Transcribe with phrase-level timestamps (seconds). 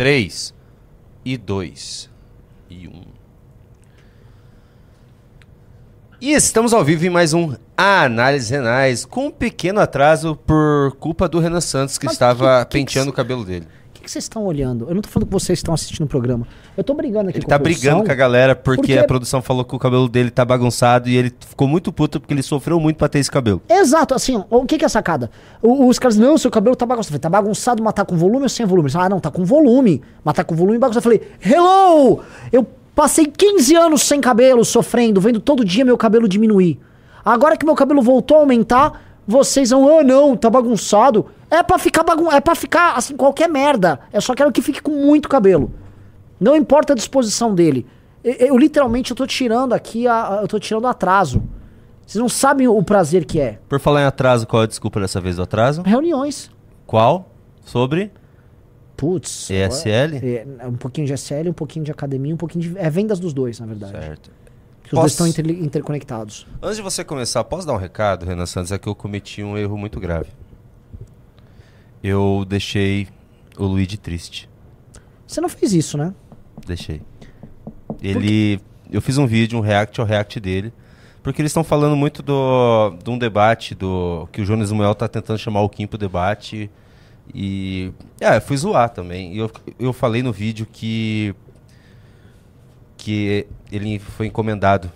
[0.00, 0.54] 3
[1.26, 2.08] e 2
[2.70, 3.02] e 1.
[6.18, 11.28] E estamos ao vivo em mais um Análise Renais, com um pequeno atraso por culpa
[11.28, 13.66] do Renan Santos, que Mas estava que- que- penteando que- o cabelo dele.
[14.10, 14.88] O que, vocês estão olhando?
[14.88, 16.44] Eu não tô falando que vocês estão assistindo o programa.
[16.76, 17.80] Eu tô brigando aqui Ele com tá a produção.
[17.80, 21.08] brigando com a galera porque, porque- a produção falou que o cabelo dele tá bagunçado
[21.08, 23.62] e ele ficou muito puto porque ele sofreu muito pra ter esse cabelo.
[23.68, 25.30] Exato, assim, o que, que é sacada?
[25.62, 27.06] O- os caras, não, seu cabelo tá bagunçado.
[27.06, 28.86] Eu falei, tá bagunçado, mas tá com volume ou sem volume?
[28.86, 31.06] Eles ah, não, tá com volume, mas tá com volume bagunçado.
[31.08, 32.18] Eu falei, hello!
[32.50, 32.66] Eu
[32.96, 36.80] passei 15 anos sem cabelo, sofrendo, vendo todo dia meu cabelo diminuir.
[37.24, 41.26] Agora que meu cabelo voltou a aumentar, vocês vão, ah, não, tá bagunçado.
[41.50, 43.98] É pra ficar bagun é para ficar, assim, qualquer merda.
[44.12, 45.72] Eu só quero que fique com muito cabelo.
[46.38, 47.86] Não importa a disposição dele.
[48.22, 51.42] Eu, eu, literalmente eu tô tirando aqui, a, eu tô tirando atraso.
[52.06, 53.58] Vocês não sabem o prazer que é.
[53.68, 55.82] Por falar em atraso, qual é a desculpa dessa vez do atraso?
[55.82, 56.50] Reuniões.
[56.86, 57.28] Qual?
[57.64, 58.10] Sobre?
[58.96, 59.48] Putz.
[59.50, 60.16] ESL?
[60.22, 62.78] É, é um pouquinho de SL, um pouquinho de academia, um pouquinho de.
[62.78, 63.92] É vendas dos dois, na verdade.
[63.92, 64.30] Certo.
[64.82, 66.46] Porque os dois Posso- estão inter- interconectados.
[66.62, 68.72] Antes de você começar, posso dar um recado, Renan Santos?
[68.72, 70.28] É que eu cometi um erro muito grave.
[72.02, 73.08] Eu deixei
[73.58, 74.48] o Luigi triste.
[75.26, 76.14] Você não fez isso, né?
[76.66, 77.02] Deixei.
[78.02, 78.60] Ele.
[78.90, 80.72] Eu fiz um vídeo, um react ao react dele.
[81.22, 85.06] Porque eles estão falando muito do, de um debate do que o Jonas Samuel tá
[85.06, 86.70] tentando chamar o Kim pro debate.
[87.34, 87.92] E.
[88.20, 89.36] É, eu fui zoar também.
[89.36, 91.34] Eu, eu falei no vídeo que.
[92.96, 94.90] Que ele foi encomendado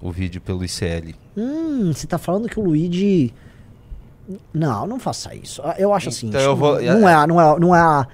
[0.00, 1.14] o vídeo pelo ICL.
[1.36, 3.32] Hum, você tá falando que o Luigi.
[4.52, 5.60] Não, não faça isso.
[5.78, 6.28] Eu acho assim.
[6.28, 8.06] Então eu vou- Não é, não é, não é, a-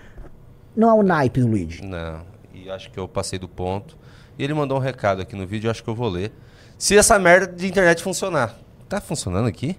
[0.76, 1.84] não é o naipe do Luigi.
[1.84, 3.96] Não, e acho que eu passei do ponto.
[4.38, 6.32] E ele mandou um recado aqui no vídeo, eu acho que eu vou ler.
[6.78, 8.54] Se essa merda de internet funcionar.
[8.88, 9.76] Tá funcionando aqui?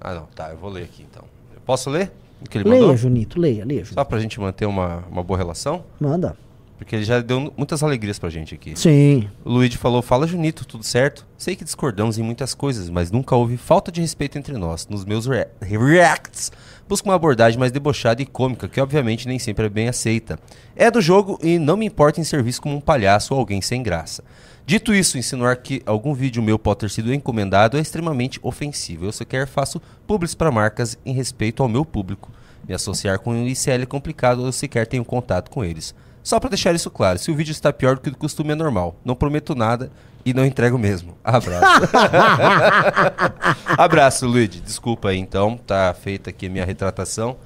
[0.00, 1.24] Ah, não, tá, eu vou ler aqui então.
[1.54, 2.12] Eu posso ler
[2.44, 2.96] o que ele Leia, mandou?
[2.96, 3.94] Junito, leia, leia, Junito.
[3.94, 5.84] Só pra gente manter uma, uma boa relação?
[5.98, 6.36] Manda.
[6.76, 8.74] Porque ele já deu muitas alegrias pra gente aqui.
[8.76, 9.28] Sim.
[9.44, 11.24] O Luigi falou: Fala, Junito, tudo certo?
[11.38, 14.88] Sei que discordamos em muitas coisas, mas nunca houve falta de respeito entre nós.
[14.88, 16.50] Nos meus rea- reacts,
[16.88, 20.38] busco uma abordagem mais debochada e cômica, que obviamente nem sempre é bem aceita.
[20.74, 23.62] É do jogo e não me importa em ser visto como um palhaço ou alguém
[23.62, 24.24] sem graça.
[24.66, 29.04] Dito isso, insinuar que algum vídeo meu pode ter sido encomendado é extremamente ofensivo.
[29.04, 32.30] Eu sequer faço publis para marcas em respeito ao meu público.
[32.66, 35.94] Me associar com o ICL é complicado, eu sequer tenho contato com eles.
[36.24, 38.54] Só para deixar isso claro, se o vídeo está pior do que o costume é
[38.54, 38.96] normal.
[39.04, 39.90] Não prometo nada
[40.24, 41.14] e não entrego mesmo.
[41.22, 41.82] Abraço.
[43.76, 44.58] Abraço, Luigi.
[44.60, 47.36] Desculpa aí então, tá feita aqui a minha retratação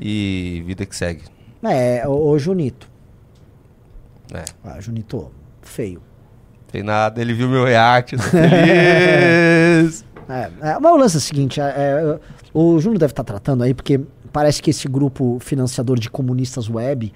[0.00, 1.22] e vida que segue.
[1.62, 2.88] É, ô, ô Junito.
[4.34, 5.30] É, Ah, Junito,
[5.62, 6.02] feio.
[6.70, 10.04] tem nada, ele viu meu react, tô feliz.
[10.28, 12.18] É, é, mas o lance é o seguinte, é, é,
[12.52, 14.00] o Júnior deve estar tratando aí, porque
[14.32, 17.12] parece que esse grupo financiador de comunistas web,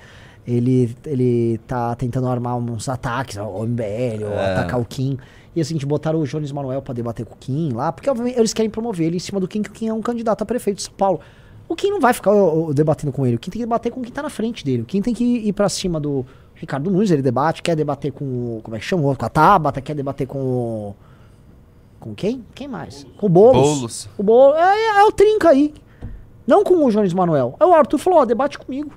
[0.47, 4.53] ele, ele tá tentando armar uns ataques ao MBL, ou É.
[4.53, 5.19] atacar o Kim.
[5.55, 8.39] E assim, de botaram o Jones Manuel pra debater com o Kim lá, porque obviamente
[8.39, 10.47] eles querem promover ele em cima do Kim, que o Kim é um candidato a
[10.47, 11.21] prefeito de São Paulo.
[11.69, 13.91] O Kim não vai ficar ó, ó, debatendo com ele, o Kim tem que debater
[13.93, 14.83] com quem tá na frente dele.
[14.83, 16.25] O Kim tem que ir pra cima do
[16.55, 18.61] Ricardo Nunes, ele debate, quer debater com o.
[18.62, 19.15] Como é que chama?
[19.15, 20.97] Com a Tabata, quer debater com o.
[21.99, 22.45] Com quem?
[22.55, 23.07] Quem mais?
[23.19, 23.69] Com o Boulos.
[23.75, 24.09] Boulos.
[24.19, 24.57] O Boulos.
[24.57, 25.75] É, é, é o trinca aí.
[26.47, 27.55] Não com o Jones Manuel.
[27.61, 28.91] Aí o Arthur falou, ó, debate comigo.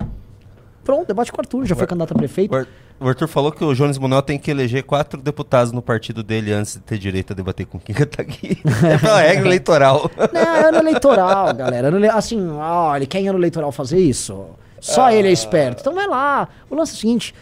[0.83, 2.51] Pronto, debate com o Arthur, já foi candidato a prefeito.
[2.53, 2.67] O Ar-
[2.99, 6.51] O Arthur falou que o Jones Manuel tem que eleger quatro deputados no partido dele
[6.53, 8.57] antes de ter direito a debater com quem tá aqui.
[8.87, 10.09] É pela regra eleitoral.
[10.33, 11.87] Não, é ano eleitoral, galera.
[11.87, 14.45] Ano ele- Assim, olha, quem é ano eleitoral fazer isso?
[14.79, 15.79] Só ele é esperto.
[15.81, 16.47] Então vai lá.
[16.69, 17.33] O lance é o seguinte: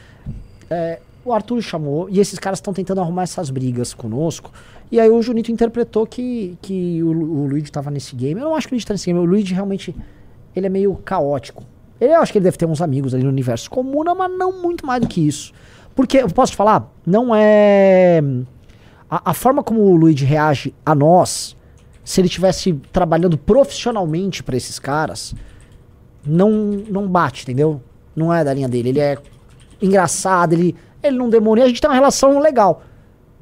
[0.69, 4.51] é, o Arthur chamou e esses caras estão tentando arrumar essas brigas conosco.
[4.91, 8.39] E aí o Junito interpretou que, que o, o Luigi tava nesse game.
[8.39, 9.19] Eu não acho que o Luigi tá nesse game.
[9.19, 9.95] O Luigi realmente
[10.55, 11.63] ele é meio caótico.
[12.01, 14.59] Ele, eu acho que ele deve ter uns amigos ali no universo comuna, mas não
[14.59, 15.53] muito mais do que isso.
[15.95, 18.19] Porque, eu posso te falar, não é.
[19.07, 21.55] A, a forma como o Luigi reage a nós,
[22.03, 25.35] se ele tivesse trabalhando profissionalmente pra esses caras,
[26.25, 27.79] não, não bate, entendeu?
[28.15, 28.89] Não é da linha dele.
[28.89, 29.17] Ele é
[29.79, 31.63] engraçado, ele, ele não demora.
[31.63, 32.81] A gente tem uma relação legal.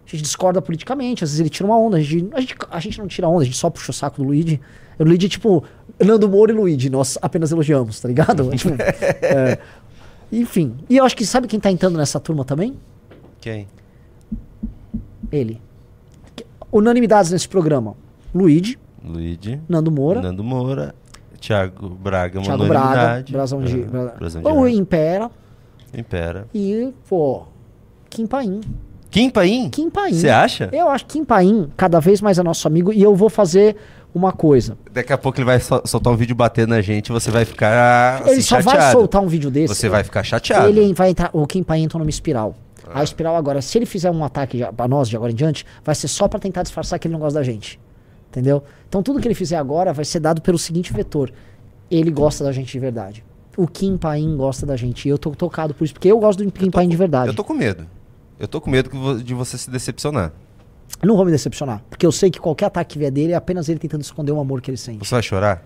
[0.06, 1.96] A gente discorda politicamente, às vezes ele tira uma onda.
[1.96, 4.18] A gente, a gente, a gente não tira onda, a gente só puxa o saco
[4.18, 4.60] do Luigi.
[5.00, 5.64] O Luigi é tipo
[6.04, 8.50] Nando Moura e Luigi, nós apenas elogiamos, tá ligado?
[8.56, 9.58] Tipo, é.
[10.32, 10.76] Enfim.
[10.90, 12.76] E eu acho que sabe quem tá entrando nessa turma também?
[13.42, 13.68] Quem?
[15.32, 15.62] Ele.
[16.72, 17.96] Unanimidades nesse programa.
[18.34, 19.60] Luigi, Luigi.
[19.68, 20.94] Nando Moura, Nando Moura.
[21.40, 23.26] Thiago Braga, Thiago Braga.
[23.32, 24.76] Brasão de, É, Bra- Brasão de o Rap.
[24.76, 25.32] Impera
[25.98, 26.48] Impera.
[26.54, 27.44] e, pô,
[28.10, 28.60] Kim Paim.
[29.10, 29.70] Kim Paim?
[29.70, 30.14] Kim Paim.
[30.14, 30.70] Você acha?
[30.74, 33.76] Eu acho que Kim Paim cada vez mais é nosso amigo e eu vou fazer
[34.14, 34.78] uma coisa.
[34.92, 37.46] Daqui a pouco ele vai sol- soltar um vídeo batendo na gente e você vai
[37.46, 38.92] ficar assim, ele só vai chateado.
[39.00, 39.74] soltar um vídeo desse.
[39.76, 40.68] Você vai ficar chateado.
[40.68, 41.30] Ele vai entrar.
[41.34, 42.56] O Kim Pai entra numa espiral.
[42.92, 45.94] A espiral agora, se ele fizer um ataque pra nós de agora em diante, vai
[45.94, 47.80] ser só pra tentar disfarçar que ele não gosta da gente.
[48.30, 48.64] Entendeu?
[48.88, 51.32] Então tudo que ele fizer agora vai ser dado pelo seguinte vetor.
[51.92, 53.24] Ele gosta da gente de verdade.
[53.58, 55.06] O Kim Paim gosta da gente.
[55.08, 57.28] E eu tô tocado por isso, porque eu gosto do Kim Paim de verdade.
[57.30, 57.86] Eu tô com medo.
[58.40, 60.32] Eu tô com medo de você se decepcionar.
[61.04, 61.84] Não vou me decepcionar.
[61.90, 64.40] Porque eu sei que qualquer ataque que vier dele é apenas ele tentando esconder o
[64.40, 65.06] amor que ele sente.
[65.06, 65.64] Você vai chorar?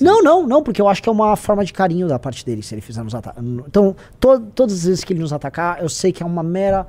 [0.00, 2.62] Não, não, não, porque eu acho que é uma forma de carinho da parte dele,
[2.62, 3.42] se ele fizer nos atacar.
[3.44, 6.86] Então, to todas as vezes que ele nos atacar, eu sei que é uma mera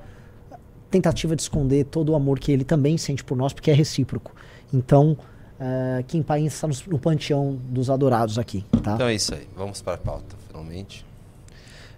[0.90, 4.31] tentativa de esconder todo o amor que ele também sente por nós, porque é recíproco.
[4.74, 5.18] Então,
[5.60, 8.94] uh, Kim Paim está no, no panteão dos adorados aqui, tá?
[8.94, 9.48] Então é isso aí.
[9.56, 11.06] Vamos para a pauta, finalmente.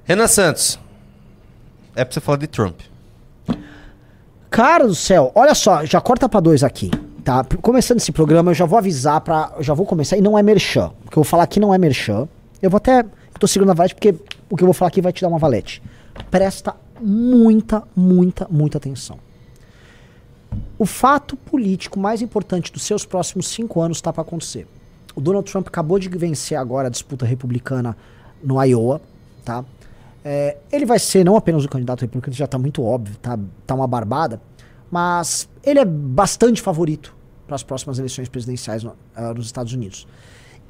[0.05, 0.79] Renan Santos.
[1.95, 2.81] É pra você falar de Trump.
[4.55, 6.89] Cara do céu, olha só, já corta pra dois aqui,
[7.25, 7.43] tá?
[7.61, 9.21] Começando esse programa, eu já vou avisar.
[9.57, 10.93] Eu já vou começar, e não é merchan.
[11.05, 12.25] O que eu vou falar aqui não é merchan.
[12.61, 13.01] Eu vou até.
[13.01, 14.15] Eu tô segurando a valete porque
[14.49, 15.83] o que eu vou falar aqui vai te dar uma valete.
[16.31, 19.19] Presta muita, muita, muita atenção.
[20.79, 24.65] O fato político mais importante dos seus próximos cinco anos está para acontecer.
[25.13, 27.97] O Donald Trump acabou de vencer agora a disputa republicana
[28.41, 29.01] no Iowa,
[29.43, 29.65] tá?
[30.27, 33.37] É, ele vai ser não apenas o candidato republicano, já tá muito óbvio, tá,
[33.67, 34.41] tá uma barbada,
[34.89, 40.07] mas ele é bastante favorito para as próximas eleições presidenciais no- ah, nos Estados Unidos.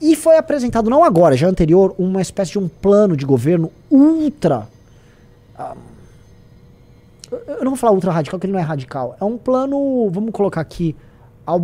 [0.02, 4.68] E foi apresentado, não agora, já anterior, uma espécie de um plano de governo ultra.
[5.58, 5.74] ah,
[7.32, 9.16] eu- não vou falar ultra radical, porque ele não é radical.
[9.22, 10.94] É um plano, vamos colocar aqui,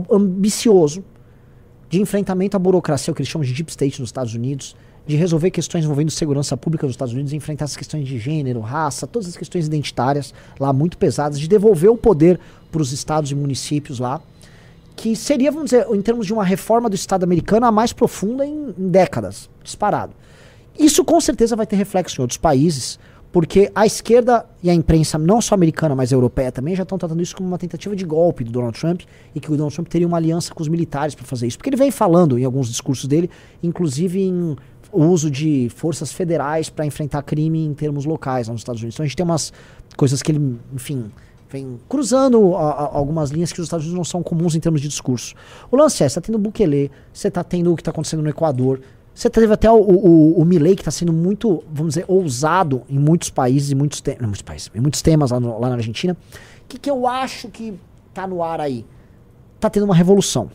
[0.09, 1.03] ambicioso,
[1.89, 4.77] de enfrentamento à burocracia, o que eles chamam de deep state nos Estados Unidos,
[5.11, 9.05] de resolver questões envolvendo segurança pública nos Estados Unidos, enfrentar as questões de gênero, raça,
[9.05, 12.39] todas as questões identitárias lá muito pesadas, de devolver o poder
[12.71, 14.21] para os estados e municípios lá,
[14.95, 18.45] que seria, vamos dizer, em termos de uma reforma do Estado americano, a mais profunda
[18.45, 20.13] em, em décadas, disparado.
[20.79, 22.97] Isso com certeza vai ter reflexo em outros países,
[23.31, 27.21] porque a esquerda e a imprensa, não só americana, mas europeia também, já estão tratando
[27.21, 29.01] isso como uma tentativa de golpe do Donald Trump
[29.35, 31.57] e que o Donald Trump teria uma aliança com os militares para fazer isso.
[31.57, 33.29] Porque ele vem falando em alguns discursos dele,
[33.63, 34.55] inclusive em
[34.91, 38.95] o uso de forças federais para enfrentar crime em termos locais nos Estados Unidos.
[38.95, 39.51] Então a gente tem umas
[39.95, 41.11] coisas que ele, enfim,
[41.49, 44.81] vem cruzando a- a- algumas linhas que os Estados Unidos não são comuns em termos
[44.81, 45.35] de discurso.
[45.69, 48.21] O lance é, você tá tendo o Bukele, você tá tendo o que tá acontecendo
[48.23, 48.79] no Equador,
[49.13, 52.97] você teve até o, o, o Milley que tá sendo muito, vamos dizer, ousado em
[52.97, 56.15] muitos países, em muitos, não, muitos países, em muitos temas lá, no- lá na Argentina.
[56.63, 57.73] O que, que eu acho que
[58.13, 58.85] tá no ar aí?
[59.59, 60.49] Tá tendo uma revolução.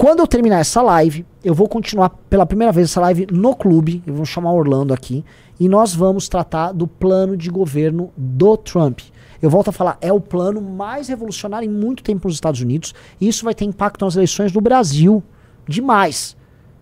[0.00, 4.02] Quando eu terminar essa live, eu vou continuar pela primeira vez essa live no clube.
[4.06, 5.22] Eu vou chamar Orlando aqui.
[5.60, 9.00] E nós vamos tratar do plano de governo do Trump.
[9.42, 12.94] Eu volto a falar, é o plano mais revolucionário em muito tempo nos Estados Unidos.
[13.20, 15.22] E isso vai ter impacto nas eleições do Brasil.
[15.68, 16.34] Demais.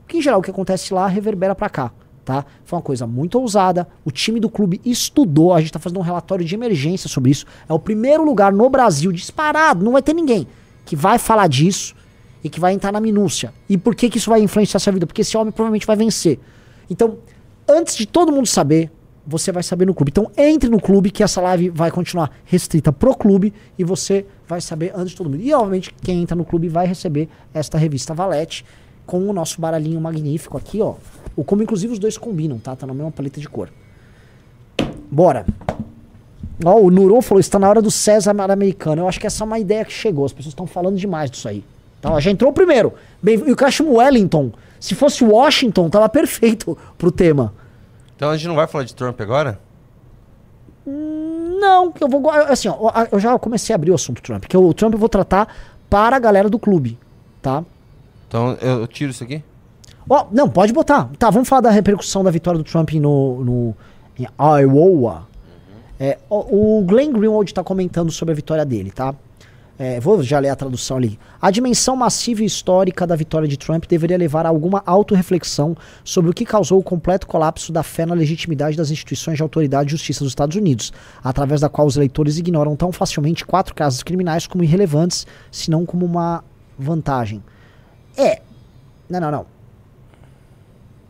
[0.02, 1.90] Porque em geral o que acontece lá reverbera pra cá.
[2.24, 2.44] Tá?
[2.64, 3.88] Foi uma coisa muito ousada.
[4.04, 5.52] O time do clube estudou.
[5.52, 7.46] A gente tá fazendo um relatório de emergência sobre isso.
[7.68, 10.46] É o primeiro lugar no Brasil, disparado, não vai ter ninguém,
[10.84, 11.97] que vai falar disso
[12.42, 13.52] e que vai entrar na minúcia.
[13.68, 15.06] E por que, que isso vai influenciar sua vida?
[15.06, 16.38] Porque esse homem provavelmente vai vencer.
[16.90, 17.18] Então,
[17.68, 18.90] antes de todo mundo saber,
[19.26, 20.10] você vai saber no clube.
[20.10, 24.60] Então, entre no clube, que essa live vai continuar restrita pro clube e você vai
[24.60, 25.42] saber antes de todo mundo.
[25.42, 28.64] E, obviamente, quem entra no clube vai receber esta revista Valete
[29.04, 30.94] com o nosso baralhinho magnífico aqui, ó.
[31.36, 32.74] O como, inclusive, os dois combinam, tá?
[32.74, 33.70] Tá na mesma paleta de cor.
[35.10, 35.46] Bora.
[36.64, 39.02] Ó, o Nuron falou, está na hora do César americano.
[39.02, 40.24] Eu acho que essa é uma ideia que chegou.
[40.24, 41.62] As pessoas estão falando demais disso aí.
[41.98, 42.94] Então, ó, já entrou o primeiro.
[43.22, 44.52] Bem, e o chama Wellington.
[44.78, 47.52] Se fosse Washington, tava perfeito pro tema.
[48.16, 49.60] Então a gente não vai falar de Trump agora?
[50.86, 52.30] Não, eu vou.
[52.30, 54.44] Assim, ó, eu já comecei a abrir o assunto Trump.
[54.44, 55.54] Que o Trump eu vou tratar
[55.90, 56.98] para a galera do clube,
[57.42, 57.64] tá?
[58.26, 59.42] Então eu, tiro isso aqui?
[60.08, 61.10] Ó, não, pode botar.
[61.18, 63.76] Tá, vamos falar da repercussão da vitória do Trump no, no
[64.18, 65.28] em Iowa.
[66.00, 69.14] É, o, o Glenn Greenwald tá comentando sobre a vitória dele, tá?
[69.78, 71.18] É, vou já ler a tradução ali.
[71.40, 76.32] A dimensão massiva e histórica da vitória de Trump deveria levar a alguma autorreflexão sobre
[76.32, 79.92] o que causou o completo colapso da fé na legitimidade das instituições de autoridade e
[79.92, 80.92] justiça dos Estados Unidos,
[81.22, 85.86] através da qual os eleitores ignoram tão facilmente quatro casos criminais como irrelevantes, se não
[85.86, 86.42] como uma
[86.76, 87.40] vantagem.
[88.16, 88.40] É.
[89.08, 89.46] Não, não, não.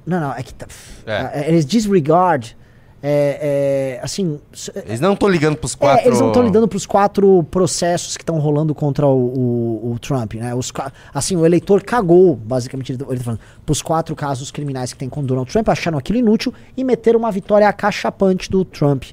[0.04, 0.66] Não, não, é que tá.
[1.06, 1.40] É.
[1.40, 2.54] É, Eles disregard.
[3.00, 4.40] É, é, assim.
[4.86, 6.04] Eles não estão ligando pros quatro.
[6.04, 9.92] é, eles não estão lidando para os quatro processos que estão rolando contra o, o-
[9.92, 10.52] o Trump, né?
[10.54, 10.72] Os,
[11.14, 15.08] assim, o eleitor cagou, basicamente, ele, ele tá falando, pros quatro casos criminais que tem
[15.08, 19.04] com o Donald Trump, acharam aquilo inútil e meteram uma vitória acachapante do Trump,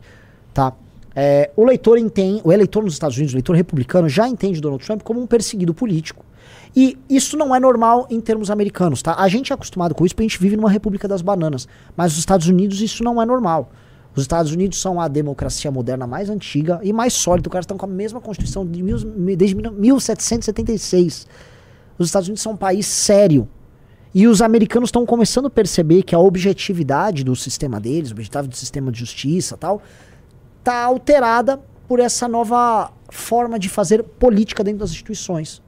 [0.54, 0.74] tá?
[1.16, 4.84] É, o eleitor entende, o eleitor nos Estados Unidos, o eleitor republicano, já entende Donald
[4.86, 6.26] Trump como um perseguido político
[6.76, 9.16] E isso não é normal em termos americanos, tá?
[9.18, 11.68] A gente é acostumado com isso porque a gente vive numa república das bananas.
[11.96, 13.72] Mas nos Estados Unidos isso não é normal.
[14.14, 17.48] Os Estados Unidos são a democracia moderna mais antiga e mais sólida.
[17.48, 18.98] Os caras estão com a mesma constituição de mil,
[19.38, 21.28] desde 1776.
[21.98, 23.48] Os Estados Unidos são um país sério.
[24.14, 28.56] E os americanos estão começando a perceber que a objetividade do sistema deles, objetividade do
[28.56, 29.82] sistema de justiça tal,
[30.66, 35.62] tá alterada por essa nova forma de fazer política dentro das instituições.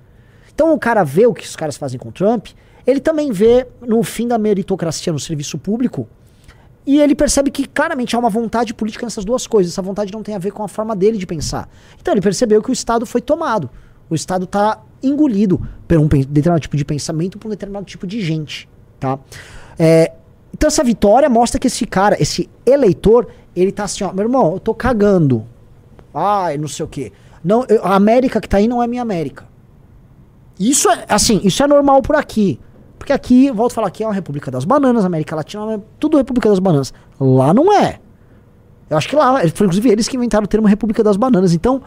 [0.54, 2.48] Então o cara vê o que os caras fazem com o Trump,
[2.86, 6.08] ele também vê no fim da meritocracia no serviço público,
[6.84, 9.74] e ele percebe que claramente há uma vontade política nessas duas coisas.
[9.74, 11.70] Essa vontade não tem a ver com a forma dele de pensar.
[12.00, 13.70] Então ele percebeu que o Estado foi tomado.
[14.10, 18.22] O Estado está engolido por um determinado tipo de pensamento, por um determinado tipo de
[18.22, 18.70] gente.
[19.02, 19.20] Tá?
[19.78, 20.14] É,
[20.54, 23.28] então essa vitória mostra que esse cara, esse eleitor,
[23.62, 25.46] ele tá assim, ó, meu irmão, eu tô cagando.
[26.14, 27.12] Ai, não sei o quê.
[27.44, 29.46] Não, eu, a América que tá aí não é minha América.
[30.60, 32.60] Isso é, assim, isso é normal por aqui.
[32.98, 36.18] Porque aqui, volto a falar, aqui é uma República das Bananas, América Latina é tudo
[36.18, 36.94] República das Bananas.
[37.20, 38.00] Lá não é.
[38.90, 41.54] Eu acho que lá, foi inclusive eles que inventaram o termo República das Bananas.
[41.54, 41.82] Então,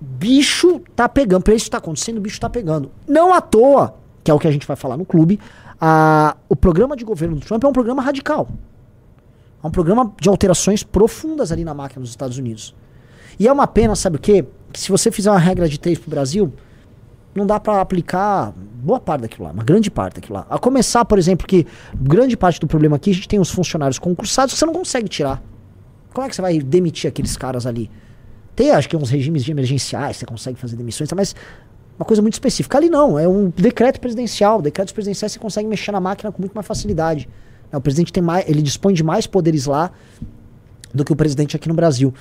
[0.00, 1.42] bicho tá pegando.
[1.42, 2.90] Pra isso tá acontecendo, bicho tá pegando.
[3.06, 5.40] Não à toa, que é o que a gente vai falar no clube,
[5.80, 8.48] a, o programa de governo do Trump é um programa radical.
[9.64, 12.74] É um programa de alterações profundas ali na máquina dos Estados Unidos.
[13.38, 14.44] E é uma pena, sabe o quê?
[14.70, 16.52] Que se você fizer uma regra de três pro Brasil,
[17.34, 20.46] não dá para aplicar boa parte daquilo lá, uma grande parte daquilo lá.
[20.50, 21.66] A começar, por exemplo, que
[21.98, 25.08] grande parte do problema aqui a gente tem os funcionários concursados que você não consegue
[25.08, 25.42] tirar.
[26.12, 27.90] Como é que você vai demitir aqueles caras ali?
[28.54, 31.34] Tem, acho que uns regimes de emergenciais, você consegue fazer demissões, mas
[31.98, 32.76] uma coisa muito específica.
[32.76, 34.60] Ali não, é um decreto presidencial.
[34.60, 37.28] Decretos presidenciais você consegue mexer na máquina com muito mais facilidade.
[37.76, 39.90] O presidente tem mais, ele dispõe de mais poderes lá
[40.92, 42.14] do que o presidente aqui no Brasil.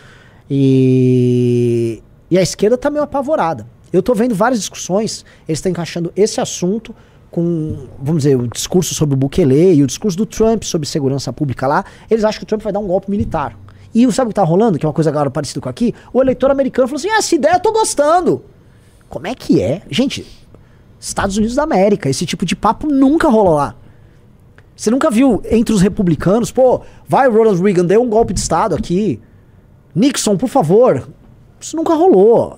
[0.50, 3.68] E, e a esquerda tá meio apavorada.
[3.92, 6.96] Eu tô vendo várias discussões, eles estão encaixando esse assunto
[7.30, 11.32] com, vamos dizer, o discurso sobre o Bukele e o discurso do Trump sobre segurança
[11.32, 11.86] pública lá.
[12.10, 13.58] Eles acham que o Trump vai dar um golpe militar.
[13.94, 14.80] E sabe o que tá rolando?
[14.80, 15.94] Que é uma coisa agora parecida com aqui?
[16.12, 18.44] O eleitor americano falou assim: ah, essa ideia eu tô gostando.
[19.10, 19.84] Como é que é?
[19.92, 20.26] Gente,
[21.00, 23.76] Estados Unidos da América, esse tipo de papo nunca rolou lá.
[24.76, 28.76] Você nunca viu entre os republicanos, pô, vai Ronald Reagan, deu um golpe de Estado
[28.76, 29.22] aqui.
[29.94, 31.08] Nixon, por favor.
[31.60, 32.58] Isso nunca rolou.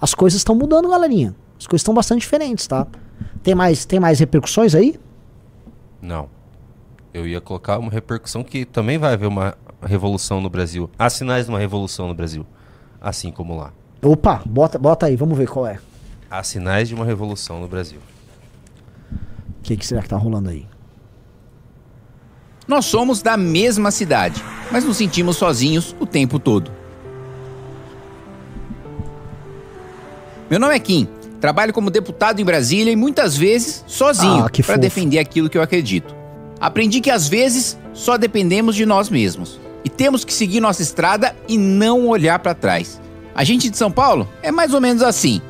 [0.00, 1.34] As coisas estão mudando, galerinha.
[1.58, 2.86] As coisas estão bastante diferentes, tá?
[3.42, 4.98] Tem mais, tem mais repercussões aí?
[6.00, 6.28] Não.
[7.14, 10.90] Eu ia colocar uma repercussão que também vai haver uma revolução no Brasil.
[10.98, 12.46] Há sinais de uma revolução no Brasil.
[13.00, 13.72] Assim como lá.
[14.02, 15.78] Opa, bota, bota aí, vamos ver qual é.
[16.30, 18.00] Há sinais de uma revolução no Brasil.
[19.12, 20.66] O que, que será que tá rolando aí?
[22.66, 26.70] Nós somos da mesma cidade, mas nos sentimos sozinhos o tempo todo.
[30.48, 31.08] Meu nome é Kim,
[31.40, 35.62] trabalho como deputado em Brasília e muitas vezes sozinho Ah, para defender aquilo que eu
[35.62, 36.14] acredito.
[36.60, 41.34] Aprendi que às vezes só dependemos de nós mesmos e temos que seguir nossa estrada
[41.48, 43.00] e não olhar para trás.
[43.34, 45.40] A gente de São Paulo é mais ou menos assim.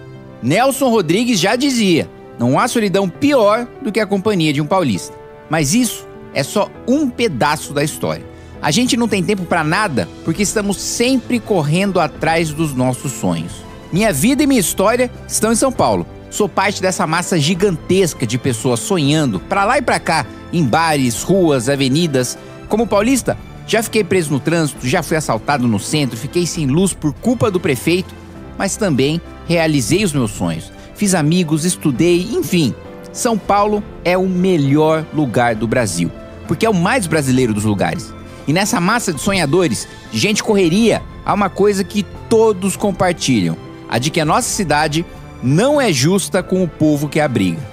[0.43, 5.15] Nelson Rodrigues já dizia: não há solidão pior do que a companhia de um paulista.
[5.51, 8.25] Mas isso é só um pedaço da história.
[8.61, 13.53] A gente não tem tempo para nada porque estamos sempre correndo atrás dos nossos sonhos.
[13.93, 16.07] Minha vida e minha história estão em São Paulo.
[16.31, 21.23] Sou parte dessa massa gigantesca de pessoas sonhando para lá e para cá, em bares,
[21.23, 22.39] ruas, avenidas.
[22.69, 23.37] Como paulista,
[23.67, 27.51] já fiquei preso no trânsito, já fui assaltado no centro, fiquei sem luz por culpa
[27.51, 28.15] do prefeito,
[28.57, 30.73] mas também realizei os meus sonhos.
[30.95, 32.75] Fiz amigos, estudei, enfim.
[33.13, 36.11] São Paulo é o melhor lugar do Brasil,
[36.47, 38.13] porque é o mais brasileiro dos lugares.
[38.47, 43.57] E nessa massa de sonhadores, gente correria, há uma coisa que todos compartilham:
[43.89, 45.05] a de que a nossa cidade
[45.43, 47.73] não é justa com o povo que a abriga.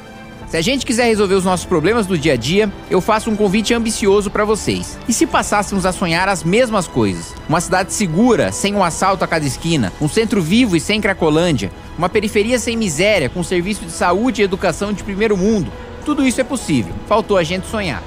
[0.49, 3.35] Se a gente quiser resolver os nossos problemas do dia a dia, eu faço um
[3.35, 4.97] convite ambicioso para vocês.
[5.07, 7.35] E se passássemos a sonhar as mesmas coisas?
[7.47, 11.71] Uma cidade segura, sem um assalto a cada esquina, um centro vivo e sem cracolândia,
[11.95, 15.71] uma periferia sem miséria, com serviço de saúde e educação de primeiro mundo.
[16.03, 16.95] Tudo isso é possível.
[17.07, 18.01] Faltou a gente sonhar.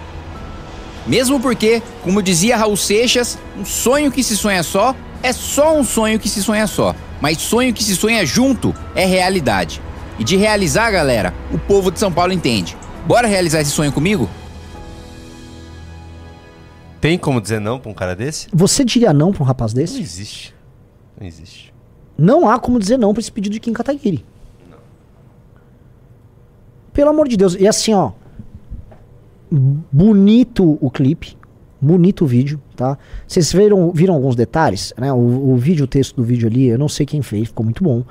[1.07, 5.85] Mesmo porque, como dizia Raul Seixas, um sonho que se sonha só é só um
[5.85, 6.95] sonho que se sonha só.
[7.21, 9.81] Mas sonho que se sonha junto é realidade.
[10.19, 12.77] E de realizar, galera, o povo de São Paulo entende.
[13.07, 14.29] Bora realizar esse sonho comigo?
[17.01, 18.47] Tem como dizer não pra um cara desse?
[18.53, 20.01] Você diria não pra um rapaz Não desse?
[20.01, 20.55] existe.
[21.21, 21.73] Não existe.
[22.17, 24.25] Não há como dizer não pra esse pedido de Kim Kataguiri.
[26.93, 27.57] Pelo amor de Deus.
[27.59, 28.13] E assim, ó.
[29.91, 31.37] Bonito o clipe.
[31.81, 32.97] Bonito o vídeo, tá?
[33.27, 35.13] Vocês viram, viram alguns detalhes, né?
[35.13, 35.17] O,
[35.53, 38.05] o vídeo, o texto do vídeo ali, eu não sei quem fez, ficou muito bom.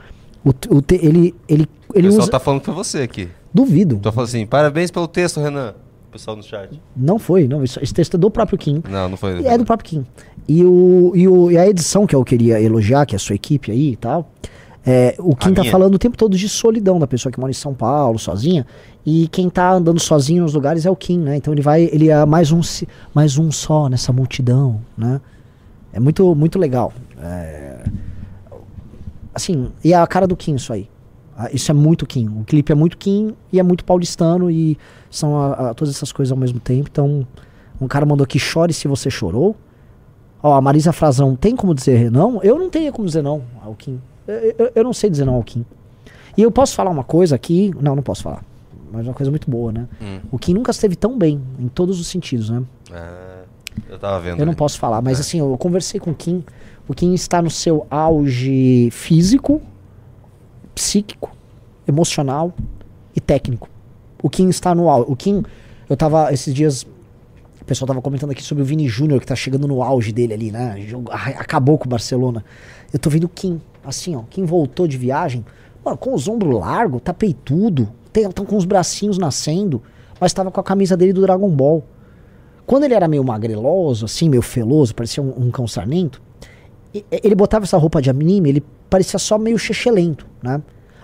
[0.43, 2.31] O, o te- ele, ele ele o pessoal usa.
[2.31, 3.29] tá falando pra você aqui.
[3.53, 3.97] Duvido.
[4.01, 5.73] Tô falando assim, parabéns pelo texto, Renan.
[6.09, 6.81] O pessoal no chat.
[6.95, 7.63] Não foi, não.
[7.63, 8.83] Esse texto é do próprio Kim.
[8.89, 9.45] Não, não foi.
[9.45, 10.05] É do próprio Kim.
[10.49, 13.35] E, o, e, o, e a edição que eu queria elogiar, que é a sua
[13.35, 14.29] equipe aí e tal,
[14.85, 15.71] é, o Kim tá minha?
[15.71, 18.65] falando o tempo todo de solidão da pessoa que mora em São Paulo, sozinha.
[19.05, 21.35] E quem tá andando sozinho nos lugares é o Kim, né?
[21.37, 22.61] Então ele vai, ele é mais um,
[23.13, 25.21] mais um só nessa multidão, né?
[25.93, 26.91] É muito, muito legal.
[27.21, 27.83] É,
[29.33, 30.89] assim, e é a cara do Kim isso aí.
[31.37, 32.27] Ah, Isso é muito Kim.
[32.27, 34.77] O clipe é muito Kim e é muito paulistano e
[35.09, 36.87] são a- a- todas essas coisas ao mesmo tempo.
[36.91, 37.25] Então,
[37.79, 39.55] um cara mandou aqui, chore se você chorou.
[40.43, 42.41] Ó, a Marisa Frazão, tem como dizer não?
[42.43, 43.99] Eu não tenho como dizer não ao Kim.
[44.27, 45.65] Eu, eu- não sei dizer não ao Kim.
[46.37, 47.73] E eu posso falar uma coisa aqui.
[47.81, 48.43] Não, não posso falar.
[48.91, 49.87] Mas uma coisa muito boa, né?
[50.01, 50.19] Hum.
[50.31, 52.61] O Kim nunca esteve tão bem, em todos os sentidos, né?
[52.91, 53.43] Ah,
[53.89, 54.39] eu tava vendo.
[54.39, 55.21] Eu não posso falar, mas É.
[55.21, 56.43] assim, eu conversei com o Kim.
[56.87, 59.61] O Kim está no seu auge físico,
[60.75, 61.31] psíquico,
[61.87, 62.53] emocional
[63.15, 63.69] e técnico.
[64.21, 65.05] O Kim está no auge.
[65.11, 65.43] O Kim,
[65.89, 66.83] eu tava esses dias.
[67.61, 70.33] O pessoal tava comentando aqui sobre o Vini Júnior, que tá chegando no auge dele
[70.33, 70.75] ali, né?
[71.37, 72.43] Acabou com o Barcelona.
[72.91, 74.21] Eu tô vendo o Kim, assim, ó.
[74.29, 75.45] Kim voltou de viagem,
[75.83, 79.81] mano, com os ombros largos, tá peitudo, tem, com os bracinhos nascendo,
[80.19, 81.83] mas tava com a camisa dele do Dragon Ball.
[82.65, 86.21] Quando ele era meio magreloso, assim, meio feloso, parecia um, um cão sarnento,
[86.93, 90.61] e- ele botava essa roupa de anime, ele parecia só meio chechelento, né?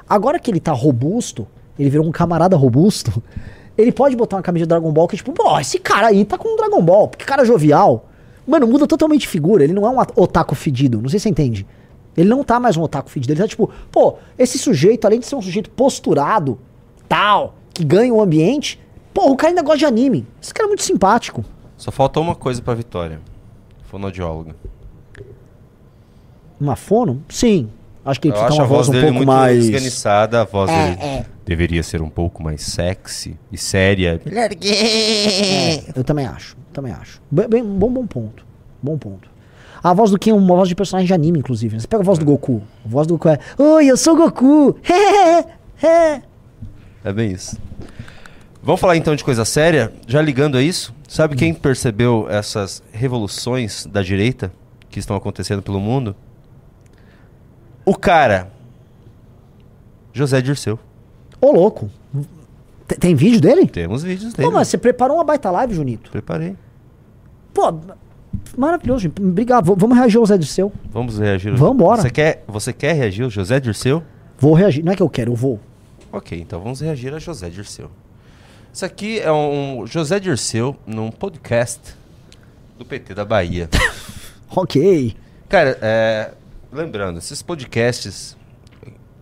[0.07, 1.46] Agora que ele tá robusto,
[1.77, 3.22] ele virou um camarada robusto,
[3.77, 6.38] ele pode botar uma camisa de Dragon Ball que, tipo, pô, esse cara aí tá
[6.38, 8.05] com um Dragon Ball, porque cara jovial.
[8.46, 11.29] Mano, muda totalmente de figura, ele não é um otaku fedido, não sei se você
[11.29, 11.67] entende.
[12.18, 15.28] Ele não tá mais um otaku fedido, ele tá tipo, pô, esse sujeito, além de
[15.28, 16.58] ser um sujeito posturado,
[17.08, 18.80] tal, que ganha o ambiente,
[19.14, 20.26] pô, o cara ainda gosta de anime.
[20.42, 21.46] Esse cara é muito simpático.
[21.78, 23.20] Só faltou uma coisa pra Vitória.
[23.84, 24.56] Fonoaudióloga.
[26.60, 27.24] Uma fono?
[27.30, 27.70] Sim.
[28.04, 29.66] Acho que ele precisa ter a uma voz voz um dele pouco muito mais.
[29.66, 31.26] esganiçada, a voz É, dele é.
[31.46, 34.20] deveria ser um pouco mais sexy e séria.
[34.26, 36.56] É, eu também acho.
[36.74, 37.22] Também acho.
[37.30, 38.46] Bem, bem- bom, bom ponto.
[38.82, 39.30] Bom ponto.
[39.84, 41.75] A voz do Kim é uma voz de personagem de anime, inclusive.
[41.75, 41.79] né?
[41.81, 42.62] Você pega a voz do Goku.
[42.86, 43.39] A voz do Goku é.
[43.57, 44.75] Oi, eu sou o Goku!
[47.03, 47.57] É bem isso.
[48.61, 49.94] Vamos falar então de coisa séria?
[50.07, 54.51] Já ligando a isso, sabe quem percebeu essas revoluções da direita
[54.90, 56.13] que estão acontecendo pelo mundo?
[57.85, 58.51] O cara.
[60.11, 60.77] José Dirceu.
[61.40, 61.90] Ô, louco.
[62.87, 63.68] Tem, tem vídeo dele?
[63.68, 64.50] Temos vídeos dele.
[64.50, 66.11] Pô, mas você preparou uma baita live, Junito.
[66.11, 66.55] Preparei.
[67.53, 67.72] Pô,
[68.55, 69.22] maravilhoso, gente.
[69.22, 69.75] Obrigado.
[69.75, 70.72] Vamos reagir ao Zé Dirceu.
[70.92, 71.55] Vamos reagir.
[71.55, 72.01] Vambora.
[72.01, 74.03] Você quer, você quer reagir ao José Dirceu?
[74.40, 74.83] Vou reagir.
[74.83, 75.60] Não é que eu quero, eu vou.
[76.12, 77.90] Ok, então vamos reagir a José Dirceu.
[78.72, 81.79] Isso aqui é um José Dirceu num podcast
[82.77, 83.70] do PT da Bahia.
[84.55, 85.14] Ok.
[85.50, 86.31] Cara, é,
[86.72, 88.38] lembrando, esses podcasts,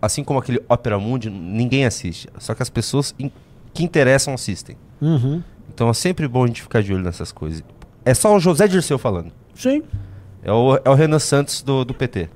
[0.00, 2.28] assim como aquele Opera Mundi, ninguém assiste.
[2.38, 3.32] Só que as pessoas in-
[3.74, 4.76] que interessam assistem.
[5.00, 5.42] Uhum.
[5.74, 7.62] Então é sempre bom a gente ficar de olho nessas coisas.
[8.06, 9.32] É só o José Dirceu falando.
[9.52, 9.82] Sim.
[10.40, 12.30] É o, é o Renan Santos do, do PT.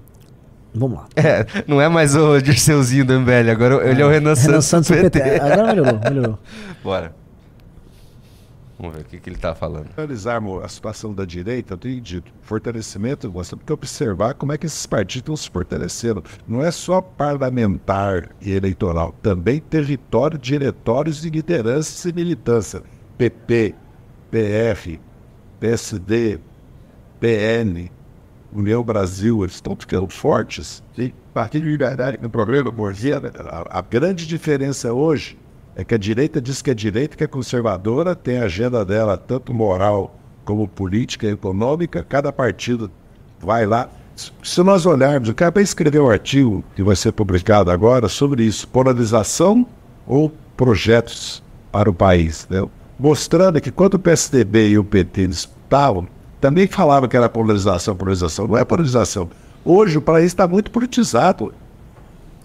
[0.75, 1.09] Vamos lá.
[1.15, 4.65] É, não é mais o Dirceuzinho do MBL, agora ele é o Renan, Renan Santos,
[4.65, 5.21] Santos do PT.
[5.21, 5.41] PT.
[5.41, 6.39] Agora melhorou, melhorou.
[6.83, 7.15] Bora.
[8.81, 9.91] Vamos ver o que, que ele tá falando.
[9.97, 14.59] analisarmos a situação da direita, eu tenho dito, fortalecimento, nós temos que observar como é
[14.59, 16.25] que esses partidos estão se fortalecendo.
[16.49, 22.83] Não é só parlamentar e eleitoral, também território, diretórios e lideranças e militância.
[23.17, 23.75] PP,
[24.33, 24.99] PF,
[25.61, 26.39] PSD,
[27.21, 27.91] PN,
[28.53, 30.83] União Brasil, eles estão ficando fortes.
[31.33, 35.39] Partido de Liberdade, no programa Borgia, a, a grande diferença hoje
[35.77, 39.17] é que a direita diz que é direita, que é conservadora, tem a agenda dela,
[39.17, 42.03] tanto moral como política e econômica.
[42.03, 42.91] Cada partido
[43.39, 43.89] vai lá.
[44.17, 48.09] Se- Se nós olharmos, o cara vai escrever um artigo que vai ser publicado agora
[48.09, 49.65] sobre isso, polarização
[50.07, 52.67] ou projetos para o país, né?
[53.01, 56.07] Mostrando que quando o PSDB e o PT disputavam,
[56.39, 58.47] também falavam que era polarização, polarização.
[58.47, 59.31] Não é polarização.
[59.65, 61.53] Hoje o país está muito politizado.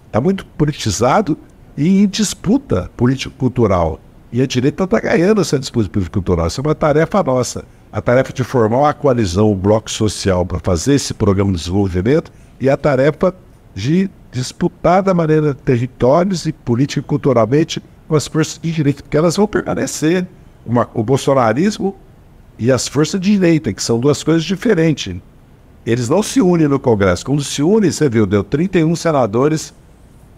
[0.06, 1.36] Está muito politizado
[1.76, 4.00] e em disputa político-cultural.
[4.32, 6.46] E a direita está ganhando essa disputa político-cultural.
[6.46, 7.64] Isso é uma tarefa nossa.
[7.92, 12.32] A tarefa de formar uma coalizão, um bloco social para fazer esse programa de desenvolvimento
[12.58, 13.34] e a tarefa
[13.74, 19.46] de disputar da maneira territórios e político-culturalmente com as forças de direita, porque elas vão
[19.46, 20.26] permanecer.
[20.66, 21.94] Uma- o bolsonarismo
[22.58, 25.16] e as forças de direita, que são duas coisas diferentes.
[25.84, 27.24] Eles não se unem no Congresso.
[27.24, 29.72] Quando se unem, você viu, deu 31 senadores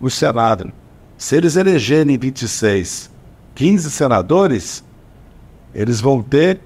[0.00, 0.70] no Senado.
[1.16, 3.10] Se eles elegerem 26,
[3.54, 4.84] 15 senadores,
[5.74, 6.60] eles vão ter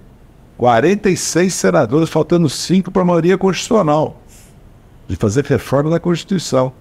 [0.59, 4.21] 46 senadores, faltando 5 para a maioria constitucional,
[5.09, 6.73] de fazer reforma da Constituição.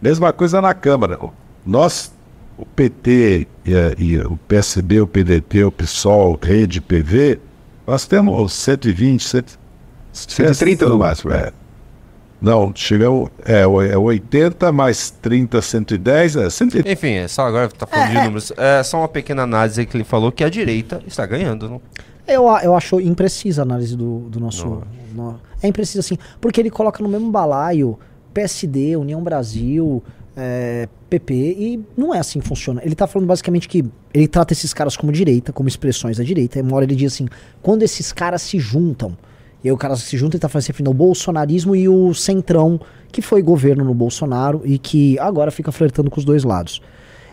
[0.00, 1.18] Mesma coisa na Câmara.
[1.64, 2.12] Nós,
[2.58, 7.38] o PT e, e o PSB, o PDT, o PSOL, Rede, PV,
[7.86, 9.44] nós temos 120, 100,
[10.12, 11.52] 130 no máximo, É.
[12.40, 16.90] Não, chega ao- é, o- é 80 mais 30, 110, é 130.
[16.92, 18.52] Enfim, é só agora tá falando de números.
[18.58, 21.80] É só uma pequena análise que ele falou que a direita está ganhando, não?
[22.28, 24.82] Eu, eu acho imprecisa a análise do, do nosso.
[25.14, 26.18] no- é imprecisa, assim.
[26.38, 27.98] Porque ele coloca no mesmo balaio
[28.34, 30.02] PSD, União Brasil,
[30.36, 32.80] é, PP, e não é assim que funciona.
[32.84, 36.58] Ele tá falando basicamente que ele trata esses caras como direita, como expressões da direita.
[36.58, 37.26] E uma hora ele diz assim:
[37.62, 39.16] quando esses caras se juntam,
[39.64, 42.78] e aí o cara se junta e tá fazendo referindo ao bolsonarismo e o centrão,
[43.10, 46.82] que foi governo no Bolsonaro e que agora fica flertando com os dois lados.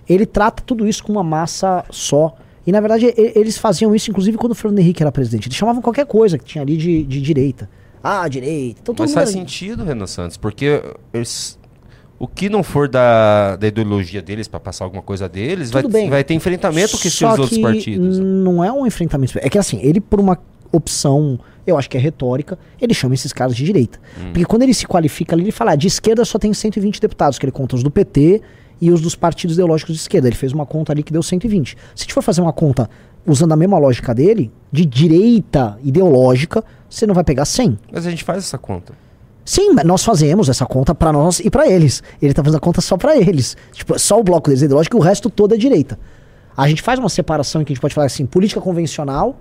[0.07, 2.35] Ele trata tudo isso com uma massa só.
[2.65, 5.47] E na verdade eles faziam isso inclusive quando o Fernando Henrique era presidente.
[5.49, 7.69] Eles chamavam qualquer coisa que tinha ali de, de direita.
[8.01, 8.79] Ah, direita.
[8.81, 10.81] Então, Mas faz era- sentido, Renan Santos, porque
[11.13, 11.57] eles-
[12.23, 16.09] o que não for da, da ideologia deles para passar alguma coisa deles, vai, bem.
[16.09, 18.17] vai ter enfrentamento com Só esses outros que partidos.
[18.17, 19.37] Não é um enfrentamento.
[19.41, 20.39] É que assim, ele por uma
[20.71, 23.99] opção, eu acho que é retórica, ele chama esses caras de direita.
[24.17, 24.31] Hum.
[24.31, 27.37] Porque quando ele se qualifica ali, ele fala, ah, de esquerda só tem 120 deputados,
[27.37, 28.41] que ele conta os do PT
[28.79, 30.29] e os dos partidos ideológicos de esquerda.
[30.29, 31.71] Ele fez uma conta ali que deu 120.
[31.71, 32.89] Se a gente for fazer uma conta
[33.27, 37.77] usando a mesma lógica dele, de direita ideológica, você não vai pegar 100.
[37.91, 38.93] Mas a gente faz essa conta.
[39.45, 42.01] Sim, nós fazemos essa conta pra nós e pra eles.
[42.21, 43.57] Ele tá fazendo a conta só pra eles.
[43.73, 45.99] Tipo, só o bloco deles é ideológico e o resto todo é direita.
[46.55, 49.35] A gente faz uma separação em que a gente pode falar assim, política convencional,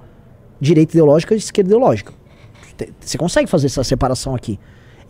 [0.60, 2.12] direita ideológica e esquerda ideológica.
[3.00, 4.58] Você consegue fazer essa separação aqui.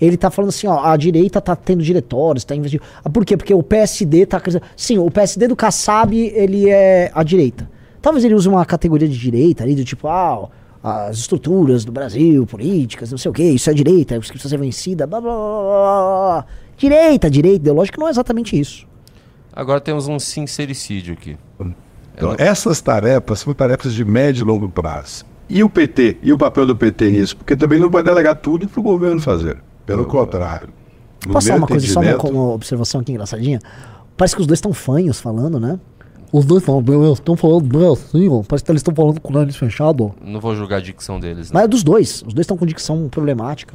[0.01, 2.83] Ele tá falando assim, ó, a direita tá tendo diretórios, tá investindo.
[3.05, 3.37] Ah, por quê?
[3.37, 4.65] Porque o PSD tá crescendo.
[4.77, 7.71] Sim, o PSD do Kassab, ele é a direita.
[8.01, 10.49] Talvez ele use uma categoria de direita ali, do tipo, ah,
[10.83, 14.59] as estruturas do Brasil, políticas, não sei o que, isso é direita, isso precisa ser
[14.59, 16.47] vencida, blá blá blá blá.
[16.77, 18.87] Direita, direita, ideológica, não é exatamente isso.
[19.53, 21.37] Agora temos um sincericídio aqui.
[22.15, 25.25] Então, essas tarefas são tarefas de médio e longo prazo.
[25.49, 26.19] E o PT?
[26.23, 27.37] E o papel do PT nisso?
[27.37, 29.63] Porque também não vai delegar tudo para o governo fazer.
[29.85, 30.69] Pelo contrário.
[31.27, 33.61] No Posso falar uma coisa, só uma, uma observação aqui engraçadinha?
[34.17, 35.79] Parece que os dois estão fanhos falando, né?
[36.33, 38.43] Os dois falam, eles estão falando bem assim, ó.
[38.43, 40.07] Parece que eles estão falando com o nariz fechado.
[40.07, 40.11] ó.
[40.25, 41.51] Não vou julgar a dicção deles.
[41.51, 41.55] Né?
[41.55, 42.23] Mas é dos dois.
[42.27, 43.75] Os dois estão com dicção problemática.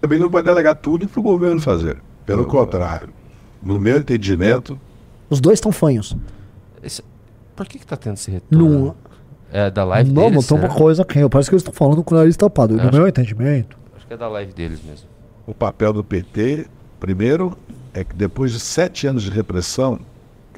[0.00, 1.98] Também não vai delegar tudo para o governo fazer.
[2.24, 3.08] Pelo contrário.
[3.62, 4.78] No meu entendimento,
[5.28, 6.16] Os dois estão fanhos.
[6.82, 7.02] Esse-
[7.56, 8.68] Por que, que tá tendo esse retorno?
[8.86, 8.94] Não,
[9.52, 10.36] É da live não, deles?
[10.36, 11.28] mas tem uma coisa aqui.
[11.28, 12.74] Parece que eles estão falando com o nariz tapado.
[12.74, 13.76] Eu No acho- meu entendimento.
[13.96, 15.06] Acho que é da live deles mesmo.
[15.46, 16.66] o papel do PT,
[17.00, 17.56] primeiro,
[17.92, 19.98] é que depois de sete anos de repressão,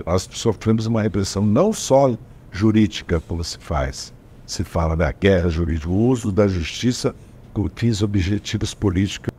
[0.06, 2.16] nós sofremos uma repressão não só
[2.50, 4.12] jurídica, como se faz,
[4.46, 7.14] se fala da guerra jurídica, o uso da justiça
[7.52, 9.32] com fins objetivos políticos.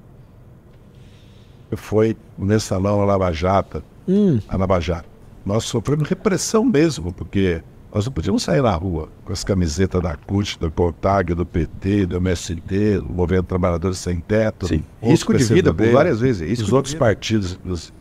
[1.75, 5.07] Foi o mensalão a Lava Jato, Hum, a Lava Jato.
[5.45, 7.61] Nós sofremos repressão mesmo, porque
[7.93, 12.05] nós não podíamos sair na rua com as camisetas da CUT, da CONTAG, do PT,
[12.05, 14.67] do MST, do Movimento Trabalhadores Sem Teto.
[15.01, 17.59] Risco de vida, por várias vezes, risco Os outros partidos.
[17.65, 17.91] os-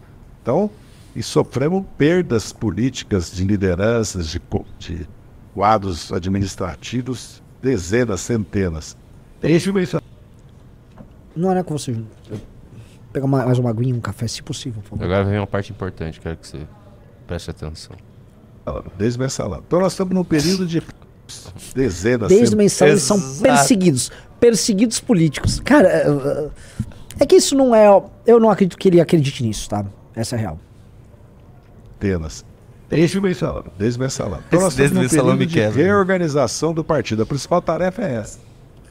[0.42, 0.70] Então,
[1.14, 4.40] e sofremos perdas políticas de lideranças, de,
[4.78, 5.06] de
[5.54, 8.96] quadros administrativos, dezenas, centenas.
[9.40, 10.02] Deixa eu pensar.
[11.36, 11.92] não era com você.
[11.92, 12.08] Júnior.
[13.12, 15.04] Pega mais uma aguinha, um café, se possível, por favor.
[15.04, 16.66] Agora vem uma parte importante, quero que você
[17.26, 17.94] preste atenção.
[18.96, 19.62] Desde o mensalão.
[19.66, 20.80] Então, nós estamos num período de
[21.74, 24.10] dezenas, Desde o mensalão eles são perseguidos.
[24.40, 25.60] Perseguidos políticos.
[25.60, 26.50] Cara, é, é-
[27.20, 27.86] é que isso não é.
[28.26, 29.84] Eu não acredito que ele acredite nisso, tá?
[30.14, 30.60] Essa é a real.
[32.02, 32.44] Centenas.
[32.88, 33.62] Deixa eu pensar.
[33.78, 34.38] Desde o mensalão.
[34.46, 35.82] Então nós Esse estamos num desde o mensalão período me de quebra, né?
[35.82, 37.22] reorganização do partido.
[37.22, 38.38] A principal tarefa é essa.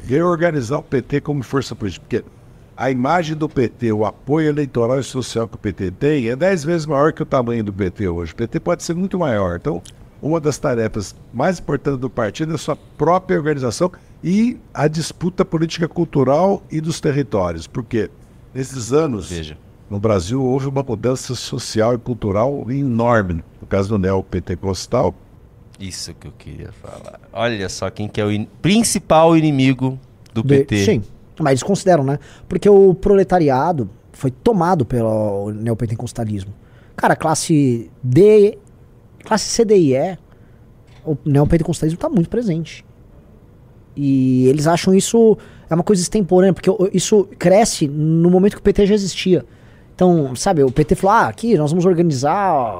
[0.08, 2.04] Reorganizar o PT como força política.
[2.04, 2.26] Porque
[2.76, 6.64] a imagem do PT, o apoio eleitoral e social que o PT tem é dez
[6.64, 8.34] vezes maior que o tamanho do PT hoje.
[8.34, 9.58] O PT pode ser muito maior.
[9.58, 9.84] Então,
[10.20, 13.92] uma das tarefas mais importantes do partido é a sua própria organização
[14.24, 17.68] e a disputa política cultural e dos territórios.
[17.68, 18.10] Porque
[18.52, 19.30] nesses anos...
[19.30, 19.58] Veja.
[19.92, 23.44] No Brasil houve uma mudança social e cultural enorme.
[23.62, 25.14] No caso do neopentecostal,
[25.78, 27.20] Isso que eu queria falar.
[27.34, 30.00] Olha só quem que é o in- principal inimigo
[30.34, 30.86] do De- PT.
[30.86, 31.04] Sim.
[31.40, 32.20] Mas eles consideram, né?
[32.48, 36.54] Porque o proletariado foi tomado pelo neopentecostalismo.
[36.96, 38.58] Cara, classe D,
[39.26, 40.18] classe C, D e E,
[41.04, 42.86] o neopentecostalismo tá muito presente.
[43.96, 45.38] E eles acham isso
[45.70, 49.44] é uma coisa extemporânea, porque isso cresce no momento que o PT já existia.
[49.96, 52.76] Então, sabe, o PT falou, ah, aqui nós vamos organizar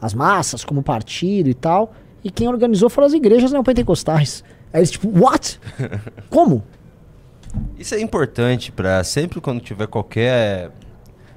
[0.00, 1.92] as massas como partido e tal.
[2.22, 4.42] E quem organizou foram as igrejas neopentecostais.
[4.72, 5.60] Aí eles, tipo, what?
[6.30, 6.62] Como?
[7.78, 10.70] Isso é importante pra sempre quando tiver qualquer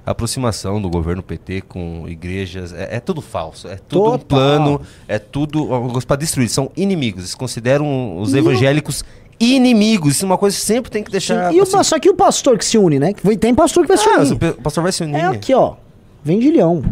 [0.05, 3.67] aproximação do governo PT com igrejas é, é tudo falso.
[3.67, 4.25] É tudo um Total.
[4.25, 5.67] plano, é tudo
[6.07, 6.49] para destruir.
[6.49, 7.23] São inimigos.
[7.23, 9.03] Eles consideram os E evangélicos
[9.39, 10.15] inimigos.
[10.15, 11.53] Isso é uma coisa que sempre tem que deixar.
[11.53, 13.13] e o, assim, só que o pastor que se une, né?
[13.39, 14.33] Tem pastor que vai se ah, unir.
[14.33, 15.15] o o pastor vai se unir.
[15.15, 15.75] É aqui, ó.
[16.23, 16.83] Vendilhão.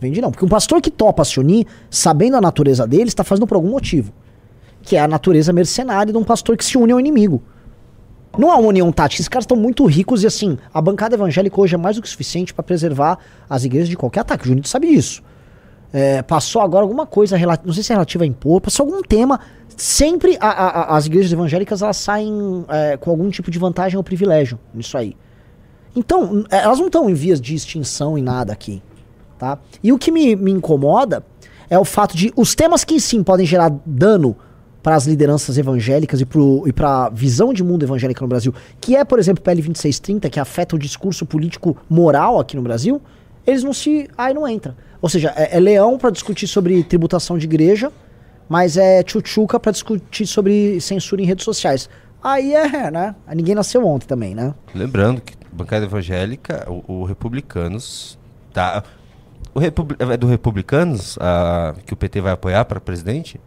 [0.00, 0.30] Vendilhão.
[0.30, 3.70] Porque um pastor que topa se unir, sabendo a natureza dele, está fazendo por algum
[3.70, 4.12] motivo.
[4.82, 7.42] Que é a natureza mercenária de um pastor que se une ao inimigo.
[8.38, 9.22] Não há uma união tática.
[9.22, 12.08] Esses caras estão muito ricos e assim, a bancada evangélica hoje é mais do que
[12.08, 14.44] suficiente para preservar as igrejas de qualquer ataque.
[14.44, 15.22] O Junito sabe disso.
[15.92, 19.40] É, passou agora alguma coisa, não sei se é relativa a impor, passou algum tema.
[19.76, 24.02] Sempre a- a- as igrejas evangélicas elas saem é, com algum tipo de vantagem ou
[24.02, 25.14] privilégio nisso aí.
[25.94, 28.82] Então, n- elas não estão em vias de extinção e nada aqui.
[29.38, 29.58] Tá?
[29.82, 31.22] E o que me, me incomoda
[31.68, 34.34] é o fato de os temas que sim podem gerar dano
[34.82, 36.24] para as lideranças evangélicas e
[36.72, 40.38] para a visão de mundo evangélica no Brasil, que é, por exemplo, PL 2630, que
[40.40, 43.02] afeta o discurso político moral aqui no Brasil,
[43.46, 44.08] eles não se.
[44.16, 44.76] Aí não entra.
[45.02, 47.92] Ou seja, é, é leão para discutir sobre tributação de igreja,
[48.48, 51.88] mas é tchutchuca para discutir sobre censura em redes sociais.
[52.22, 53.14] Aí é, né?
[53.26, 54.54] Aí Ninguém nasceu ontem também, né?
[54.74, 58.18] Lembrando que bancada evangélica, o, o Republicanos
[58.52, 58.82] tá.
[59.54, 63.40] O Repub- é do Republicanos a, que o PT vai apoiar para presidente?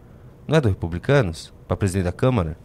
[0.47, 1.53] Não é do Republicanos?
[1.67, 2.57] Para presidente da Câmara?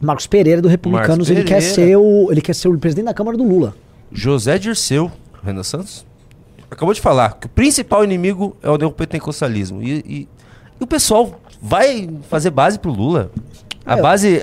[0.00, 1.74] Marcos Pereira do Republicanos, Marcos ele quer Pereira.
[1.74, 3.74] ser o ele quer ser o presidente da Câmara do Lula.
[4.10, 5.10] José Dirceu,
[5.44, 6.06] Renan Santos,
[6.70, 9.82] acabou de falar que o principal inimigo é o neopentecostalismo.
[9.82, 10.28] E, e,
[10.80, 13.30] e o pessoal vai fazer base pro Lula.
[13.84, 14.02] A É.
[14.02, 14.40] base.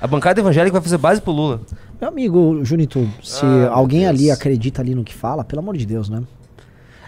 [0.00, 1.60] A bancada evangélica vai fazer base pro Lula.
[2.00, 5.86] Meu amigo Junito, se Ah, alguém ali acredita ali no que fala, pelo amor de
[5.86, 6.22] Deus, né?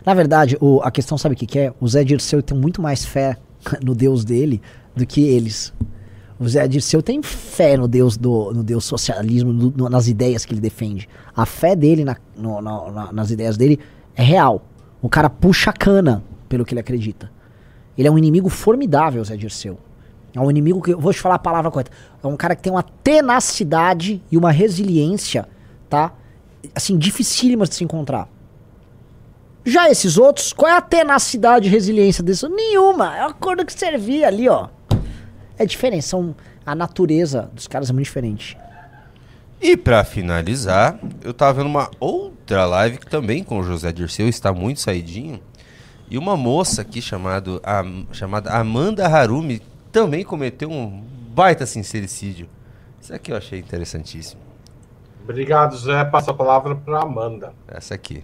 [0.04, 1.72] Na verdade, o- a questão sabe o que, que é?
[1.80, 3.36] O Zé Dirceu tem muito mais fé
[3.84, 4.62] no Deus dele
[4.94, 5.74] do que eles.
[6.38, 10.44] O Zé Dirceu tem fé no Deus do no Deus socialismo, no- no- nas ideias
[10.44, 11.08] que ele defende.
[11.34, 13.78] A fé dele na- no- na- nas ideias dele
[14.14, 14.62] é real.
[15.02, 17.30] O cara puxa a cana pelo que ele acredita.
[17.96, 19.78] Ele é um inimigo formidável, Zé Dirceu.
[20.34, 20.92] É um inimigo que.
[20.92, 21.90] eu Vou te falar a palavra correta.
[22.22, 25.48] É um cara que tem uma tenacidade e uma resiliência,
[25.88, 26.12] tá?
[26.74, 28.28] Assim, dificílimas de se encontrar.
[29.64, 32.48] Já esses outros, qual é a tenacidade e resiliência desses?
[32.48, 33.16] Nenhuma.
[33.16, 34.68] É a cor do que servia ali, ó.
[35.58, 36.04] É diferente.
[36.04, 38.58] São, a natureza dos caras é muito diferente.
[39.60, 44.28] E pra finalizar, eu tava vendo uma outra live que também com o José Dirceu,
[44.28, 45.40] está muito saidinho.
[46.08, 51.02] E uma moça aqui chamado, Am- chamada Amanda Harumi também cometeu um
[51.34, 52.48] baita sincericídio.
[53.00, 54.40] Isso aqui eu achei interessantíssimo.
[55.24, 56.04] Obrigado, Zé.
[56.04, 57.52] Passa a palavra para Amanda.
[57.66, 58.22] Essa aqui.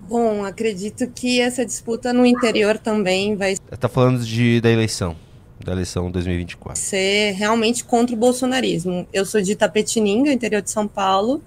[0.00, 5.14] Bom, acredito que essa disputa no interior também vai Ela tá falando de, da eleição,
[5.62, 6.80] da eleição 2024.
[6.80, 9.06] ser realmente contra o bolsonarismo.
[9.12, 11.42] Eu sou de Tapetininga, interior de São Paulo.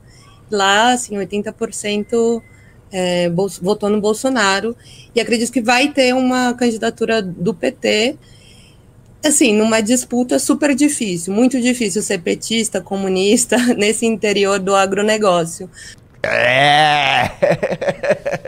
[0.50, 2.42] Lá, assim, 80%
[2.92, 3.30] é,
[3.62, 4.76] votou no Bolsonaro.
[5.16, 8.16] E acredito que vai ter uma candidatura do PT,
[9.26, 11.34] assim, numa disputa super difícil.
[11.34, 15.70] Muito difícil ser petista, comunista, nesse interior do agronegócio.
[16.24, 17.32] É!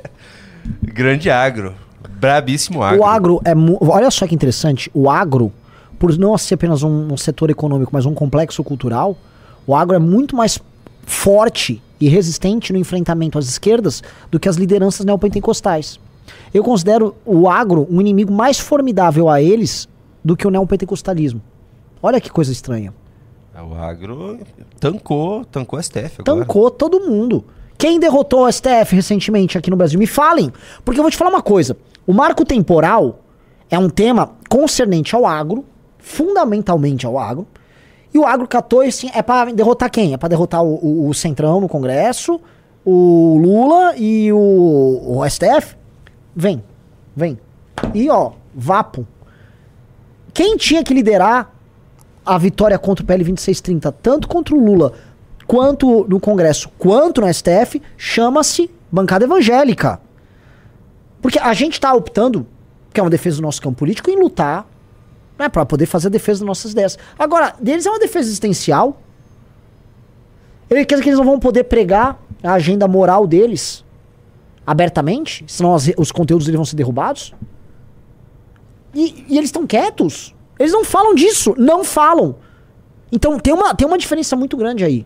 [0.84, 1.75] Grande agro.
[2.10, 3.01] Brabíssimo agro.
[3.01, 3.53] O agro é.
[3.82, 4.89] Olha só que interessante.
[4.93, 5.51] O agro,
[5.99, 9.17] por não ser apenas um, um setor econômico, mas um complexo cultural,
[9.67, 10.60] o agro é muito mais
[11.06, 16.00] forte e resistente no enfrentamento às esquerdas do que as lideranças neopentecostais.
[16.54, 19.88] Eu considero o agro um inimigo mais formidável a eles
[20.24, 21.42] do que o neopentecostalismo.
[22.02, 22.94] Olha que coisa estranha.
[23.56, 24.39] O agro
[24.80, 26.39] tancou, tancou a STF agora.
[26.42, 27.46] Tancou todo mundo.
[27.78, 29.98] Quem derrotou o STF recentemente aqui no Brasil?
[29.98, 30.52] Me falem.
[30.84, 31.78] Porque eu vou te falar uma coisa.
[32.06, 33.22] O marco temporal
[33.70, 35.63] é um tema concernente ao agro,
[36.00, 37.48] fundamentalmente ao agro.
[38.13, 40.13] E o agro catou assim, é pra derrotar quem?
[40.13, 42.39] É pra derrotar o, o- o Centrão no Congresso,
[42.86, 45.76] o Lula e o, o STF?
[46.36, 46.63] Vem,
[47.15, 47.39] vem.
[47.93, 49.08] E ó, vapo.
[50.34, 51.52] Quem tinha que liderar
[52.26, 54.93] a vitória contra o PL 2630, tanto contra o Lula
[55.45, 59.99] quanto no Congresso, quanto no STF, chama-se bancada evangélica.
[61.21, 62.45] Porque a gente tá optando,
[62.93, 64.67] que é uma defesa do nosso campo político, em lutar
[65.38, 66.98] né, para poder fazer a defesa das nossas ideias.
[67.17, 69.02] Agora, deles é uma defesa existencial.
[70.69, 73.84] Ele quer que eles não vão poder pregar a agenda moral deles
[74.65, 77.34] abertamente, senão as- os conteúdos deles vão ser derrubados.
[78.93, 80.34] E, e eles estão quietos.
[80.60, 82.36] Eles não falam disso, não falam.
[83.12, 85.06] Então tem uma, tem uma diferença muito grande aí,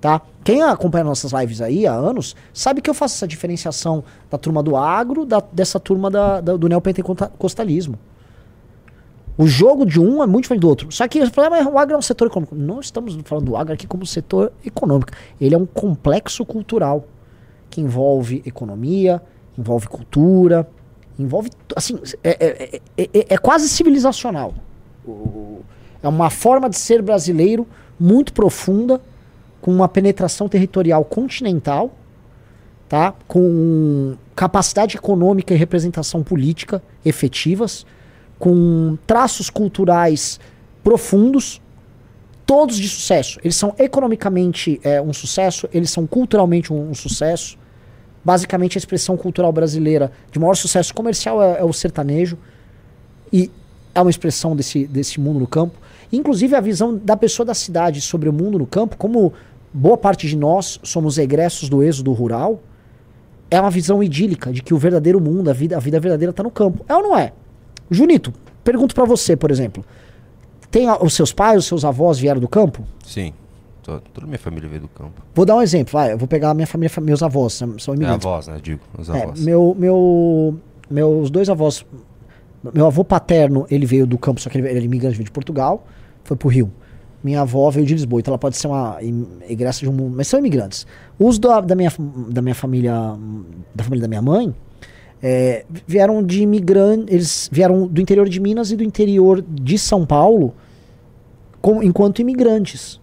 [0.00, 0.20] tá?
[0.44, 4.62] Quem acompanha nossas lives aí há anos, sabe que eu faço essa diferenciação da turma
[4.62, 7.98] do agro, da, dessa turma da, da- do neopentecostalismo.
[9.40, 10.92] O jogo de um é muito diferente do outro.
[10.92, 12.54] Só que fala, "Ah, o agro é um setor econômico.
[12.54, 15.12] Não estamos falando do agro aqui como setor econômico.
[15.40, 17.06] Ele é um complexo cultural
[17.70, 19.22] que envolve economia,
[19.56, 20.68] envolve cultura,
[21.18, 21.48] envolve.
[21.74, 24.52] Assim, é, é, é, é- é quase civilizacional.
[26.02, 27.66] É uma forma de ser brasileiro
[27.98, 29.00] muito profunda,
[29.62, 31.90] com uma penetração territorial continental,
[32.90, 33.14] tá?
[33.26, 37.86] com capacidade econômica e representação política efetivas,
[38.40, 40.40] com traços culturais
[40.82, 41.60] profundos,
[42.46, 43.38] todos de sucesso.
[43.44, 47.58] Eles são economicamente é, um sucesso, eles são culturalmente um, um sucesso.
[48.24, 52.38] Basicamente, a expressão cultural brasileira de maior sucesso comercial é, é o sertanejo.
[53.30, 53.50] E
[53.94, 55.78] é uma expressão desse, desse mundo no campo.
[56.10, 59.34] Inclusive, a visão da pessoa da cidade sobre o mundo no campo, como
[59.72, 62.62] boa parte de nós somos egressos do êxodo rural,
[63.50, 66.42] é uma visão idílica de que o verdadeiro mundo, a vida, a vida verdadeira está
[66.42, 66.84] no campo.
[66.88, 67.34] É ou não é?
[67.90, 68.32] Junito,
[68.64, 69.84] pergunto pra você, por exemplo.
[70.70, 72.84] Tem a- os seus pais, os seus avós vieram do campo?
[73.04, 73.32] Sim.
[73.82, 75.20] Toda minha família veio do campo.
[75.34, 76.12] Vou dar um exemplo, vai.
[76.12, 78.24] Eu vou pegar a minha família, fa- meus avós, são são É imigrantes.
[78.24, 78.58] avós, né?
[78.62, 79.40] Digo, os É, avós.
[79.40, 80.56] meu, meu,
[80.88, 81.84] meus dois avós.
[82.74, 85.30] Meu avô paterno, ele veio do campo, só que ele, ele é imigrante, veio de
[85.32, 85.84] Portugal,
[86.22, 86.70] foi pro Rio.
[87.24, 88.98] Minha avó veio de Lisboa, então ela pode ser uma
[89.48, 90.14] egressa de um mundo.
[90.16, 90.86] Mas são imigrantes.
[91.18, 91.90] Os da, da, minha,
[92.28, 92.92] da minha família,
[93.74, 94.54] da família da minha mãe,
[95.22, 97.12] é, vieram de imigrantes.
[97.14, 100.54] Eles vieram do interior de Minas e do interior de São Paulo
[101.60, 103.00] com- enquanto imigrantes.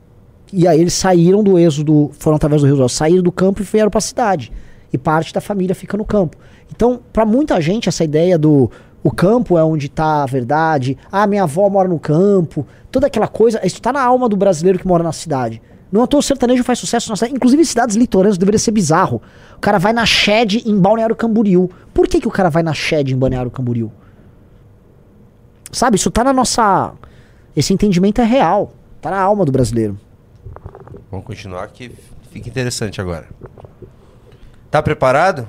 [0.52, 3.66] E aí eles saíram do êxodo, foram através do Rio Jordão, saíram do campo e
[3.66, 4.52] vieram para a cidade.
[4.92, 6.38] E parte da família fica no campo.
[6.74, 8.72] Então, para muita gente, essa ideia do
[9.04, 13.28] o campo é onde está a verdade, ah, minha avó mora no campo, toda aquela
[13.28, 15.62] coisa, isso tá na alma do brasileiro que mora na cidade.
[15.92, 18.72] Não à toa o sertanejo faz sucesso na cidade, inclusive em cidades litorâneas deveria ser
[18.72, 19.22] bizarro.
[19.56, 21.70] O cara vai na Shed em Balneário Camboriú.
[21.94, 23.92] Por que, que o cara vai na Shed em Balneário Camboriú?
[25.72, 26.94] Sabe, isso tá na nossa.
[27.56, 28.74] Esse entendimento é real.
[29.02, 29.98] Tá na alma do brasileiro.
[31.10, 31.92] Vamos continuar que
[32.32, 33.28] fica interessante agora.
[34.70, 35.48] Tá preparado?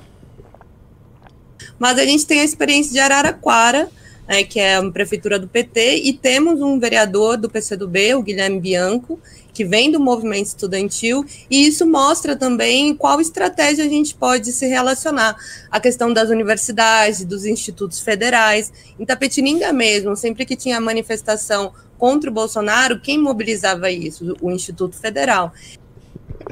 [1.79, 3.89] Mas a gente tem a experiência de Araraquara,
[4.29, 8.61] né, que é uma prefeitura do PT, e temos um vereador do PCdoB, o Guilherme
[8.61, 9.19] Bianco,
[9.55, 14.67] que vem do movimento estudantil, e isso mostra também qual estratégia a gente pode se
[14.67, 15.35] relacionar.
[15.71, 18.71] A questão das universidades, dos institutos federais.
[19.01, 24.37] Em Tapetininga mesmo, sempre que tinha manifestação contra o Bolsonaro, quem mobilizava isso?
[24.41, 25.53] O Instituto Federal.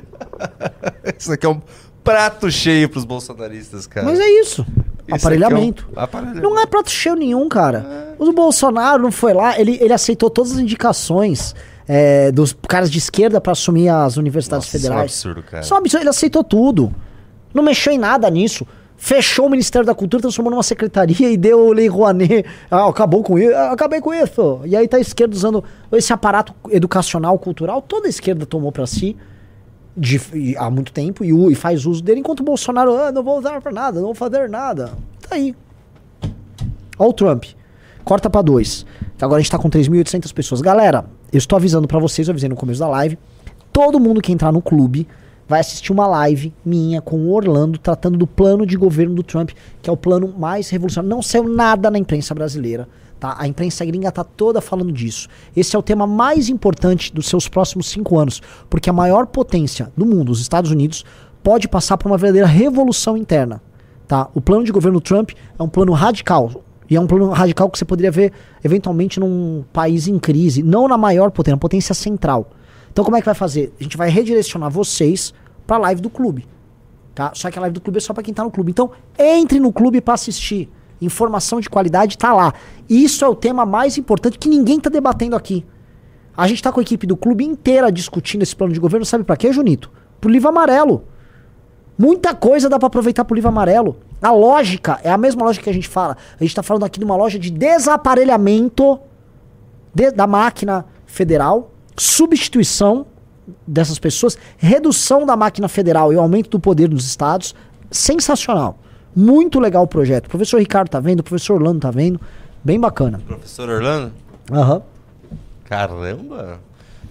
[1.16, 1.62] Isso aqui é um
[2.02, 4.06] prato cheio pros bolsonaristas, cara.
[4.06, 4.66] Mas é isso.
[5.14, 5.88] Aparelhamento.
[5.94, 6.42] é um aparelhamento.
[6.42, 8.14] Não é prato cheio nenhum, cara.
[8.18, 11.54] O Bolsonaro não foi lá, ele, ele aceitou todas as indicações
[11.88, 15.12] é, dos caras de esquerda pra assumir as universidades Nossa, isso é um federais.
[15.12, 15.62] absurdo, cara.
[15.62, 16.94] Isso é um absurdo, ele aceitou tudo.
[17.54, 18.66] Não mexeu em nada nisso.
[18.98, 22.46] Fechou o Ministério da Cultura, transformou numa secretaria e deu o Lei Rouanet.
[22.70, 23.54] Ah, acabou com isso.
[23.54, 24.60] Ah, acabei com isso.
[24.64, 28.86] E aí tá a esquerda usando esse aparato educacional, cultural, toda a esquerda tomou pra
[28.86, 29.16] si
[29.96, 33.38] de- há muito tempo e, e faz uso dele, enquanto o Bolsonaro, ah, não vou
[33.38, 34.92] usar pra nada, não vou fazer nada.
[35.28, 35.54] Tá aí.
[36.98, 37.44] Ó o Trump.
[38.04, 38.87] Corta pra dois.
[39.20, 40.61] Agora a gente tá com 3.800 pessoas.
[40.61, 43.18] Galera, eu estou avisando pra vocês, eu avisei no começo da live.
[43.72, 45.09] Todo mundo que entrar no clube
[45.48, 49.50] vai assistir uma live minha com o Orlando tratando do plano de governo do Trump,
[49.82, 51.09] que é o plano mais revolucionário.
[51.14, 52.88] Não saiu nada na imprensa brasileira.
[53.18, 53.35] Tá?
[53.38, 55.29] A imprensa gringa tá toda falando disso.
[55.57, 59.90] Esse é o tema mais importante dos seus próximos cinco anos, porque a maior potência
[59.96, 61.05] do mundo, os Estados Unidos,
[61.42, 63.62] pode passar por uma verdadeira revolução interna.
[64.07, 64.29] Tá?
[64.35, 66.62] O plano de governo Trump é um plano radical.
[66.88, 70.87] E é um plano radical que você poderia ver eventualmente num país em crise, não
[70.87, 72.50] na maior potência, na potência central.
[72.92, 73.72] Então como é que vai fazer?
[73.81, 75.35] A gente vai redirecionar vocês
[75.66, 76.46] pra live do clube.
[77.14, 77.33] Tá?
[77.35, 78.70] Só que a live do clube é só pra quem tá no clube.
[78.70, 80.70] Então, entre no clube pra assistir.
[81.00, 82.54] Informação de qualidade tá lá.
[82.88, 85.64] Isso é o tema mais importante que ninguém tá debatendo aqui.
[86.37, 89.24] A gente tá com a equipe do clube inteira discutindo esse plano de governo, sabe
[89.24, 89.90] pra quê, Junito?
[90.20, 91.04] Pro livro amarelo.
[91.98, 93.96] Muita coisa dá pra aproveitar pro livro amarelo.
[94.20, 96.16] A lógica é a mesma lógica que a gente fala.
[96.38, 98.98] A gente tá falando aqui de uma loja de desaparelhamento
[99.94, 103.06] de- da máquina federal, substituição
[103.66, 107.54] dessas pessoas, redução da máquina federal e aumento do poder dos estados.
[107.90, 108.78] Sensacional.
[109.16, 110.26] Muito legal o projeto.
[110.26, 112.20] O professor Ricardo tá vendo, o professor Orlando tá vendo.
[112.62, 113.18] Bem bacana.
[113.26, 114.12] Professor Orlando?
[114.53, 114.82] Aham.
[115.64, 116.61] Caramba.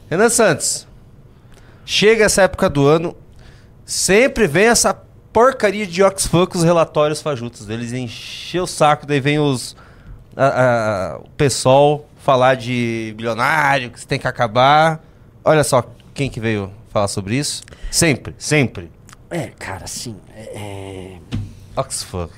[0.10, 0.88] Renan Santos.
[1.86, 3.16] Chega essa época do ano,
[3.86, 4.94] sempre vem essa
[5.34, 9.76] porcaria de Oxfam com os relatórios fajutos deles, encher o saco, daí vem os
[10.36, 10.48] a-
[11.16, 15.02] a- o pessoal falar de bilionário, que isso tem que acabar.
[15.44, 17.62] Olha só quem que veio falar sobre isso.
[17.92, 18.90] Sempre, sempre.
[19.30, 20.16] É, cara, assim.
[20.36, 21.18] é- é...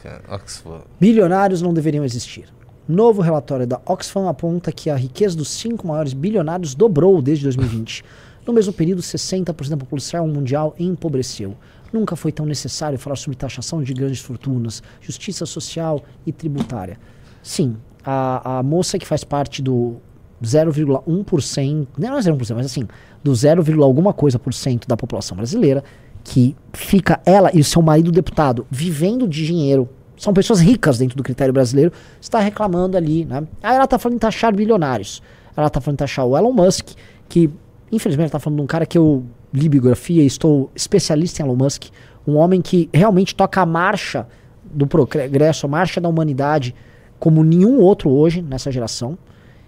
[0.04, 0.82] Cara, Oxfam.
[1.00, 2.46] Bilionários não deveriam existir.
[2.88, 8.04] Novo relatório da Oxfam aponta que a riqueza dos cinco maiores bilionários dobrou desde 2020.
[8.46, 11.56] No mesmo período, 60% da população mundial empobreceu.
[11.92, 16.98] Nunca foi tão necessário falar sobre taxação de grandes fortunas, justiça social e tributária.
[17.44, 17.76] Sim,
[18.06, 19.98] a, a moça que faz parte do
[20.42, 22.88] 0,1%, não é 0,1%, mas assim,
[23.24, 25.84] do 0, alguma coisa por cento da população brasileira,
[26.28, 31.16] que fica ela e o seu marido deputado vivendo de dinheiro, são pessoas ricas dentro
[31.16, 33.48] do critério brasileiro, está reclamando ali, né?
[33.64, 35.24] Aí ela está falando em taxar bilionários.
[35.56, 36.90] Ela está falando em taxar o Elon Musk,
[37.30, 37.50] que
[37.90, 39.24] infelizmente está falando de um cara que eu
[39.54, 41.86] li biografia e estou especialista em Elon Musk,
[42.28, 44.28] um homem que realmente toca a marcha
[44.66, 46.76] do progresso, a marcha da humanidade,
[47.18, 49.18] como nenhum outro hoje nessa geração.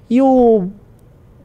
[0.09, 0.67] E o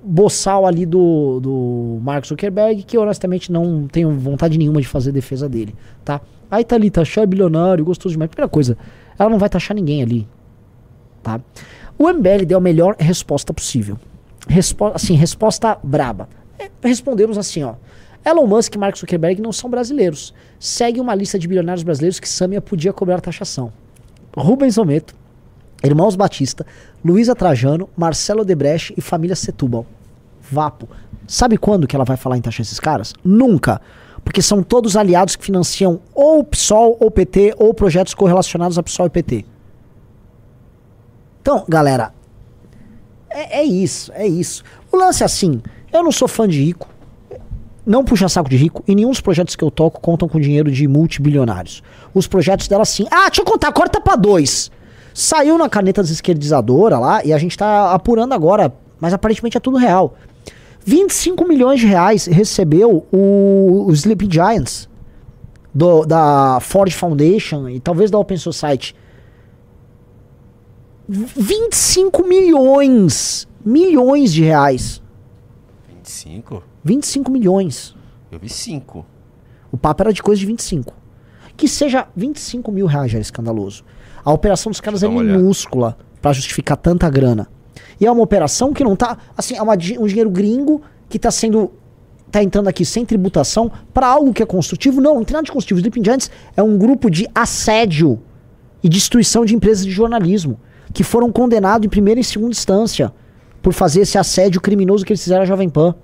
[0.05, 5.49] boçal ali do, do Mark Zuckerberg, que honestamente não tenho vontade nenhuma de fazer defesa
[5.49, 5.75] dele,
[6.05, 6.21] tá?
[6.51, 8.31] Aí tá ali, taxar bilionário, gostoso demais.
[8.31, 8.77] Primeira coisa,
[9.19, 10.29] ela não vai taxar ninguém ali,
[11.23, 11.41] tá?
[11.99, 13.99] O MBL deu a melhor resposta possível.
[14.47, 16.29] Respo assim, resposta braba.
[16.59, 17.75] É, respondemos assim, ó.
[18.25, 20.35] Elon Musk e Mark Zuckerberg não são brasileiros.
[20.59, 23.73] Segue uma lista de bilionários brasileiros que Samia podia cobrar taxação.
[24.37, 25.15] Rubens Ometo,
[25.85, 26.67] Irmãos Batista,
[27.05, 29.87] Luísa Trajano, Marcelo Debreche e família Setúbal.
[30.41, 30.89] Vapo.
[31.27, 33.13] Sabe quando que ela vai falar em taxar esses caras?
[33.23, 33.81] Nunca.
[34.25, 39.07] Porque são todos aliados que financiam ou PSOL ou PT ou projetos correlacionados a PSOL
[39.07, 39.45] e PT.
[41.43, 42.15] Então, galera,
[43.29, 44.65] é, é isso, é isso.
[44.91, 45.61] O lance é assim,
[45.93, 46.89] eu não sou fã de rico,
[47.85, 50.71] não puxa saco de rico, e nenhum dos projetos que eu toco contam com dinheiro
[50.71, 51.83] de multibilionários.
[52.15, 53.07] Os projetos dela sim.
[53.11, 54.71] Ah, deixa eu contar, corta pra dois.
[55.15, 59.77] Saiu na caneta desesquerdizadora lá e a gente tá apurando agora, mas aparentemente é tudo
[59.77, 60.17] real.
[60.85, 64.89] 25 milhões de reais recebeu o, o Sleeping Giants
[65.73, 68.97] do, da Ford Foundation e talvez da Open Society.
[71.09, 75.01] 25 milhões, milhões de reais.
[75.89, 76.61] 25?
[76.83, 77.95] 25 milhões.
[78.33, 79.07] Eu vi 5.
[79.71, 80.93] O papo era de coisa de 25.
[81.57, 83.85] Que seja 25 mil reais já é escandaloso.
[84.25, 87.49] A operação dos caras é minúscula para justificar tanta grana.
[88.01, 89.19] E é uma operação que não tá.
[89.37, 91.73] Assim, é uma, um dinheiro gringo que tá sendo.
[92.31, 95.01] tá entrando aqui sem tributação para algo que é construtivo.
[95.01, 95.81] Não, não tem nada de construtivo.
[95.81, 98.21] Sleeping Giants é um grupo de assédio
[98.83, 100.59] e destruição de empresas de jornalismo
[100.93, 103.13] que foram condenados em primeira e segunda instância
[103.61, 105.95] por fazer esse assédio criminoso que eles fizeram à Jovem Pan.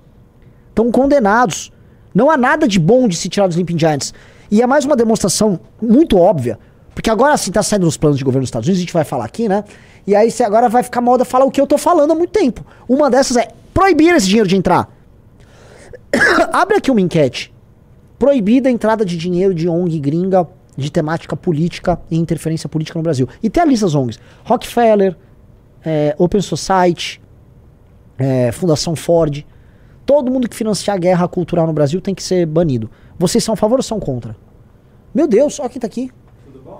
[0.69, 1.71] Estão condenados.
[2.13, 4.13] Não há nada de bom de se tirar dos Sleeping Giants.
[4.49, 6.59] E é mais uma demonstração muito óbvia
[6.93, 9.03] porque agora sim tá saindo nos planos de governo dos Estados Unidos, a gente vai
[9.03, 9.63] falar aqui, né?
[10.05, 12.31] E aí você agora vai ficar moda falar o que eu tô falando há muito
[12.31, 12.65] tempo.
[12.87, 14.89] Uma dessas é proibir esse dinheiro de entrar.
[16.51, 17.53] Abre aqui uma enquete.
[18.19, 23.03] Proibida a entrada de dinheiro de ONG gringa de temática política e interferência política no
[23.03, 23.27] Brasil.
[23.41, 24.19] E tem a lista das ONGs.
[24.43, 25.15] Rockefeller,
[25.83, 27.21] é, Open Society,
[28.17, 29.45] é, Fundação Ford.
[30.05, 32.89] Todo mundo que financiar guerra cultural no Brasil tem que ser banido.
[33.17, 34.35] Vocês são a favor ou são contra?
[35.13, 36.11] Meu Deus, olha quem tá aqui.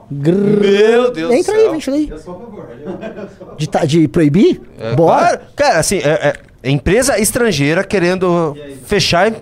[0.10, 1.94] Meu Deus Entra do aí, céu.
[1.94, 2.10] vem, aí.
[2.10, 2.68] Eu sou a favor.
[3.58, 4.62] De, ta- de proibir?
[4.78, 5.28] É, Bora.
[5.38, 5.42] claro.
[5.56, 9.28] Cara, assim, é, é empresa estrangeira querendo fechar.
[9.32, 9.36] em-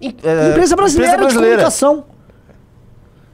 [0.00, 2.04] em- é, Empresa brasileira, empresa de comunicação.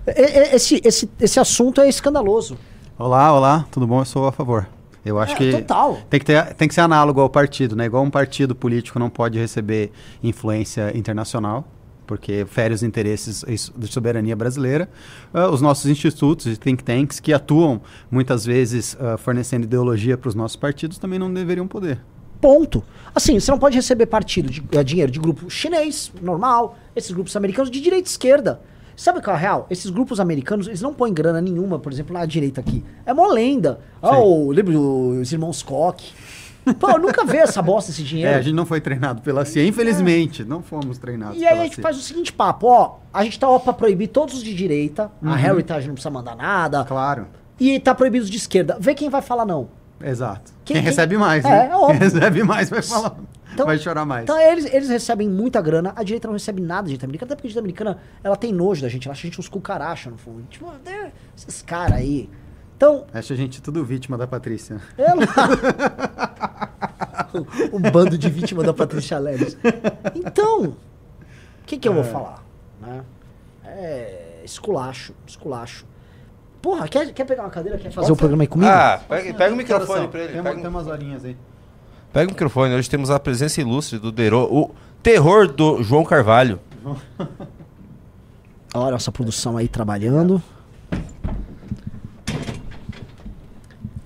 [0.07, 2.57] E- e- Esse, esse, esse assunto é escandaloso.
[2.99, 4.01] Olá, olá, tudo bom?
[4.01, 4.67] Eu sou a favor.
[5.05, 5.99] Eu acho É, que total.
[6.11, 7.87] Tem, que ter, tem que ser análogo ao partido, né?
[7.87, 9.91] Igual um partido político não pode receber
[10.23, 11.65] influência internacional,
[12.11, 14.89] porque fere os interesses da soberania brasileira.
[15.33, 17.81] Ah, os nossos institutos e think tanks que atuam
[18.11, 22.01] muitas vezes ah, fornecendo ideologia para os nossos partidos também não deveriam poder.
[22.41, 22.83] Ponto.
[23.15, 27.37] Assim, você não pode receber partido de eh, dinheiro de grupo chinês, normal, esses grupos
[27.37, 28.61] americanos de direita e esquerda.
[28.97, 29.67] Sabe qual é a real?
[29.71, 32.83] Esses grupos americanos, eles não põem grana nenhuma, por exemplo, na direita aqui.
[33.07, 33.79] É mó lenda.
[34.03, 36.13] Ah, o, lembra os irmãos Koch?
[36.79, 38.31] Pô, eu nunca vi essa bosta, esse dinheiro.
[38.33, 41.63] É, a gente não foi treinado pela CIA, infelizmente, não fomos treinados E aí a
[41.65, 41.83] gente CIA.
[41.83, 42.97] faz o seguinte papo, ó.
[43.13, 45.11] A gente tá ó pra proibir todos os de direita.
[45.23, 46.85] A Heritage não precisa mandar nada.
[46.85, 47.27] Claro,
[47.59, 48.77] E tá proibido os de esquerda.
[48.81, 49.69] Vê quem vai falar não.
[50.03, 50.53] exato.
[50.65, 51.69] Quem- Quem, quem- recebe mais, É, né?
[51.73, 51.99] é óbvio.
[51.99, 53.17] Quem recebe mais vai falar,
[53.53, 54.23] Então- vai chorar mais.
[54.23, 57.35] Então eles, eles recebem muita grana, a direita não recebe nada da direita americana, até
[57.37, 60.09] porque a direita americana ela tem nojo da gente, ela acha a gente uns cucaracha
[60.11, 60.43] no fundo.
[60.49, 62.31] Tipo, é, esses caras aí.
[62.81, 64.81] Então, Acho a gente tudo vítima da Patrícia.
[64.97, 65.21] ela.
[67.71, 69.55] o, o bando de vítima da Patrícia Leves.
[70.15, 70.77] Então, o
[71.67, 72.43] que, que eu vou falar?
[72.81, 73.03] Né?
[73.67, 74.41] É.
[74.43, 75.85] Esculacho, esculacho.
[76.63, 77.77] Porra, quer, quer pegar uma cadeira?
[77.77, 78.71] Quer fazer o programa aí comigo?
[78.71, 80.33] Ah, pega, pega o microfone pra ele.
[80.33, 81.37] Tem, Pega, tem umas horinhas aí.
[82.15, 82.75] pega o microfone.
[82.75, 86.59] Hoje temos a presença ilustre do Dero, o terror do João Carvalho.
[88.75, 90.43] Olha nossa produção aí trabalhando.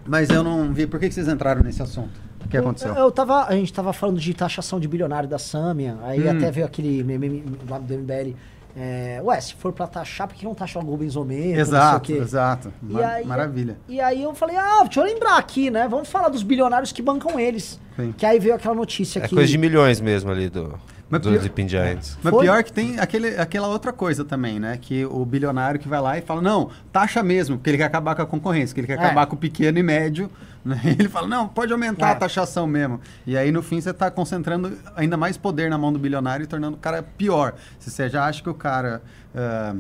[0.07, 0.87] Mas eu não vi.
[0.87, 2.11] Por que, que vocês entraram nesse assunto?
[2.45, 2.93] O que aconteceu?
[2.95, 6.37] Eu, eu tava, a gente tava falando de taxação de bilionário da Samia, aí Hum.
[6.37, 8.35] até veio aquele meme lá do MBL
[8.77, 11.61] É, ué, se for pra taxar, por que não taxa o Rubensomento?
[11.61, 12.73] Exato, exato.
[12.83, 13.79] E Ma- aí- Maravilha.
[13.89, 15.87] E aí eu falei, ah, deixa eu lembrar aqui, né?
[15.89, 17.81] Vamos falar dos bilionários que bancam eles.
[17.95, 18.13] Sim.
[18.19, 19.35] Que aí veio aquela notícia É que...
[19.35, 20.75] coisa de milhões mesmo ali do,
[21.11, 22.19] Mas do pior- Sleeping Giants.
[22.23, 22.45] Mas Foi?
[22.45, 24.79] pior que tem aquele, aquela outra coisa também, né?
[24.81, 28.15] Que o bilionário que vai lá e fala, não, taxa mesmo, porque ele quer acabar
[28.15, 29.05] com a concorrência, que ele quer É.
[29.05, 30.31] acabar com o pequeno e médio.
[30.65, 30.81] né?
[30.99, 32.13] Ele fala, não, pode aumentar É.
[32.13, 32.99] a taxação mesmo.
[33.27, 36.47] E aí, no fim, você está concentrando ainda mais poder na mão do bilionário e
[36.47, 37.53] tornando o cara pior.
[37.79, 39.03] Se você já acha que o cara.
[39.37, 39.75] ah,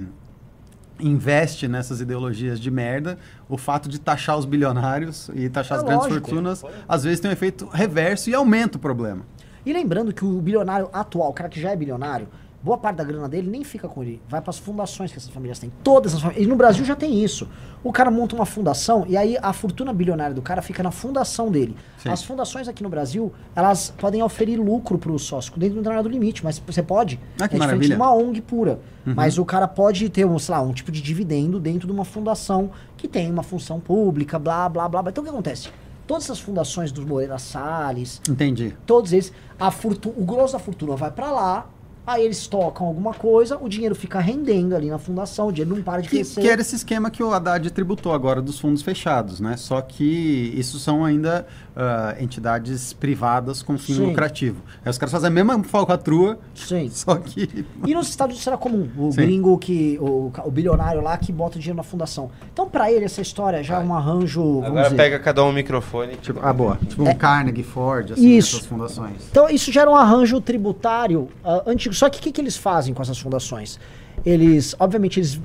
[1.00, 3.18] investe nessas ideologias de merda,
[3.48, 6.26] o fato de taxar os bilionários e taxar É as grandes lógico.
[6.28, 9.22] fortunas, às vezes tem um efeito reverso e aumenta o problema.
[9.64, 12.28] E lembrando que o bilionário atual, o cara que já é bilionário,
[12.64, 14.22] boa parte da grana dele nem fica com ele.
[14.26, 15.70] Vai para as fundações que essas famílias têm.
[15.82, 16.46] Todas as famílias.
[16.46, 17.46] E no Brasil já tem isso.
[17.82, 21.50] O cara monta uma fundação e aí a fortuna bilionária do cara fica na fundação
[21.50, 21.76] dele.
[21.98, 22.08] Sim.
[22.08, 26.08] As fundações aqui no Brasil, elas podem oferir lucro para o sócio, dentro do determinado
[26.08, 27.20] limite, mas você pode.
[27.38, 27.96] Ah, que é diferente maravilha.
[27.96, 28.80] de uma ONG pura.
[29.04, 32.06] Mas o cara pode ter, um, sei lá, um tipo de dividendo dentro de uma
[32.06, 35.02] fundação que tem uma função pública, blá, blá, blá.
[35.02, 35.10] blá.
[35.10, 35.68] Então o que acontece?
[36.06, 38.74] Todas essas fundações dos Moreira Salles, Entendi.
[38.86, 41.66] todos eles, a fortu o grosso da fortuna vai pra lá,
[42.06, 45.82] aí eles tocam alguma coisa, o dinheiro fica rendendo ali na fundação, o dinheiro não
[45.82, 46.40] para de Que, crescer.
[46.42, 49.56] que era esse esquema que o Haddad tributou agora dos fundos fechados, né?
[49.56, 51.46] Só que isso são ainda
[51.76, 54.06] ah, entidades privadas com fim Sim.
[54.06, 54.62] lucrativo.
[54.84, 56.88] Aí os caras fazem a mesma falcatrua, Sim.
[56.92, 57.66] só que...
[57.86, 59.16] E nos Estados Unidos era comum, o Sim.
[59.16, 62.30] gringo que, o, o bilionário lá que bota o dinheiro na fundação.
[62.52, 64.96] Então pra ele essa história já é um arranjo, vamos Agora dizer...
[64.96, 66.16] pega cada um o microfone.
[66.16, 66.78] Tipo, ah, boa.
[66.88, 68.38] Tipo um Carnegie Ford, assim, É.
[68.38, 68.56] Isso.
[68.56, 69.16] essas fundações.
[69.30, 71.94] Então isso gera um arranjo tributário ah, antigo.
[71.94, 73.78] Só que o que, que eles fazem com essas fundações?
[74.24, 75.40] Eles, obviamente, eles.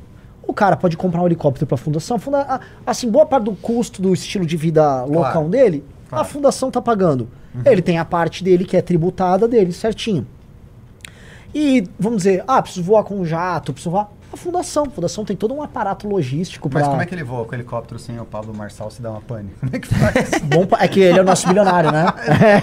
[0.46, 2.18] O cara pode comprar um helicóptero para a fundação.
[2.18, 6.72] funda- ah, assim, boa parte do custo do estilo de vida loucão dele, a fundação
[6.72, 7.30] tá pagando.
[7.66, 10.26] Ele tem a parte dele que é tributada dele, certinho.
[11.53, 14.10] E vamos dizer, ah, preciso voar com um jato, preciso voar.
[14.32, 16.92] A fundação, a fundação tem todo um aparato logístico Mas para.
[16.92, 19.22] como é que ele voa com o helicóptero sem o Pablo Marçal se dá uma
[19.22, 19.50] pane?
[19.60, 20.30] Como é que faz?
[20.46, 22.06] Bom, é que ele é o nosso bilionário, né?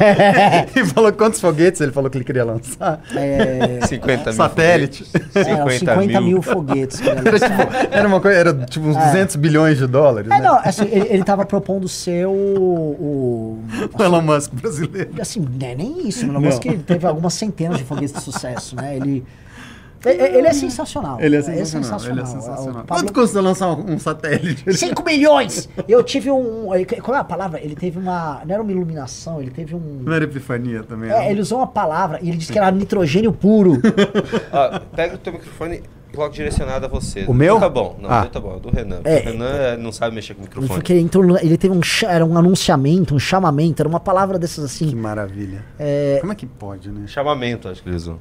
[0.75, 3.01] ele falou quantos foguetes ele falou que ele queria lançar?
[3.15, 4.33] É, 50 mil.
[4.35, 5.05] Satélite.
[5.05, 5.37] foguetes.
[5.47, 7.01] eram 50 mil foguetes.
[7.01, 10.39] ele ia Era, tipo, era uma coisa, era tipo uns 200 bilhões de dólares, É,
[10.39, 10.41] né?
[10.41, 12.31] não, assim, ele, ele tava propondo ser o.
[12.33, 13.59] o
[13.99, 15.11] O Elon Musk brasileiro.
[15.21, 18.77] assim, não é nem isso, no Musk ele teve algumas centenas de foguetes de sucesso,
[18.77, 18.97] né?
[18.97, 19.25] Ele.
[20.05, 21.21] Ele ele é sensacional.
[21.21, 22.13] Ele é sensacional.
[22.13, 22.85] Ele é sensacional.
[22.85, 24.73] Pablo- Quanto custa lançar um, satélite?
[24.77, 25.69] 5 milhões!
[25.89, 26.67] Eu tive um.
[27.03, 27.61] Qual é a palavra?
[27.61, 28.43] Ele teve uma.
[28.45, 30.01] Não era uma iluminação, ele teve um.
[30.05, 31.11] Não era epifania também?
[31.11, 33.81] É, ele usou uma palavra e ele disse que era nitrogênio puro.
[34.53, 35.83] Ó, pega o teu microfone
[36.13, 37.25] e coloca direcionado a você.
[37.27, 37.59] O meu?
[37.59, 37.97] Tá bom.
[38.01, 38.19] Não, Ah.
[38.19, 38.57] o meu tá bom.
[38.57, 39.01] é Do Renan.
[39.05, 39.19] É.
[39.21, 40.73] o Renan é, não sabe mexer com o microfone.
[40.75, 41.81] foi que ele, entrou, ele teve um.
[42.07, 44.95] Era um anunciamento, um chamamento, era uma palavra dessas Que assim.
[44.95, 45.65] maravilha.
[46.21, 47.07] Como é que pode, né?
[47.07, 48.19] Chamamento, acho que eles usam.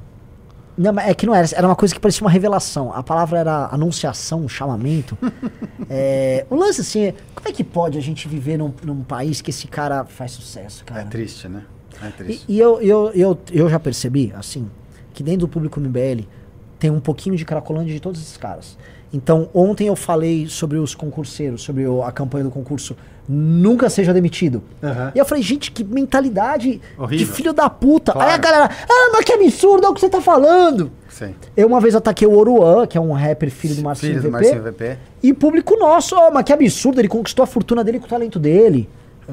[0.76, 2.92] Não, mas é que não era, era uma coisa que parecia uma revelação.
[2.92, 5.16] A palavra era anunciação, chamamento.
[5.88, 9.40] É, o lance assim, é, como é que pode a gente viver num, num país
[9.40, 11.04] que esse cara faz sucesso, É cara?
[11.06, 11.62] triste, né?
[12.02, 12.44] É E, triste.
[12.48, 14.68] e eu, eu, eu, eu já percebi, assim,
[15.14, 16.24] que dentro do público MBL
[16.78, 18.76] tem um pouquinho de cracolândia de todos esses caras.
[19.12, 22.96] Então, ontem eu falei sobre os concurseiros, sobre o- a campanha do concurso
[23.28, 24.62] Nunca Seja Demitido.
[24.82, 25.12] Aham.
[25.14, 27.26] E eu falei, gente, que mentalidade Horrível.
[27.26, 28.12] de filho da puta.
[28.12, 28.28] Claro.
[28.28, 30.90] Aí a galera, ah, mas que absurdo, é o que você tá falando.
[31.08, 31.34] Sim.
[31.56, 34.28] Eu uma vez ataquei o Oruan, que é um rapper filho do Marcinho Filho do
[34.28, 34.98] VP, Marcinho VP.
[35.22, 38.38] e público nosso, ó, mas que absurdo, ele conquistou a fortuna dele com o talento
[38.38, 38.88] dele.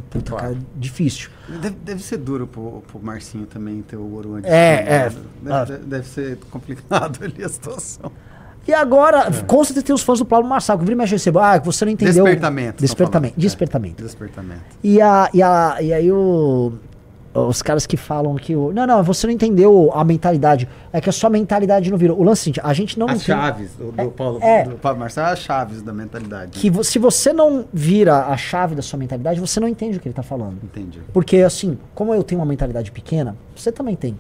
[0.10, 0.48] Puta, Claro.
[0.48, 1.30] cara, difícil.
[1.48, 4.50] Deve, deve ser duro pro, pro Marcinho também ter o antes.
[4.50, 5.10] É, é.
[5.10, 5.18] Deve,
[5.54, 5.66] Ah.
[5.66, 8.12] deve ser complicado ali a situação.
[8.68, 9.42] E agora, É.
[9.44, 11.84] com certeza tem os fãs do Pablo Marçal, que vira e mexe recebo, ah, você
[11.84, 12.24] não entendeu.
[12.24, 12.82] Despertamento.
[12.82, 13.42] Despertamento, falando.
[13.42, 14.02] despertamento.
[14.02, 14.62] É, despertamento.
[14.84, 16.72] E, a, e, a, e aí o,
[17.34, 18.72] os caras que falam que o.
[18.72, 20.70] Não, não, você não entendeu a mentalidade.
[20.94, 22.18] É que a sua mentalidade não virou.
[22.18, 24.64] O lance é o seguinte, a gente não As entende chaves do, do Paulo, é.
[24.64, 26.52] do Pablo Marçal, as chaves da mentalidade.
[26.58, 30.00] que vo- se você não vira a chave da sua mentalidade, você não entende o
[30.00, 30.58] que ele tá falando.
[30.64, 31.00] Entendi.
[31.12, 34.18] Porque, assim, como eu tenho uma mentalidade pequena, você também tem.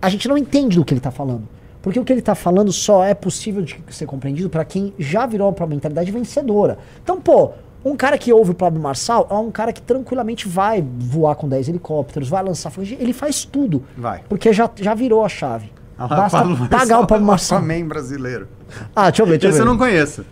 [0.00, 1.42] A gente não entende do que ele tá falando.
[1.88, 5.24] Porque o que ele tá falando só é possível de ser compreendido para quem já
[5.24, 6.76] virou uma mentalidade vencedora.
[7.02, 10.84] Então, pô, um cara que ouve o Pablo Marçal é um cara que tranquilamente vai
[10.98, 13.84] voar com 10 helicópteros, vai lançar fogo, ele faz tudo.
[13.96, 14.20] Vai.
[14.28, 15.72] Porque já, já virou a chave.
[15.98, 17.58] Ah Basta Pablo pagar Marçal, o Pablo Marçal.
[17.58, 18.48] Aquaman brasileiro.
[18.94, 19.70] Ah, deixa eu ver, deixa Esse eu eu ver.
[19.70, 20.26] não conheço.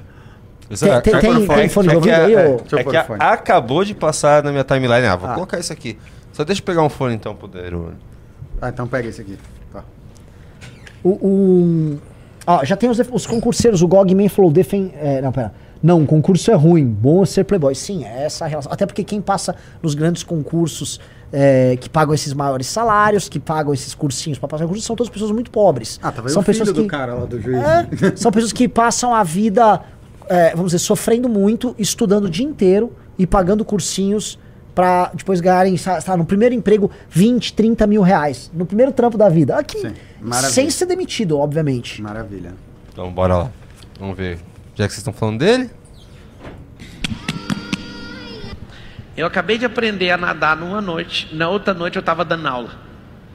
[0.68, 3.82] Tem- tem- tem- tem fone de é ouvido que, aí, é, eu é que acabou
[3.82, 5.06] de passar na minha timeline.
[5.06, 5.32] Ah, vou Ah.
[5.32, 5.98] colocar isso aqui.
[6.34, 7.94] Só deixa eu pegar um fone então, Poderoso.
[8.60, 9.38] Ah, então pega esse aqui.
[11.18, 11.24] Tá.
[11.24, 11.98] O, o-
[12.46, 15.52] ó, já tem os, os concurseiros, o Gogman falou, defen, é, não, pera.
[15.82, 17.74] Não, concurso é ruim, bom é ser playboy.
[17.74, 18.72] Sim, é essa a relação.
[18.72, 20.98] Até porque quem passa nos grandes concursos
[21.32, 25.10] é, que pagam esses maiores salários, que pagam esses cursinhos para passar curso, são todas
[25.12, 26.00] pessoas muito pobres.
[26.02, 27.58] Ah, tava aí são o filho pessoas do que cara lá do juiz.
[27.58, 29.82] é, são pessoas que passam a vida,
[30.28, 34.38] é, vamos dizer, sofrendo muito, estudando o dia inteiro e pagando cursinhos
[34.74, 38.50] pra depois ganharem, sa- sa- no primeiro emprego, 20, 30 mil reais.
[38.54, 39.56] No primeiro trampo da vida.
[39.56, 39.92] Aqui, Sim,
[40.28, 40.52] maravilha.
[40.52, 42.02] sem ser demitido, obviamente.
[42.02, 42.54] Maravilha.
[42.92, 43.50] Então, bora lá.
[43.98, 44.38] Vamos ver.
[44.74, 45.70] Já que vocês estão falando dele,
[49.16, 51.34] Eu acabei de aprender a nadar numa noite.
[51.34, 52.68] Na outra noite eu tava dando aula.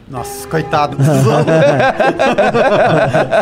[0.08, 0.96] Nossa, coitado.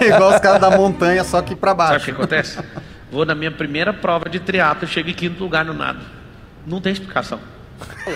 [0.06, 2.06] Igual os caras da montanha, só que pra Sabe o baixo.
[2.06, 2.60] que acontece?
[3.12, 6.00] Vou na minha primeira prova de triatlo, chego em quinto lugar no nado.
[6.66, 7.40] Não tem explicação.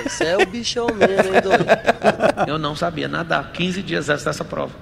[0.04, 1.66] Você é o bichão mesmo, hein, doido?
[2.48, 3.52] Eu não sabia nadar.
[3.52, 4.74] 15 dias antes dessa prova.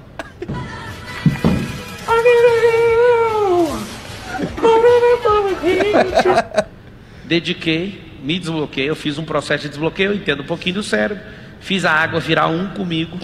[7.26, 11.24] Dediquei, me desbloqueei, eu fiz um processo de desbloqueio, eu entendo um pouquinho do cérebro.
[11.62, 13.18] Fiz a água virar um comigo.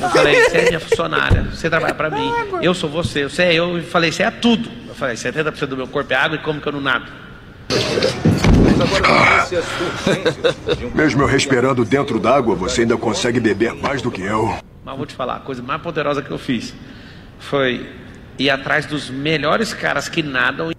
[0.00, 2.32] Eu falei, você é minha funcionária, você trabalha pra mim,
[2.62, 3.78] eu sou você, você é eu.
[3.78, 4.70] E falei, você é tudo.
[4.88, 7.10] Eu falei, 70% do meu corpo é água e como que eu não nado?
[10.94, 14.54] Mesmo eu respirando dentro d'água, você ainda consegue beber mais do que eu.
[14.84, 16.74] Mas vou te falar, a coisa mais poderosa que eu fiz
[17.38, 17.88] foi
[18.38, 20.70] ir atrás dos melhores caras que nadam.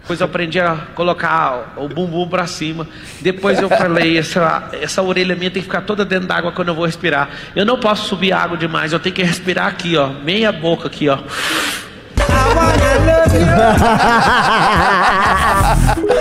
[0.00, 2.88] Depois eu aprendi a colocar o bumbum pra cima.
[3.20, 6.74] Depois eu falei, essa, essa orelha minha tem que ficar toda dentro d'água quando eu
[6.74, 7.28] vou respirar.
[7.54, 10.08] Eu não posso subir água demais, eu tenho que respirar aqui, ó.
[10.08, 11.18] Meia boca aqui, ó.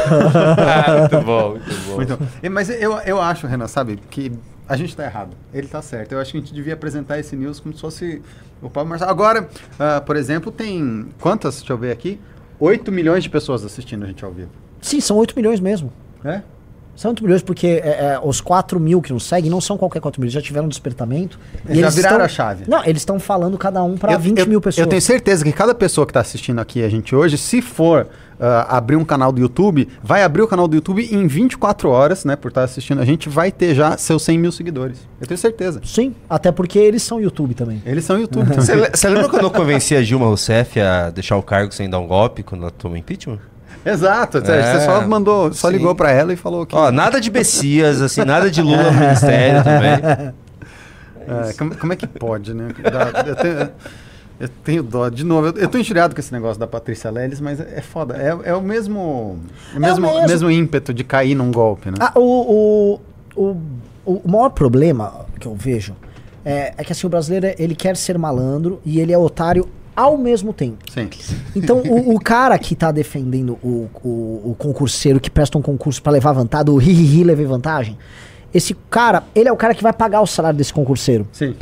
[0.09, 1.95] Ah, muito bom, muito bom.
[1.95, 2.25] Muito bom.
[2.41, 4.31] E- Mas eu, eu acho, Renan, sabe, que
[4.67, 5.35] a gente tá errado.
[5.53, 6.11] Ele tá certo.
[6.13, 8.21] Eu acho que a gente devia apresentar esse news como se fosse
[8.61, 9.09] o Pablo Marçal.
[9.09, 9.47] Agora,
[9.79, 11.57] ah, por exemplo, tem quantas?
[11.57, 12.19] Deixa eu ver aqui.
[12.59, 14.49] 8 milhões de pessoas assistindo a gente ao vivo.
[14.81, 15.91] Sim, são 8 milhões mesmo.
[16.23, 16.41] É?
[16.97, 20.01] São 8 milhões porque é, é, os 4 mil que nos seguem não são qualquer
[20.01, 21.39] 4 mil, eles já tiveram um despertamento.
[21.69, 22.63] Eles já viraram a chave.
[22.67, 24.83] Não, eles estão falando cada um para Eu- 20 eu- mil pessoas.
[24.83, 28.07] Eu tenho certeza que cada pessoa que está assistindo aqui a gente hoje, se for
[28.39, 31.89] ah, abrir um canal do YouTube, vai abrir o canal do YouTube e em 24
[31.89, 34.99] horas, né, por estar assistindo a gente, vai ter já seus 100 mil seguidores.
[35.21, 35.81] Eu tenho certeza.
[35.83, 37.81] Sim, até porque eles são YouTube também.
[37.85, 38.89] Eles são YouTube Você também.
[38.93, 42.07] você lembra quando eu convenci a Dilma Rousseff a deixar o cargo sem dar um
[42.07, 43.39] golpe quando ela tomou impeachment?
[43.91, 44.39] Exato.
[44.41, 45.77] Você É, só mandou, só sim.
[45.77, 46.75] ligou para ela e falou que.
[46.75, 50.33] Ó, nada de Bessias, assim, nada de Lula no ministério também.
[51.49, 52.69] É, como, como é que pode, né?
[53.25, 53.69] Eu, tenho,
[54.39, 55.09] eu tenho dó.
[55.09, 57.81] De novo, eu, eu tô injuriado com esse negócio da Patrícia Leles, mas é, é
[57.81, 58.15] foda.
[58.15, 59.39] É, é o mesmo,
[59.73, 60.27] é o mesmo, mesmo.
[60.27, 61.97] mesmo ímpeto de cair num golpe, né?
[61.99, 62.99] Ah, o,
[63.35, 63.51] o,
[64.05, 65.95] o, o maior problema que eu vejo
[66.45, 69.67] é, é que assim, o brasileiro ele quer ser malandro e ele é otário
[69.97, 70.77] ao mesmo tempo.
[70.93, 71.09] Sim.
[71.55, 76.03] Então, o, o cara que tá defendendo o, o, o concurseiro que presta um concurso
[76.03, 77.97] pra levar vantagem, do ri, levei vantagem,
[78.53, 81.27] esse cara, ele é o cara que vai pagar o salário desse concurseiro.
[81.31, 81.55] Sim.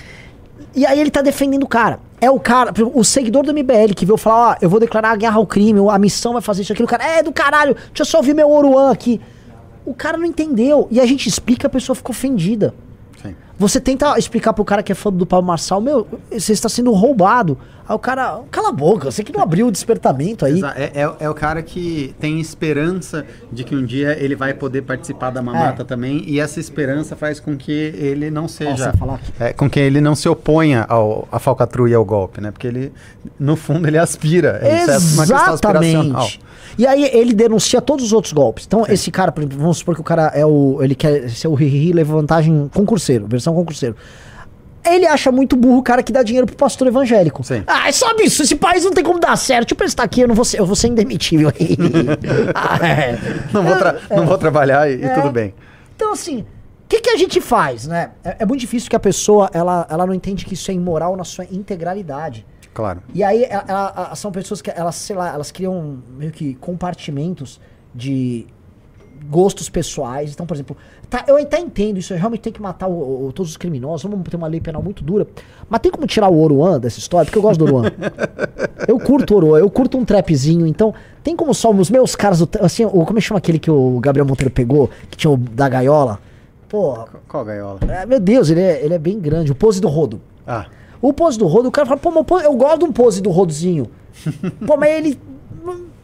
[0.76, 2.00] E aí ele tá defendendo o cara.
[2.20, 5.16] É o cara, o seguidor do MBL que veio falar, ó, eu vou declarar a
[5.16, 6.84] guerra ao crime, a missão vai fazer isso aqui.
[6.84, 9.22] O cara, é do caralho, deixa eu só ouvir meu Oruan aqui.
[9.86, 10.90] O cara não entendeu.
[10.92, 12.74] E a gente explica, a pessoa fica ofendida.
[13.30, 13.36] Sim.
[13.58, 16.92] Você tenta explicar pro cara que é fã do Pablo Marçal, meu, você está sendo
[16.92, 17.58] roubado.
[17.88, 20.60] Aí o cara, cala a boca, você que não abriu o despertamento aí.
[20.76, 24.82] É, é- é o cara que tem esperança de que um dia ele vai poder
[24.82, 25.86] participar da mamata É.
[25.86, 28.90] também, e essa esperança faz com que ele não seja.
[28.90, 29.32] Aqui?
[29.40, 32.52] É, com que ele não se oponha ao, à falcatrua e ao golpe, né?
[32.52, 32.92] Porque ele,
[33.40, 34.60] no fundo, ele aspira.
[34.96, 35.54] Aspiracional.
[35.54, 36.40] Exatamente.
[36.78, 38.66] E aí ele denuncia todos os outros golpes.
[38.66, 40.80] Então, esse cara, por exemplo, vamos supor que o cara é o.
[40.82, 43.96] Ele quer ser o ri leva vantagem concurseiro, versão concurseiro.
[44.88, 47.44] Ele acha muito burro o cara que dá dinheiro pro pastor evangélico.
[47.44, 47.64] Sim.
[47.66, 49.62] Ah, é só isso, esse país não tem como dar certo.
[49.62, 51.52] Deixa eu prestar aqui, eu não vou ser, eu vou ser indemitível.
[52.54, 53.18] Ah, é.
[53.52, 55.10] Não vou, tra- não vou trabalhar e, e É.
[55.16, 55.54] tudo bem.
[55.96, 56.46] Então, assim, o
[56.88, 58.12] que, que a gente faz, né?
[58.24, 61.16] É, é muito difícil que a pessoa, ela, ela não entende que isso é imoral
[61.16, 62.46] na sua integralidade.
[62.76, 63.02] Claro.
[63.14, 67.60] E aí ela- ela- são pessoas que elas, sei lá, elas criam meio que compartimentos
[67.94, 68.46] de
[69.30, 70.34] gostos pessoais.
[70.34, 70.76] Então, por exemplo,
[71.10, 74.04] tá, eu até entendo isso, eu realmente tem que matar o- o- todos os criminosos,
[74.12, 75.26] vamos ter uma lei penal muito dura.
[75.70, 77.26] Mas tem como tirar o Oruan dessa história?
[77.26, 77.84] Porque eu gosto do Oruan.
[78.90, 82.44] eu curto o Oruan, eu curto um trapzinho, então tem como só os meus caras,
[82.62, 85.38] assim, o, como é que chama aquele que o Gabriel Monteiro pegou, que tinha o
[85.38, 86.20] da gaiola?
[86.68, 87.80] Pô, Qual gaiola?
[87.88, 90.20] é, meu Deus, ele é, ele é bem grande, o pose do rodo.
[90.46, 90.66] Ah,
[91.08, 93.30] O pose do rodo, o cara fala, pô, mas eu gosto de um pose do
[93.30, 93.88] rodozinho.
[94.66, 95.20] pô, mas ele.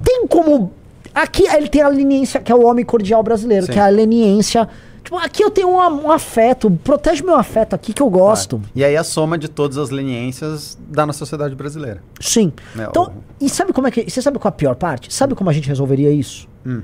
[0.04, 0.72] Tem como.
[1.14, 3.72] Aqui ele tem a leniência, que é o homem cordial brasileiro, Sim.
[3.74, 4.68] que é a leniência.
[5.04, 8.62] Tipo, aqui eu tenho um, um afeto, protege meu afeto aqui que eu gosto.
[8.76, 12.02] e aí a soma de todas as leniências dá na sociedade brasileira.
[12.20, 12.54] Sim.
[12.76, 13.12] Né, Então, o-
[13.43, 14.10] e sabe como é que.
[14.10, 15.12] Você sabe qual é a pior parte?
[15.14, 16.47] Sabe como a gente resolveria isso?
[16.66, 16.82] Hum.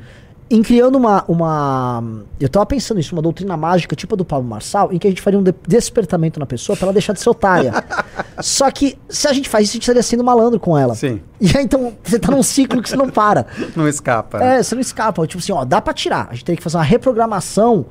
[0.50, 2.04] Em criando uma, uma.
[2.40, 5.10] Eu tava pensando nisso, uma doutrina mágica, tipo a do Pablo Marçal, em que a
[5.10, 7.74] gente faria um de- despertamento na pessoa pra ela deixar de ser otária.
[8.42, 10.96] Só que se a gente faz isso, a gente estaria sendo malandro com ela.
[10.96, 11.22] Sim.
[11.42, 13.46] E aí então você tá num ciclo que você não para.
[13.76, 14.40] Não escapa.
[14.40, 14.58] né?
[14.60, 15.26] É, você não escapa.
[15.28, 16.28] Tipo assim, ó, dá pra tirar.
[16.30, 17.86] A gente teria que fazer uma reprogramação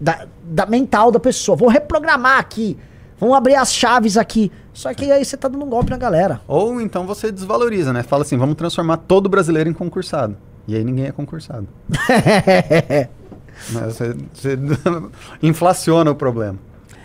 [0.00, 1.56] da, da mental da pessoa.
[1.56, 2.76] Vou reprogramar aqui.
[3.18, 4.50] Vamos abrir as chaves aqui.
[4.72, 6.40] Só que aí você tá dando um golpe na galera.
[6.48, 8.02] Ou então você desvaloriza, né?
[8.02, 10.36] Fala assim, vamos transformar todo brasileiro em concursado.
[10.66, 11.68] E aí ninguém é concursado.
[13.70, 13.80] Né?
[13.86, 14.58] Você, você
[15.42, 16.58] inflaciona o problema.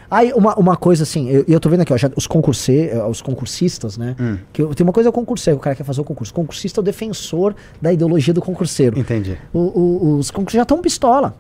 [0.10, 3.03] Aí, uma, uma coisa assim, eu, eu tô vendo aqui, ó, já, os, concurse, eh,
[3.05, 4.16] os concursistas, né?
[4.20, 4.38] Hum.
[4.51, 6.32] Que eu- tem uma coisa é o concurseiro, o cara quer fazer o concurso.
[6.32, 8.97] O concursista é o defensor da ideologia do concurseiro.
[8.97, 9.38] Entendi.
[9.53, 11.36] O- o- os concursistas já estão pistola.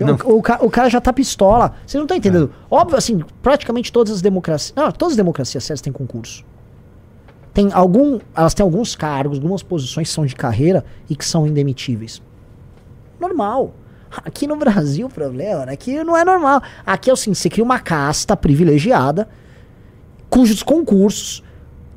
[0.00, 0.16] Não.
[0.24, 1.74] O, o o cara já tá pistola.
[1.86, 2.50] Vocês não estão entendendo.
[2.68, 4.74] Óbvio, assim, praticamente todas as democracias.
[4.74, 6.44] Não, todas as democracias sérias têm concurso.
[7.52, 8.18] Tem algum.
[8.34, 12.22] Elas têm alguns cargos, algumas posições que são de carreira e que são indemitíveis.
[13.20, 13.74] Normal.
[14.24, 15.72] Aqui no Brasil o problema, né?
[15.72, 16.62] Aqui não é normal.
[16.84, 19.26] Aqui é assim, você cria uma casta privilegiada,
[20.28, 21.42] cujos concursos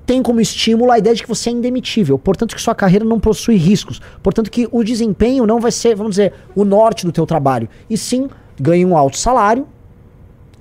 [0.06, 3.20] têm como estímulo a ideia de que você é indemitível, portanto que sua carreira não
[3.20, 7.26] possui riscos, portanto que o desempenho não vai ser, vamos dizer, o norte do teu
[7.26, 8.30] trabalho, e sim
[8.60, 9.68] ganhe um alto salário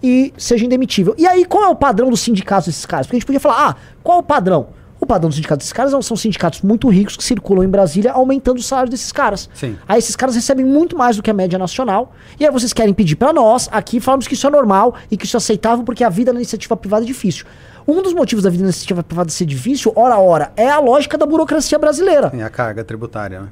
[0.02, 1.14] e seja indemitível.
[1.18, 3.06] E aí qual é o padrão dos sindicatos desses caras?
[3.06, 4.68] Porque a gente podia falar, ah, qual é o padrão?
[5.04, 8.58] O padrão dos sindicatos desses caras são- sindicatos muito ricos que circulam em Brasília, aumentando
[8.58, 9.50] o salário desses caras.
[9.54, 9.76] Sim.
[9.86, 12.12] Aí esses caras recebem muito mais do que a média nacional.
[12.40, 15.26] E aí vocês querem pedir pra nós, aqui, falamos que isso é normal e que
[15.26, 17.44] isso é aceitável porque a vida na iniciativa privada é difícil.
[17.86, 21.18] Um dos motivos da vida na iniciativa privada ser difícil, ora ora, é a lógica
[21.18, 22.30] da burocracia brasileira.
[22.30, 23.48] Tem a carga tributária, né?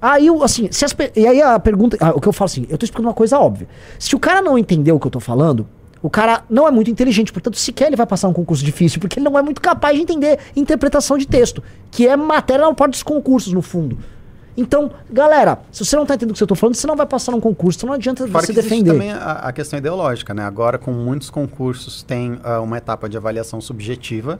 [0.00, 2.76] Aí, assim, se as e aí a pergunta, ah, o que eu falo assim, eu
[2.76, 3.66] tô explicando uma coisa óbvia.
[3.98, 5.66] Se o cara não entendeu o que eu tô falando,
[6.02, 9.18] o cara não é muito inteligente, portanto, sequer ele vai passar um concurso difícil, porque
[9.18, 12.92] ele não é muito capaz de entender interpretação de texto, que é matéria na parte
[12.92, 13.96] dos concursos, no fundo.
[14.56, 17.06] Então, galera, se você não tá entendendo o que eu tô falando, você não vai
[17.06, 18.92] passar num concurso, então não adianta Fora você que defender.
[18.92, 20.44] também a, a questão ideológica, né?
[20.44, 24.38] Agora, com muitos concursos, tem ah, uma etapa de avaliação subjetiva.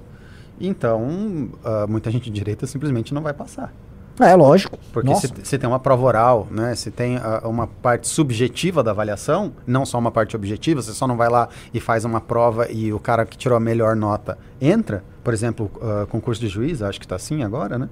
[0.61, 3.73] Então, ah, muita gente de direita simplesmente não vai passar.
[4.21, 4.79] É, lógico.
[4.93, 6.75] Porque se tem uma prova oral, né?
[6.75, 11.07] Se tem ah, uma parte subjetiva da avaliação, não só uma parte objetiva, você só
[11.07, 14.39] não vai lá e faz uma prova e o cara que tirou a melhor nota
[14.61, 15.03] entra.
[15.25, 17.89] Por exemplo, ah, concurso de juiz, acho que está assim agora, né?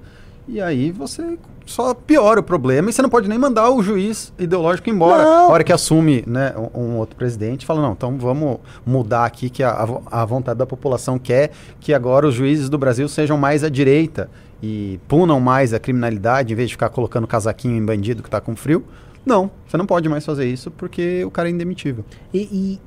[0.49, 4.33] E aí você só piora o problema e você não pode nem mandar o juiz
[4.37, 5.23] ideológico embora.
[5.23, 5.49] Não.
[5.49, 9.49] A hora que assume né, um, um outro presidente, fala, não, então vamos mudar aqui
[9.49, 13.39] que a, a a vontade da população quer que agora os juízes do Brasil sejam
[13.39, 14.29] mais à direita
[14.63, 18.41] e punam mais a criminalidade em vez de ficar colocando casaquinho em bandido que está
[18.41, 18.85] com frio.
[19.25, 22.05] Não, você não pode mais fazer isso porque o cara é indemitível.
[22.33, 22.79] E,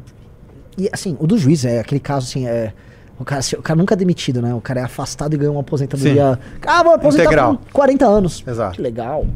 [0.77, 2.73] e, e, assim, o do juiz é aquele caso assim, é.
[3.19, 4.53] O cara, o cara nunca é demitido, né?
[4.55, 6.39] O cara é afastado e ganha uma aposentadoria.
[6.65, 7.57] Ah, vou aposentar Integral.
[7.57, 8.43] com 40 anos.
[8.45, 8.75] Exato.
[8.75, 9.27] Que legal.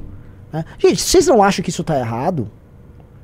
[0.51, 0.65] né?
[0.79, 2.49] Gente, vocês não acham que isso tá errado?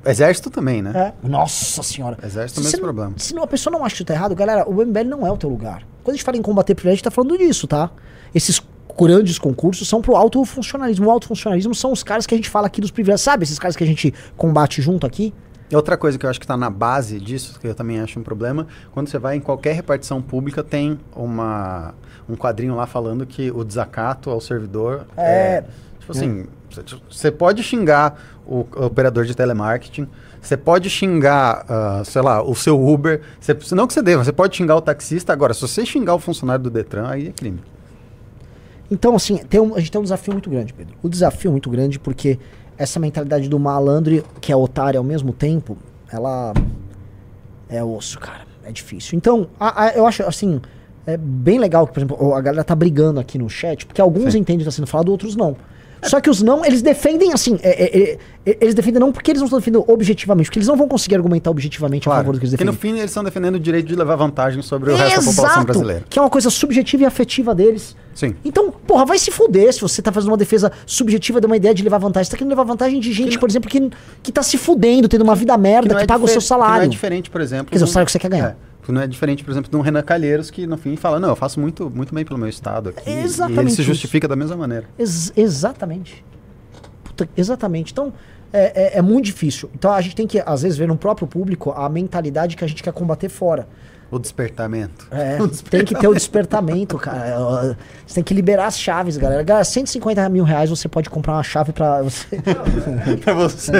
[0.06, 0.92] Exército também, né?
[1.22, 1.28] É.
[1.28, 2.16] Nossa senhora.
[2.22, 3.14] Exército é o mesmo não- problema.
[3.16, 5.32] Se não, a pessoa não acha que isso tá errado, galera, o MBL não é
[5.32, 5.82] o teu lugar.
[6.04, 7.90] Quando a gente fala em combater privilégio, a gente tá falando disso, tá?
[8.34, 8.62] Esses
[8.98, 11.06] grandes concursos são pro alto funcionalismo.
[11.06, 13.22] O alto funcionalismo são os caras que a gente fala aqui dos privilégios.
[13.22, 15.32] Sabe esses caras que a gente combate junto aqui?
[15.72, 18.22] Outra coisa que eu acho que está na base disso, que eu também acho um
[18.22, 21.94] problema, quando você vai em qualquer repartição pública, tem uma,
[22.28, 25.64] um quadrinho lá falando que o desacato ao servidor É.
[25.98, 30.06] Tipo assim, você- você pode xingar o operador de telemarketing,
[30.40, 34.32] você pode xingar, ah, sei lá, o seu Uber, você, não que você deva, você
[34.32, 35.32] pode xingar o taxista.
[35.32, 37.58] Agora, se você xingar o funcionário do Detran, aí é crime.
[38.94, 40.94] Então, assim, tem um- a gente tem um desafio muito grande, Pedro.
[41.02, 42.38] O desafio é muito grande porque
[42.78, 45.76] essa mentalidade do malandro, que é otário ao mesmo tempo,
[46.12, 46.54] ela
[47.68, 48.42] é osso, cara.
[48.64, 49.16] É difícil.
[49.16, 50.60] Então, a- a- eu acho, assim,
[51.06, 54.34] é bem legal que, por exemplo, a galera tá brigando aqui no chat, porque alguns
[54.34, 55.56] entendem o que tá sendo falado, outros não.
[56.04, 59.40] Só que os não, eles defendem assim, é- é- é- eles defendem não porque eles
[59.40, 62.44] não estão defendendo objetivamente, porque eles não vão conseguir argumentar objetivamente a favor do que
[62.44, 62.92] eles Porque no defendem.
[62.92, 65.64] fim eles estão defendendo o direito de levar vantagem sobre o resto da população Exato!
[65.66, 66.04] brasileira.
[66.08, 67.96] Que é uma coisa subjetiva e afetiva deles.
[68.14, 68.34] Sim.
[68.44, 71.74] Então, porra, vai se fuder se você tá fazendo uma defesa subjetiva de uma ideia
[71.74, 72.26] de levar vantagem.
[72.26, 73.90] Você tá querendo levar vantagem de gente, por exemplo, que,
[74.22, 76.48] que tá se fudendo, tendo uma vida merda, que, não é paga o seu difer-
[76.56, 76.84] que Não salário.
[76.84, 77.66] é diferente, por exemplo.
[77.66, 78.56] Quer dizer, o salário que você quer ganhar.
[78.92, 81.36] Não é diferente, por exemplo, de um Renan Calheiros que no fim fala: Não, eu
[81.36, 83.08] faço muito, muito bem pelo meu estado aqui.
[83.08, 83.82] E Exatamente ele se isso.
[83.84, 84.86] justifica da mesma maneira.
[84.98, 86.24] Ex- exatamente.
[87.02, 87.92] Puta, exatamente.
[87.92, 88.12] Então,
[88.52, 89.70] é, é- é muito difícil.
[89.74, 92.68] Então, a gente tem que, às vezes, ver no próprio público a mentalidade que a
[92.68, 93.66] gente quer combater fora.
[94.14, 95.08] O despertamento.
[95.10, 95.38] É,
[95.68, 97.76] tem que ter o despertamento, cara.
[98.06, 99.42] Você tem que liberar as chaves, galera.
[99.42, 102.40] Galera, 150 mil reais você pode comprar uma chave pra você.
[103.24, 103.72] pra você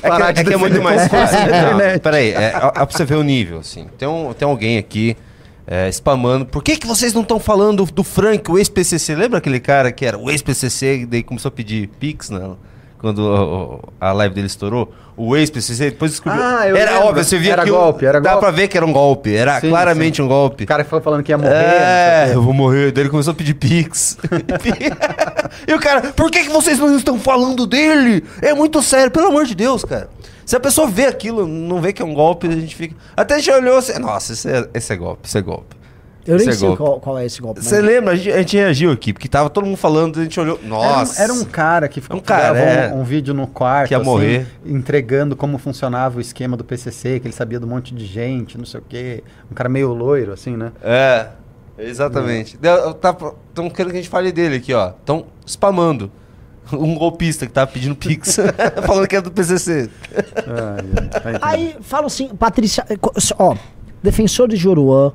[0.00, 1.38] É que, é que é muito mais fácil.
[1.38, 3.88] a Não, peraí, é, é pra você ver o nível, assim.
[3.98, 5.16] Tem, um, tem alguém aqui
[5.66, 6.46] é, spamando.
[6.46, 9.16] Por que, que vocês não estão falando do Frank, o ex-PCC?
[9.16, 12.48] Lembra aquele cara que era o ex-PCC e daí começou a pedir Pix, né?
[13.00, 14.92] Quando a live dele estourou?
[15.16, 16.42] O ex, você depois descobriu.
[16.42, 17.08] Ah, eu era lembro.
[17.08, 18.46] óbvio, você via Era que golpe, era Dá golpe.
[18.46, 19.34] pra ver que era um golpe.
[19.34, 20.64] Era Sim, claramente um golpe.
[20.64, 21.54] O cara foi falando que ia morrer.
[21.54, 22.92] É, eu vou morrer.
[22.92, 24.16] Daí ele começou a pedir pix.
[25.68, 28.24] e o cara, por que, que vocês não estão falando dele?
[28.40, 30.08] É muito sério, pelo amor de Deus, cara.
[30.46, 32.94] Se a pessoa vê aquilo, não vê que é um golpe, a gente fica.
[33.16, 35.76] Até a gente olhou assim, nossa, esse é, esse é golpe, esse é golpe.
[36.26, 37.62] Eu nem é sei qual, qual é esse golpe.
[37.64, 38.12] Você lembra?
[38.12, 40.56] A gente, a gente reagiu aqui, porque tava todo mundo falando, a gente olhou.
[40.58, 41.22] Era um- Nossa!
[41.22, 42.92] Era um, cara que ficou Um cara, é.
[42.92, 44.46] um, um vídeo no quarto, Que ia assim, morrer.
[44.64, 48.64] entregando como funcionava o esquema do PCC, que ele sabia um monte de gente, não
[48.66, 49.24] sei o quê.
[49.50, 50.72] Um cara meio loiro, assim, né?
[50.82, 51.28] É,
[51.78, 52.58] exatamente.
[52.58, 53.16] Tá,
[53.48, 54.90] Estão querendo que a gente fale dele aqui, ó.
[54.90, 56.10] Estão spamando.
[56.72, 58.36] Um golpista que tava pedindo pix,
[58.86, 59.90] falando que é do PCC.
[61.42, 62.84] Aí falam assim, Patrícia.
[63.38, 63.56] Ó,
[64.00, 65.12] defensor de Joruan,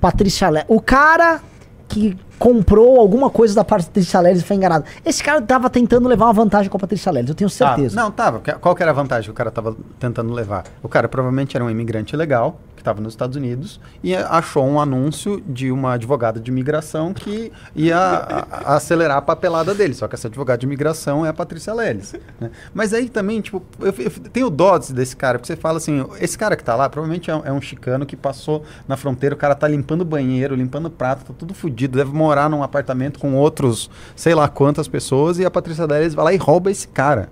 [0.00, 0.66] Patrícia Leles.
[0.68, 1.40] O cara
[1.88, 4.84] que comprou alguma coisa da Patrícia Leles e foi enganado.
[5.04, 7.98] Esse cara tava tentando levar uma vantagem com a Patrícia Leles, eu tenho certeza.
[8.00, 8.40] Ah, não, tava.
[8.60, 10.64] Qual que era a vantagem que o cara tava tentando levar?
[10.82, 14.80] O cara provavelmente era um imigrante legal, que estava nos Estados Unidos, e achou um
[14.80, 19.94] anúncio de uma advogada de imigração que ia a- a- acelerar a papelada dele.
[19.94, 22.14] Só que essa advogada de imigração é a Patrícia Leles.
[22.40, 22.50] né?
[22.74, 26.36] Mas aí também, tipo, eu, eu tenho dó desse cara, porque você fala assim, esse
[26.36, 29.38] cara que tá lá, provavelmente é um, é um chicano que passou na fronteira, o
[29.38, 33.90] cara tá limpando banheiro, limpando prato, tá tudo fudido, deve morar num apartamento com outros,
[34.14, 37.28] sei lá quantas pessoas, e a Patrícia Leles vai lá e rouba esse cara.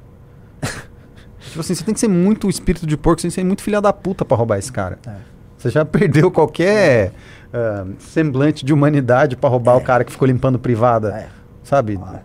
[1.41, 3.63] Tipo assim, você tem que ser muito espírito de porco, você tem que ser muito
[3.63, 4.99] filha da puta pra roubar esse cara.
[5.59, 7.13] Você já perdeu qualquer
[7.53, 11.29] ah, semblante de humanidade pra roubar o cara que ficou limpando privada.
[11.63, 12.01] Sabe?
[12.03, 12.21] Ah,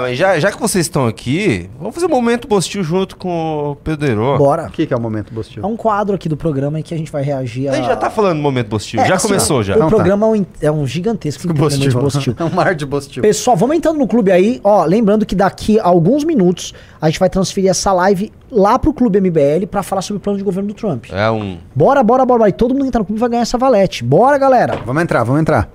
[0.00, 3.76] mas já, já que vocês estão aqui, vamos fazer um momento postil junto com o
[3.76, 4.36] Pedro.
[4.38, 4.68] Bora.
[4.68, 5.62] O que, que é o momento postil?
[5.62, 7.72] É um quadro aqui do programa em que a gente vai reagir a.
[7.72, 9.00] A gente já tá falando do momento postil.
[9.00, 9.74] É, já assim, começou, ó, já.
[9.74, 9.96] O Então tá.
[9.96, 12.34] programa é um, é um gigantesco programa de Bostil.
[12.38, 13.22] É um mar de bostil.
[13.22, 14.60] Pessoal, vamos entrando no clube aí.
[14.62, 18.92] Ó, lembrando que daqui a alguns minutos a gente vai transferir essa live lá pro
[18.92, 21.06] Clube MBL pra falar sobre o plano de governo do Trump.
[21.10, 21.58] É um.
[21.74, 22.48] Bora, bora, bora, bora.
[22.50, 24.04] E todo mundo que entrar no clube vai ganhar essa valete.
[24.04, 24.80] Bora, galera.
[24.84, 25.68] Vamos entrar, vamos entrar.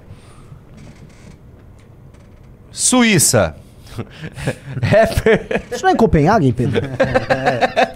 [2.71, 3.55] Suíça.
[4.81, 6.81] Rapper, Isso não é em Copenhague, Pedro?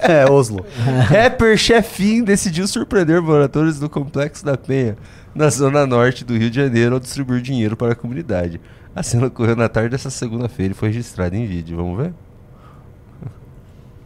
[0.07, 0.63] É, Oslo.
[1.09, 4.95] rapper chefinho decidiu surpreender moradores do Complexo da Penha,
[5.33, 8.61] na zona norte do Rio de Janeiro, ao distribuir dinheiro para a comunidade.
[8.95, 11.75] A cena ocorreu na tarde dessa segunda-feira e foi registrada em vídeo.
[11.77, 12.13] Vamos ver?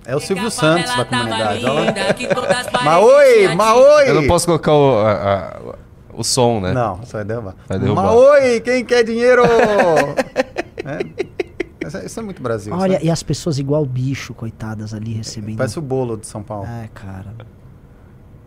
[0.06, 1.62] É o Silvio Santos da comunidade.
[1.64, 1.74] Lá.
[2.72, 4.10] Mas Maoi, Maoi!
[4.10, 5.76] Eu não posso colocar o, a- a-
[6.14, 6.72] o som, né?
[6.72, 7.56] Não, você vai derrubar.
[7.68, 8.04] Vai derrubar.
[8.04, 9.44] Maoi, quem quer dinheiro?
[10.86, 11.49] é.
[11.86, 12.74] Isso é- Isso é muito Brasil.
[12.74, 13.06] Olha, sabe?
[13.06, 15.58] e as pessoas igual bicho, coitadas ali recebendo.
[15.58, 16.66] Parece o bolo de São Paulo.
[16.68, 17.34] É, cara.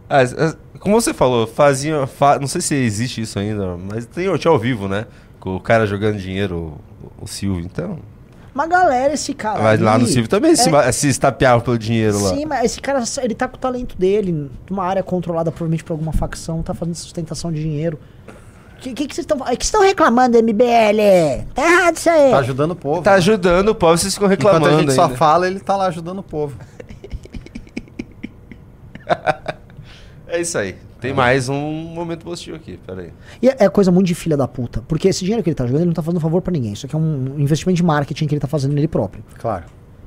[0.09, 2.07] Ah, as- as- como você falou, faziam.
[2.07, 5.07] fa- não sei se existe isso ainda, mas tem o tinha ao vivo, né?
[5.41, 6.79] Com o cara jogando dinheiro,
[7.19, 7.65] o, o Silvio.
[7.65, 7.99] Então.
[8.55, 9.63] Mas galera, esse cara.
[9.63, 12.31] mas lá no Silvio também se, é- ma- se estapeava pelo dinheiro lá.
[12.35, 15.95] Sim, mas esse cara, ele tá com o talento dele, numa área controlada provavelmente por
[15.95, 17.99] alguma facção, tá fazendo sustentação de dinheiro.
[18.83, 21.47] O que, que, que vocês estão que estão reclamando, MBL?
[21.55, 22.33] Tá errado isso aí.
[22.33, 23.01] Tá ajudando o povo.
[23.03, 24.67] Tá ajudando o povo, vocês ficam reclamando.
[24.67, 25.17] Enquanto a gente só ainda.
[25.17, 26.57] fala, ele tá lá ajudando o povo.
[30.27, 30.77] É isso aí.
[30.99, 33.13] Tem mais um momento positivo aqui, peraí.
[33.43, 34.83] E é é coisa muito de filha da puta.
[34.89, 36.73] Porque esse dinheiro que ele tá jogando, ele não tá fazendo favor pra ninguém.
[36.73, 39.23] Isso aqui é um investimento de marketing que ele tá fazendo nele próprio.
[39.39, 39.65] Claro.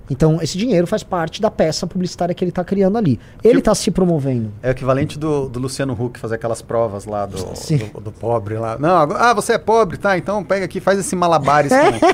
[0.09, 3.19] Então, esse dinheiro faz parte da peça publicitária que ele tá criando ali.
[3.43, 4.51] Ele tá se promovendo.
[4.61, 8.55] É o equivalente do, do Luciano Huck fazer aquelas provas lá do, do, do pobre
[8.55, 8.77] lá.
[8.79, 10.17] Não, ah, você é pobre, tá?
[10.17, 11.71] Então pega aqui, faz esse malabares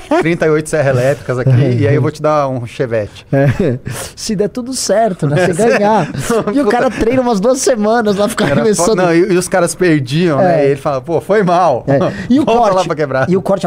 [0.08, 3.26] com 38 serra elétricas aqui e aí eu vou te dar um chevette.
[3.32, 3.78] É.
[4.16, 5.46] Se der tudo certo, né?
[5.46, 6.08] Você ganhar.
[6.54, 8.96] E o cara treina umas duas semanas lá, fo- arremessando.
[8.96, 10.62] Não, e, e os caras perdiam, né?
[10.62, 10.68] É.
[10.68, 11.84] E ele fala, pô, foi mal.
[11.86, 11.98] É.
[12.30, 12.86] E o Volta corte.
[12.86, 13.28] pra quebrar.
[13.30, 13.66] E o corte.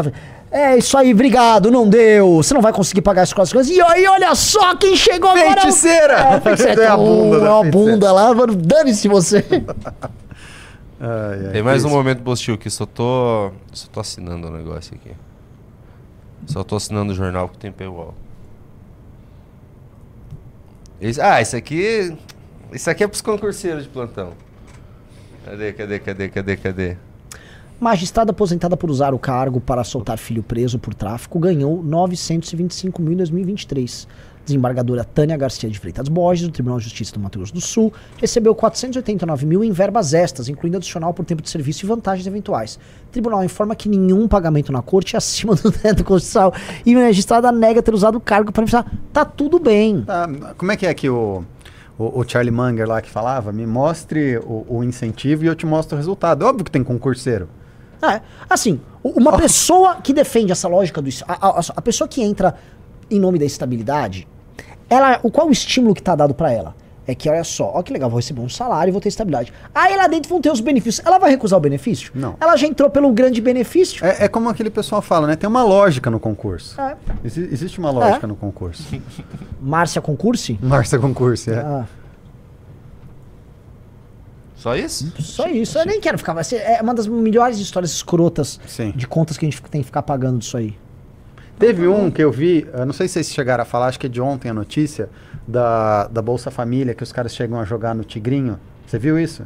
[0.58, 2.36] É isso aí, obrigado, não deu.
[2.36, 3.68] Você não vai conseguir pagar as coisas.
[3.68, 5.60] E aí, olha só quem chegou agora.
[5.60, 6.14] Feiticeira!
[6.14, 6.82] É, feiticeira.
[6.86, 8.56] É a bunda da É uma bunda lá, mano.
[8.56, 9.44] Dane-se você.
[10.98, 11.96] Ai, ai, Tem mais que um isso.
[11.98, 13.50] momento positivo aqui, só tô.
[13.70, 15.14] Só tô assinando o negócio aqui.
[16.46, 18.14] Só tô assinando o jornal que tem paywall.
[20.98, 22.16] Esse, ah, isso aqui.
[22.72, 24.32] Isso aqui é pros concurseiros de plantão.
[25.44, 26.96] Cadê, cadê, cadê, cadê, cadê?
[27.78, 33.12] Magistrada aposentada por usar o cargo para soltar filho preso por tráfico ganhou 925 mil
[33.12, 34.08] em 2023.
[34.46, 37.92] Desembargadora Tânia Garcia de Freitas Borges, do Tribunal de Justiça do Mato Grosso do Sul,
[38.16, 42.78] recebeu 489 mil em verbas extras, incluindo adicional por tempo de serviço e vantagens eventuais.
[43.08, 46.54] O tribunal informa que nenhum pagamento na corte é acima do teto constitucional
[46.86, 48.90] e a magistrada nega ter usado o cargo para investigar.
[49.12, 50.00] Tá tudo bem.
[50.00, 51.44] Tá, como é que é que o,
[51.98, 53.52] o, o Charlie Munger lá que falava?
[53.52, 56.42] Me mostre o, o incentivo e eu te mostro o resultado.
[56.46, 57.48] Óbvio que tem concurseiro.
[58.02, 61.08] É, assim, uma pessoa que defende essa lógica do.
[61.26, 62.54] A, a- a pessoa que entra
[63.10, 64.26] em nome da estabilidade,
[64.90, 66.74] ela, o qual o estímulo que tá dado pra ela?
[67.08, 69.52] É que, olha só, ó que legal, vou receber um salário e vou ter estabilidade.
[69.72, 71.06] Aí lá dentro vão ter os benefícios.
[71.06, 72.10] Ela vai recusar o benefício?
[72.12, 72.34] Não.
[72.40, 74.04] Ela já entrou pelo grande benefício?
[74.04, 75.36] É, é como aquele pessoal fala, né?
[75.36, 76.80] Tem uma lógica no concurso.
[76.80, 76.96] É.
[77.24, 78.28] Exi- existe uma lógica É.
[78.28, 78.82] no concurso.
[79.60, 80.58] Márcia Concurse?
[80.60, 81.58] Márcia Concurso, é.
[81.60, 81.84] Ah,
[84.66, 85.12] Só isso?
[85.20, 85.78] só isso.
[85.78, 86.32] Eu nem quero ficar.
[86.32, 88.92] vai ser- É uma das melhores histórias escrotas Sim.
[88.96, 90.76] de contas que a gente tem que ficar pagando disso aí.
[91.56, 94.06] Teve um que eu vi, eu não sei se vocês chegaram a falar, acho que
[94.06, 95.08] é de ontem a notícia,
[95.46, 98.58] da, da Bolsa Família, que os caras chegam a jogar no Tigrinho.
[98.86, 99.44] Você viu isso?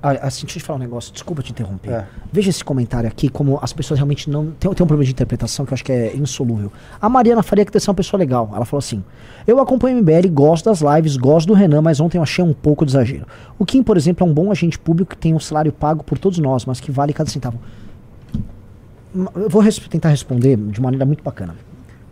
[0.00, 1.90] Olha, assim, deixa eu te falar um negócio, desculpa te interromper.
[1.90, 2.06] É.
[2.32, 4.52] Veja esse comentário aqui, como as pessoas realmente não.
[4.52, 6.72] Tem, tem um problema de interpretação que eu acho que é insolúvel.
[7.00, 9.02] A Mariana Faria, que deve ser uma pessoa legal, ela falou assim:
[9.44, 12.52] Eu acompanho o MBL, gosto das lives, gosto do Renan, mas ontem eu achei um
[12.52, 13.26] pouco de exagero.
[13.58, 16.16] O Kim, por exemplo, é um bom agente público que tem um salário pago por
[16.16, 17.58] todos nós, mas que vale cada centavo.
[19.34, 21.56] Eu vou res- tentar responder de maneira muito bacana.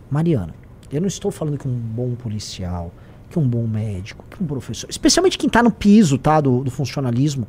[0.09, 0.53] Mariana,
[0.91, 2.91] eu não estou falando que um bom policial,
[3.29, 6.71] que um bom médico, que um professor, especialmente quem tá no piso, tá, do, do
[6.71, 7.47] funcionalismo,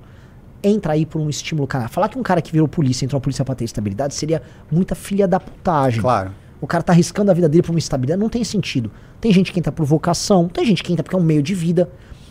[0.62, 1.88] entra aí por um estímulo, cara.
[1.88, 4.94] Falar que um cara que virou polícia entrou na polícia pra ter estabilidade seria muita
[4.94, 6.00] filha da putagem.
[6.00, 6.32] Claro.
[6.60, 8.90] O cara tá arriscando a vida dele por uma estabilidade, não tem sentido.
[9.20, 11.54] Tem gente que entra por vocação, tem gente que entra porque é um meio de
[11.54, 11.88] vida.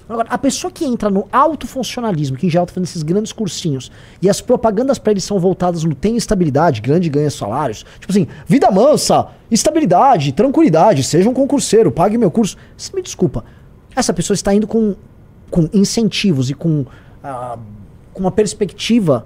[0.10, 3.34] Agora, a pessoa que entra no alto funcionalismo, que em geral tá fazendo esses grandes
[3.34, 8.12] cursinhos, e as propagandas pra eles são voltadas no tem estabilidade, grande ganha salários, tipo
[8.12, 12.56] assim, vida mansa, estabilidade, tranquilidade, seja um concurseiro, pague meu curso.
[12.78, 13.44] Você me desculpa,
[13.94, 14.96] essa pessoa está indo com,
[15.52, 16.86] com incentivos e com,
[17.22, 17.58] ah,
[18.18, 19.26] com uma perspectiva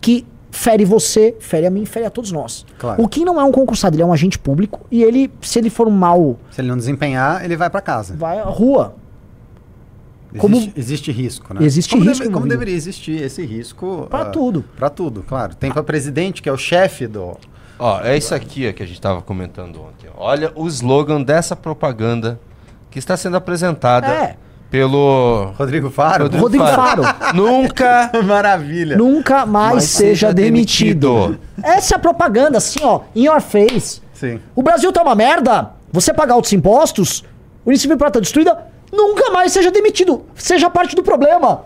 [0.00, 2.64] que fere você, fere a mim, fere a todos nós.
[2.78, 3.02] Claro.
[3.02, 5.68] O Kim não é um concursado, ele é um agente público e ele, se ele
[5.70, 8.16] for um mal, Se ele não desempenhar, ele vai pra casa.
[8.16, 8.94] vai à rua.
[10.34, 11.62] Existe, Como- existe risco, né?
[11.62, 14.06] Existe como risco, deve- como deveria existir esse risco?
[14.08, 14.64] Pra ah, tudo.
[14.76, 15.54] Pra tudo, claro.
[15.54, 17.36] Tem pra presidente, que é o chefe do...
[17.78, 20.08] Ó, é isso aqui ó, que a gente tava comentando ontem.
[20.16, 22.40] Olha o slogan dessa propaganda
[22.90, 24.36] que está sendo apresentada É.
[24.72, 26.28] pelo Rodrigo Faro?
[26.28, 27.02] Rodrigo Faro.
[27.36, 28.96] Nunca Maravilha.
[28.96, 31.26] Nunca mais Mas seja, seja demitido.
[31.26, 31.40] demitido.
[31.62, 34.00] Essa é a propaganda, assim, ó, in your face.
[34.14, 34.40] Sim.
[34.56, 35.72] O Brasil tá uma merda.
[35.92, 37.22] Você pagar altos impostos,
[37.66, 38.56] o Unicípio Prata destruída,
[38.90, 40.24] nunca mais seja demitido.
[40.34, 41.60] Seja parte do problema.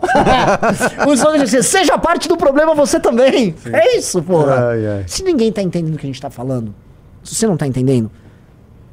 [1.07, 3.55] o slogan diz assim, seja parte do problema você também.
[3.71, 4.71] É isso, porra.
[4.71, 5.03] Ai, ai.
[5.07, 6.75] Se ninguém tá entendendo o que a gente tá falando,
[7.23, 8.11] se você não tá entendendo,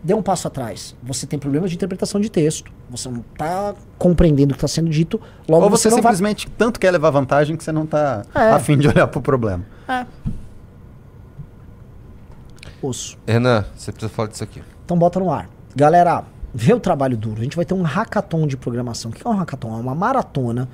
[0.05, 0.95] dê um passo atrás.
[1.03, 2.71] Você tem problemas de interpretação de texto.
[2.91, 5.19] Você não tá compreendendo o que tá sendo dito.
[5.49, 8.51] Logo Ou você, vai- simplesmente tanto quer levar vantagem que você não tá É.
[8.51, 9.65] a fim de olhar pro problema.
[12.83, 13.17] Osso.
[13.27, 14.63] Renan, você precisa falar disso aqui.
[14.85, 15.49] Então bota no ar.
[15.75, 17.41] Galera, vê o trabalho duro.
[17.41, 19.11] A gente vai ter um hackathon de programação.
[19.11, 19.69] O que é um hackathon?
[19.79, 20.69] É uma maratona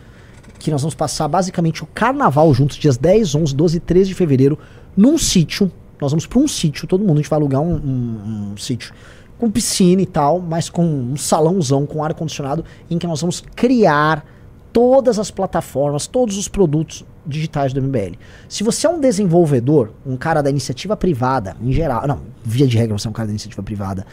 [0.58, 4.14] que nós vamos passar basicamente o carnaval juntos, dias 10, 11, 12 e 13 de
[4.14, 4.58] fevereiro,
[4.96, 5.70] num sítio.
[6.00, 8.92] Nós vamos para um sítio, todo mundo, a gente vai alugar um, um- um sítio
[9.40, 14.24] com piscina e tal, mas com um salãozão com ar-condicionado, em que nós vamos criar
[14.72, 18.16] todas as plataformas, todos os produtos digitais do MBL.
[18.48, 22.76] Se você é um desenvolvedor, um cara da iniciativa privada, em geral, não, via de
[22.76, 24.06] regra você é um cara da iniciativa privada,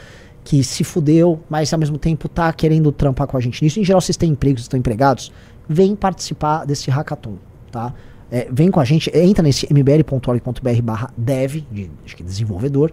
[0.44, 3.84] que se fudeu, mas ao mesmo tempo tá querendo trampar com a gente nisso, em
[3.84, 5.32] geral vocês têm empregos, estão empregados,
[5.68, 7.36] vem participar desse hackathon,
[7.70, 7.94] tá?
[8.30, 12.92] É, vem com a gente, entra nesse mbl.org.br barra dev, de, acho que desenvolvedor,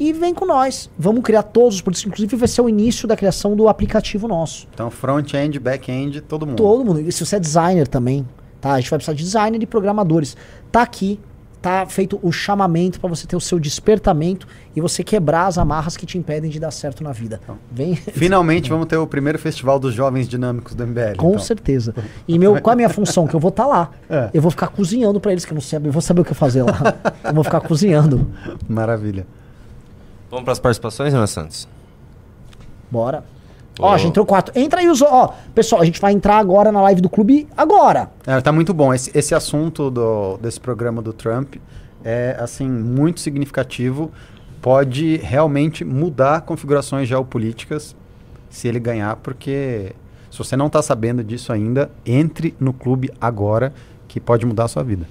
[0.00, 0.90] e vem com nós.
[0.98, 4.66] Vamos criar todos os produtos, inclusive vai ser o início da criação do aplicativo nosso.
[4.74, 6.56] Então, front-end, back-end, todo mundo.
[6.56, 7.00] Todo mundo.
[7.00, 8.26] E se você é designer também,
[8.60, 8.72] tá?
[8.72, 10.36] A gente vai precisar de designer e programadores.
[10.72, 11.20] Tá aqui,
[11.64, 14.46] tá feito o chamamento para você ter o seu despertamento
[14.76, 17.40] e você quebrar as amarras que te impedem de dar certo na vida.
[17.72, 17.96] Vem.
[17.96, 21.16] Finalmente vamos ter o primeiro festival dos jovens dinâmicos do MBL.
[21.16, 21.38] Com então.
[21.38, 21.94] certeza.
[22.28, 23.26] E meu, qual é a minha função?
[23.26, 23.90] Que eu vou estar lá.
[24.10, 24.28] É.
[24.34, 26.34] Eu vou ficar cozinhando para eles, que eu não sei, eu vou saber o que
[26.34, 26.78] fazer lá.
[27.24, 28.30] eu vou ficar cozinhando.
[28.68, 29.26] Maravilha.
[30.30, 31.66] Vamos para as participações, Renan Santos?
[32.90, 33.24] Bora.
[33.78, 34.56] Ó, já entrou quatro.
[34.58, 35.02] Entra aí os.
[35.02, 38.10] Ó, pessoal, a gente vai entrar agora na live do clube agora.
[38.26, 38.94] É, tá muito bom.
[38.94, 41.56] Esse, esse assunto do, desse programa do Trump
[42.04, 44.12] é, assim, muito significativo.
[44.60, 47.94] Pode realmente mudar configurações geopolíticas
[48.48, 49.92] se ele ganhar, porque
[50.30, 53.74] se você não tá sabendo disso ainda, entre no clube agora,
[54.08, 55.06] que pode mudar a sua vida.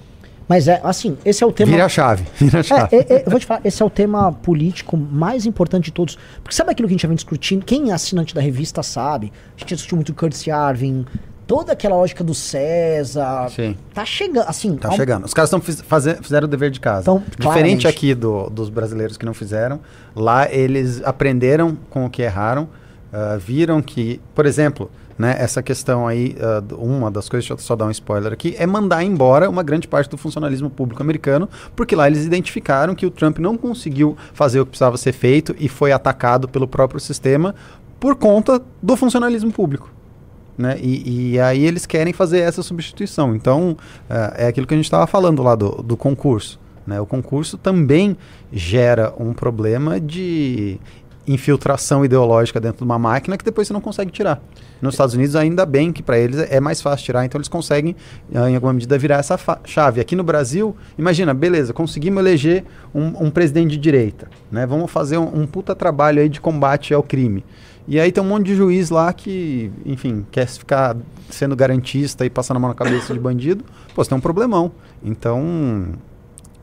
[0.48, 1.70] Mas é, assim, esse é o tema.
[1.72, 2.24] Vira a chave.
[2.36, 2.96] Vira a chave.
[2.96, 5.92] É, é, é, eu vou te falar, esse é o tema político mais importante de
[5.92, 6.18] todos.
[6.42, 7.64] Porque sabe aquilo que a gente já vem discutindo?
[7.64, 9.32] Quem é assinante da revista sabe.
[9.56, 11.06] A gente discutiu muito Curtis Yarvin,
[11.46, 13.48] toda aquela lógica do César.
[13.50, 13.76] Sim.
[13.94, 14.76] Tá chegando, assim.
[14.76, 15.24] Tá chegando.
[15.24, 15.60] Os caras estão
[16.22, 17.02] fizeram o dever de casa.
[17.02, 17.86] Então, Diferente claramente.
[17.88, 19.80] aqui do- dos brasileiros que não fizeram.
[20.14, 22.68] Lá eles aprenderam com o que erraram,
[23.12, 26.34] ah, viram que, por exemplo, né, essa questão aí,
[26.66, 29.62] d- uma das coisas, deixa eu só dar um spoiler aqui, é mandar embora uma
[29.62, 34.16] grande parte do funcionalismo público americano, porque lá eles identificaram que o Trump não conseguiu
[34.32, 37.54] fazer o que precisava ser feito e foi atacado pelo próprio sistema
[38.00, 39.90] por conta do funcionalismo público.
[40.56, 40.78] Né?
[40.80, 43.34] E, e aí eles querem fazer essa substituição.
[43.34, 43.76] Então,
[44.08, 46.60] ah, é aquilo que a gente estava falando lá do, do concurso.
[46.86, 47.00] Né?
[47.00, 48.16] O concurso também
[48.52, 50.78] gera um problema de
[51.26, 54.42] infiltração ideológica dentro de uma máquina que depois você não consegue tirar.
[54.80, 57.96] Nos Estados Unidos, ainda bem que para eles é mais fácil tirar, então eles conseguem,
[58.34, 60.00] ah, em alguma medida, virar essa chave.
[60.00, 62.64] Aqui no Brasil, imagina, beleza, conseguimos eleger
[62.94, 64.28] um, um presidente de direita.
[64.50, 64.66] Né?
[64.66, 67.44] Vamos fazer um, um puta trabalho aí de combate ao crime.
[67.86, 70.96] E aí tem um monte de juiz lá que, enfim, quer ficar
[71.28, 73.62] sendo garantista e passando a mão na cabeça de bandido.
[73.94, 74.72] Pô, você tem um problemão.
[75.02, 75.92] Então,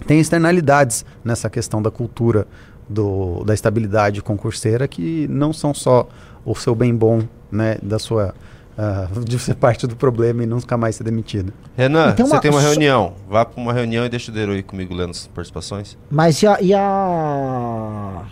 [0.07, 2.47] tem externalidades nessa questão da cultura
[2.91, 6.07] do, da estabilidade concurseira que não são só
[6.45, 7.21] o seu bem bom,
[7.51, 8.33] né, da sua
[8.77, 11.53] ah, de ser parte do problema e nunca mais ser demitido.
[11.77, 13.13] Renan, E tem você uma- tem uma só- reunião.
[13.29, 15.97] Vá pra uma reunião e deixa o Deiro aí comigo lendo as participações.
[16.09, 18.23] Mas e a, e a.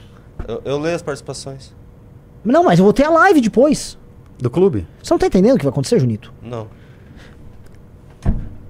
[0.48, 1.74] Eu, eu leio as participações.
[2.44, 3.98] Não, mas eu vou ter a live depois.
[4.40, 4.88] Do clube?
[5.04, 6.34] Você não tá entendendo o que vai acontecer, Junito?
[6.42, 6.68] Não.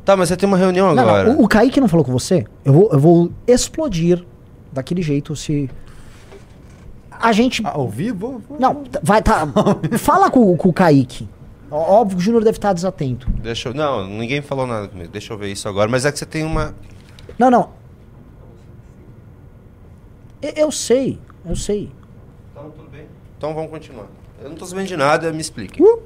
[0.03, 1.29] Tá, mas você tem uma reunião Não, não, agora.
[1.31, 2.45] o, o Kaique não falou com você?
[2.65, 4.25] Eu vou, eu vou explodir
[4.71, 5.69] daquele jeito se.
[7.11, 7.61] A gente.
[7.65, 8.41] Ao vivo?
[8.59, 9.47] Não, tá- vai, tá.
[9.99, 11.27] Fala com, com o Kaique.
[11.69, 13.29] Ó- Óbvio que o Júnior deve estar desatento.
[13.31, 13.73] Deixa eu...
[13.73, 15.09] Não, ninguém falou nada comigo.
[15.11, 15.89] Deixa eu ver isso agora.
[15.89, 16.73] Mas é que você tem uma.
[17.37, 17.69] Não, não.
[20.41, 21.91] Eu, eu sei, eu sei.
[22.51, 23.05] Então, tudo bem.
[23.37, 24.07] Então vamos continuar.
[24.41, 25.81] Eu não tô sabendo de nada, me explique.
[25.83, 26.01] Uh!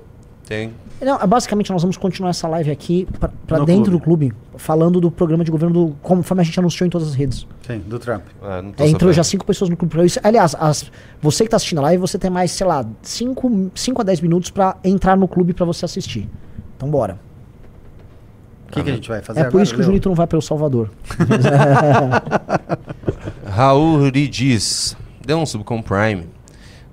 [0.53, 0.71] Tem.
[1.01, 3.07] Não, é basicamente nós vamos continuar essa live aqui
[3.49, 3.91] No dentro clube.
[3.91, 5.95] do clube, falando do programa de governo do.
[6.01, 7.45] Conforme a gente anunciou em todas as redes.
[7.65, 8.23] Sim, do Trump.
[8.41, 10.19] Não tô É, entrou já cinco pessoas no clube pra isso.
[10.23, 10.89] Aliás, as-
[11.21, 13.49] você que tá assistindo a live, você tem mais, sei lá, 5
[13.99, 16.29] a 10 minutos pra entrar no clube pra você assistir.
[16.77, 17.17] Então bora.
[18.69, 19.83] O que, que a gente vai fazer É por agora, isso que o?
[19.83, 20.89] Junito não vai para El Salvador.
[23.45, 24.95] Raul Ruri diz:
[25.25, 26.25] Deu um sub com Prime.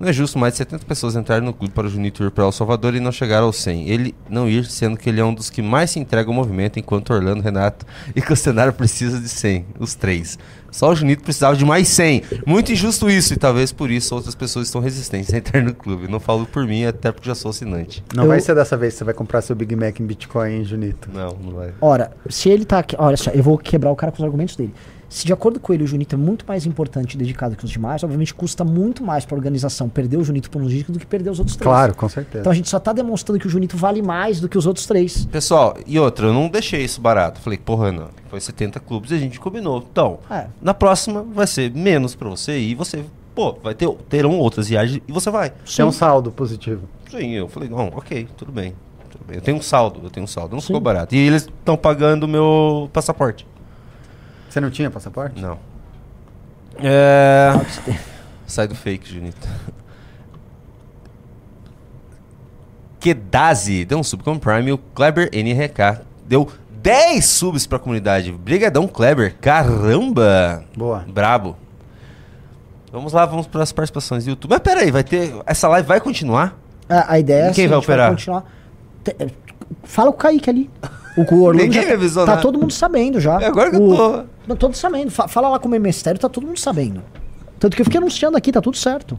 [0.00, 2.44] Não é justo mais de 70 pessoas entrarem no clube para o Junito ir para
[2.44, 3.86] El Salvador e não chegar aos 100.
[3.90, 6.78] Ele não ir, sendo que ele é um dos que mais se entrega ao movimento,
[6.78, 7.84] enquanto Orlando, Renato
[8.16, 9.66] e Costenaro precisam de 100.
[9.78, 10.38] Os três.
[10.70, 12.22] Só o Junito precisava de mais 100.
[12.46, 16.08] Muito injusto isso, e talvez por isso outras pessoas estão resistentes a entrar no clube.
[16.08, 18.02] Não falo por mim, até porque já sou assinante.
[18.14, 20.50] Não Eu- vai ser dessa vez que você vai comprar seu Big Mac em Bitcoin,
[20.50, 21.10] hein, Junito?
[21.12, 21.74] Não, não vai.
[21.78, 22.96] Ora, se ele tá aqui.
[22.98, 24.72] Olha só, eu vou quebrar o cara com os argumentos dele.
[25.10, 27.70] Se de acordo com ele o Junito é muito mais importante e dedicado que os
[27.70, 31.04] demais, obviamente custa muito mais pra organização perder o Junito por um disco do que
[31.04, 31.68] perder os outros três.
[31.68, 32.38] Claro, com certeza.
[32.38, 34.86] Então a gente só tá demonstrando que o Junito vale mais do que os outros
[34.86, 35.24] três.
[35.26, 37.40] Pessoal, e outra, eu não deixei isso barato.
[37.40, 38.08] Falei, porra, não.
[38.28, 39.84] Foi 70 clubes e a gente combinou.
[39.90, 40.46] Então, É.
[40.62, 43.04] na próxima vai ser menos pra você e você,
[43.34, 45.52] pô, vai ter, terão outras viagens e você vai.
[45.76, 46.82] Tem um saldo positivo.
[47.10, 48.74] Sim, eu falei, não, ok, tudo bem.
[49.10, 49.38] Tudo bem.
[49.38, 50.54] Eu tenho um saldo, eu tenho um saldo.
[50.54, 50.68] Não Sim.
[50.68, 51.12] ficou barato.
[51.16, 53.44] E eles estão pagando o meu passaporte.
[54.50, 55.40] Você não tinha passaporte?
[55.40, 55.58] Não.
[56.82, 57.52] É.
[58.46, 59.48] Sai do fake, Junito.
[62.98, 66.50] Kedazi deu um sub com Prime e o Kleber NRK deu
[66.82, 68.30] 10 subs pra comunidade.
[68.32, 69.36] Brigadão, Kleber.
[69.40, 70.64] Caramba!
[70.76, 71.04] Boa.
[71.08, 71.56] Brabo.
[72.92, 74.50] Vamos lá, vamos para as participações do YouTube.
[74.50, 75.32] Mas pera aí, vai ter.
[75.46, 76.58] Essa live vai continuar?
[76.88, 78.10] A, a ideia é quem vai a gente operar?
[78.10, 78.44] continuar.
[79.04, 79.28] Te- é,
[79.84, 80.68] Fala com o Kaique ali.
[81.16, 82.42] O, o Orlando Ninguém já me tá- avisou Tá nada.
[82.42, 83.40] todo mundo sabendo já.
[83.40, 84.24] É agora que eu O- tô.
[84.46, 85.10] Não, todos sabendo.
[85.10, 87.02] Fa- Fala lá com o meu mistério, tá todo mundo sabendo.
[87.58, 89.18] Tanto que eu fiquei anunciando aqui, tá tudo certo.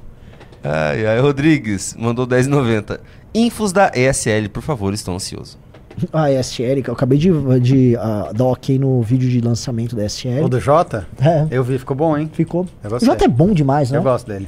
[0.63, 2.99] Ai, ai, Rodrigues mandou 10,90.
[3.33, 5.57] Infos da ESL, por favor, estou ansioso.
[6.13, 7.29] A SL, que eu acabei de,
[7.59, 10.43] de ah, dar ok no vídeo de lançamento da SL.
[10.45, 11.05] O do Jota?
[11.21, 12.29] É, Eu vi, ficou bom, hein?
[12.31, 12.65] ficou.
[12.83, 13.05] Eu O.
[13.05, 13.97] Jota é bom demais, né?
[13.97, 14.47] Eu gosto dele.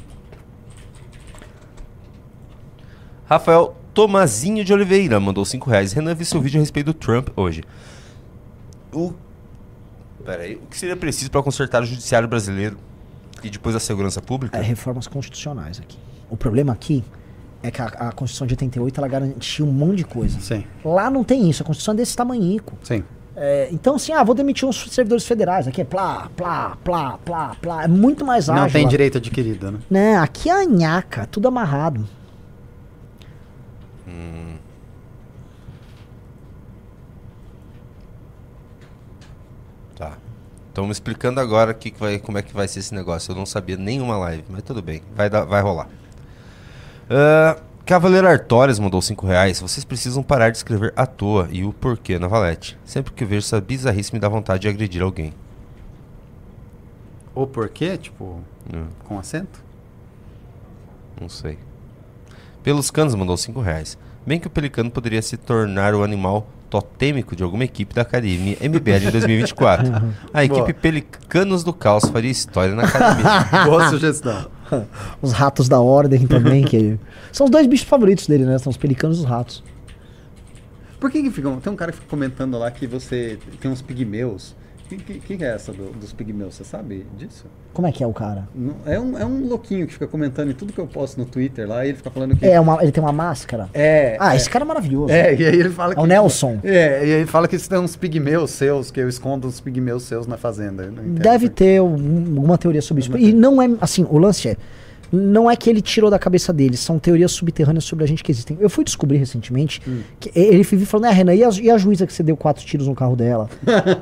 [3.25, 5.93] Rafael Tomazinho de Oliveira mandou 5 reais.
[5.93, 7.63] Renan, vi seu vídeo a respeito do Trump hoje.
[8.91, 9.13] O...
[10.25, 12.77] Pera aí, o que seria preciso para consertar o judiciário brasileiro
[13.43, 14.57] e depois a segurança pública?
[14.57, 15.97] É, reformas constitucionais aqui.
[16.29, 17.03] O problema aqui
[17.61, 20.39] é que a, a Constituição de 88 ela garantia um monte de coisa.
[20.39, 22.77] Sim, Lá não tem isso, a Constituição é desse tamanhico.
[22.83, 23.03] sim.
[23.35, 25.67] É, então, assim, ah, vou demitir uns servidores federais.
[25.67, 27.83] Aqui é plá, plá, plá, plá, plá.
[27.83, 28.61] É muito mais ágil.
[28.61, 28.89] Não tem lá.
[28.91, 29.79] direito adquirido, né?
[29.89, 32.07] Né, aqui é a nhaca, tudo amarrado.
[39.95, 40.17] Tá.
[40.69, 43.31] Estão me explicando agora que que vai, como é que vai ser esse negócio.
[43.31, 45.03] Eu não sabia nenhuma live, mas tudo bem.
[45.15, 45.87] Vai, dar, vai rolar.
[47.09, 49.59] Ah, Cavaleiro Artórias mandou 5 reais.
[49.59, 52.77] Vocês precisam parar de escrever à toa e o porquê na Valete.
[52.85, 55.33] Sempre que eu vejo essa bizarrice me dá vontade de agredir alguém.
[57.35, 58.41] O porquê, tipo,
[58.73, 59.61] Hum, com acento?
[61.19, 61.57] não sei.
[62.63, 63.97] Pelos canos mandou 5 reais.
[64.25, 68.57] Bem que o Pelicano poderia se tornar o animal totêmico de alguma equipe da Academia
[68.61, 69.91] MBL em 2024.
[70.33, 70.73] A equipe Boa.
[70.73, 73.65] Pelicanos do Caos faria história na Academia.
[73.65, 74.47] Boa sugestão.
[75.21, 76.97] Os ratos da ordem também, que
[77.31, 78.57] são os dois bichos favoritos dele, né?
[78.57, 79.63] São os pelicanos e os ratos.
[80.99, 81.59] Por que, que ficam.
[81.59, 84.55] Tem um cara que fica comentando lá que você tem uns pigmeus.
[84.97, 86.55] Quem que, que é essa do- dos pigmeus?
[86.55, 87.45] Você sabe disso?
[87.73, 88.47] Como é que é o cara?
[88.53, 91.25] Não- é, um, é um louquinho que fica comentando em tudo que eu posto no
[91.25, 92.45] Twitter lá e ele fica falando que.
[92.45, 93.69] É, uma, ele tem uma máscara?
[93.73, 94.15] É.
[94.19, 94.37] Ah, é.
[94.37, 95.11] esse cara é maravilhoso.
[95.11, 96.01] É, e aí ele fala É que.
[96.01, 96.59] o Nelson.
[96.63, 99.59] É, e aí ele fala que isso tem uns pigmeus seus, que eu escondo uns
[99.59, 100.83] pigmeus seus na fazenda.
[100.91, 103.17] Deve ter um- alguma teoria sobre isso.
[103.17, 104.57] E não é, assim, o lance é,
[105.15, 108.31] não é que ele tirou da cabeça dele, são teorias subterrâneas sobre a gente que
[108.31, 108.57] existem.
[108.59, 109.79] Eu fui descobrir recentemente
[110.19, 112.65] que ele vive falando, é, Renan, e a, e a juíza que você deu quatro
[112.65, 113.47] tiros no carro dela?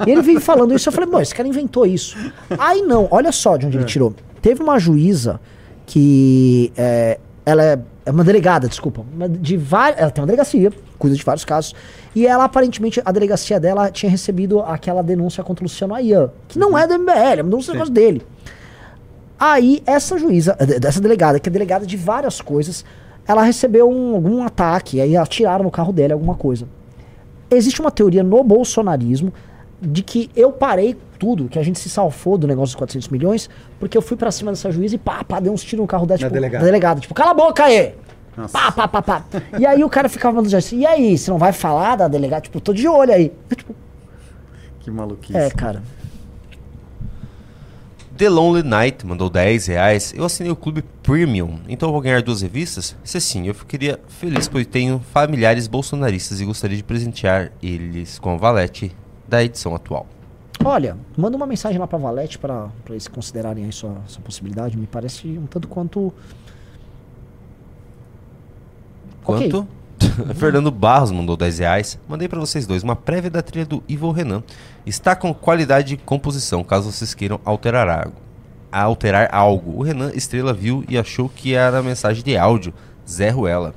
[0.08, 2.18] e ele vive falando isso, eu falei, bom, esse cara inventou isso.
[2.58, 4.16] Aí não, olha só de onde ele tirou.
[4.42, 5.38] Teve uma juíza
[5.86, 11.14] que é, ela é, é uma delegada, desculpa, de várias, ela tem uma delegacia, cuida
[11.14, 11.76] de vários casos,
[12.16, 16.58] e ela aparentemente, a delegacia dela tinha recebido aquela denúncia contra o Luciano Ayan, que
[16.58, 18.22] não é do MBL, é uma denúncia dele.
[19.44, 22.86] Aí, essa juíza, eh, dessa delegada, que é delegada de várias coisas,
[23.28, 26.68] ela recebeu um- algum ataque, aí atiraram no carro dela, alguma coisa.
[27.50, 29.34] Existe uma teoria no bolsonarismo
[29.82, 33.50] de que eu parei tudo, que a gente se salvou do negócio dos 400 milhões,
[33.80, 36.06] porque eu fui pra cima dessa juíza e pá, pá, deu uns tiros no carro
[36.06, 36.60] dela, tipo, delegada.
[36.64, 37.96] na delegada, tipo, cala a boca aí!
[38.38, 38.54] Nossa.
[38.54, 39.26] Pá, pá, pá, pá.
[39.60, 42.42] E aí o cara ficava mandando assim, e aí, você não vai falar da delegada?
[42.44, 43.34] Tipo, tô de olho aí.
[43.50, 43.76] Eu, tipo,
[44.80, 45.36] Que maluquice.
[45.38, 45.82] é, cara.
[48.22, 50.14] The Lonely Night mandou 10 reais.
[50.16, 52.96] Eu assinei o clube Premium, então eu vou ganhar duas revistas?
[53.04, 58.36] Se sim, eu ficaria feliz, pois tenho familiares bolsonaristas e gostaria de presentear eles com
[58.36, 58.96] a valete
[59.28, 60.06] da edição atual.
[60.64, 64.78] Olha, manda uma mensagem lá pra Valete pra, pra eles considerarem aí sua, sua possibilidade.
[64.78, 66.14] Me parece um tanto quanto.
[69.24, 69.68] Quanto?
[70.36, 72.00] Fernando Barros mandou 10 reais.
[72.08, 74.44] Mandei pra vocês dois uma prévia da trilha do Ivo Renan.
[74.86, 78.16] Está com qualidade de composição, caso vocês queiram alterar algo.
[78.72, 79.80] Alterar algo.
[79.80, 82.74] O Renan Estrela viu e achou que era mensagem de áudio.
[83.08, 83.74] Zé Ruela.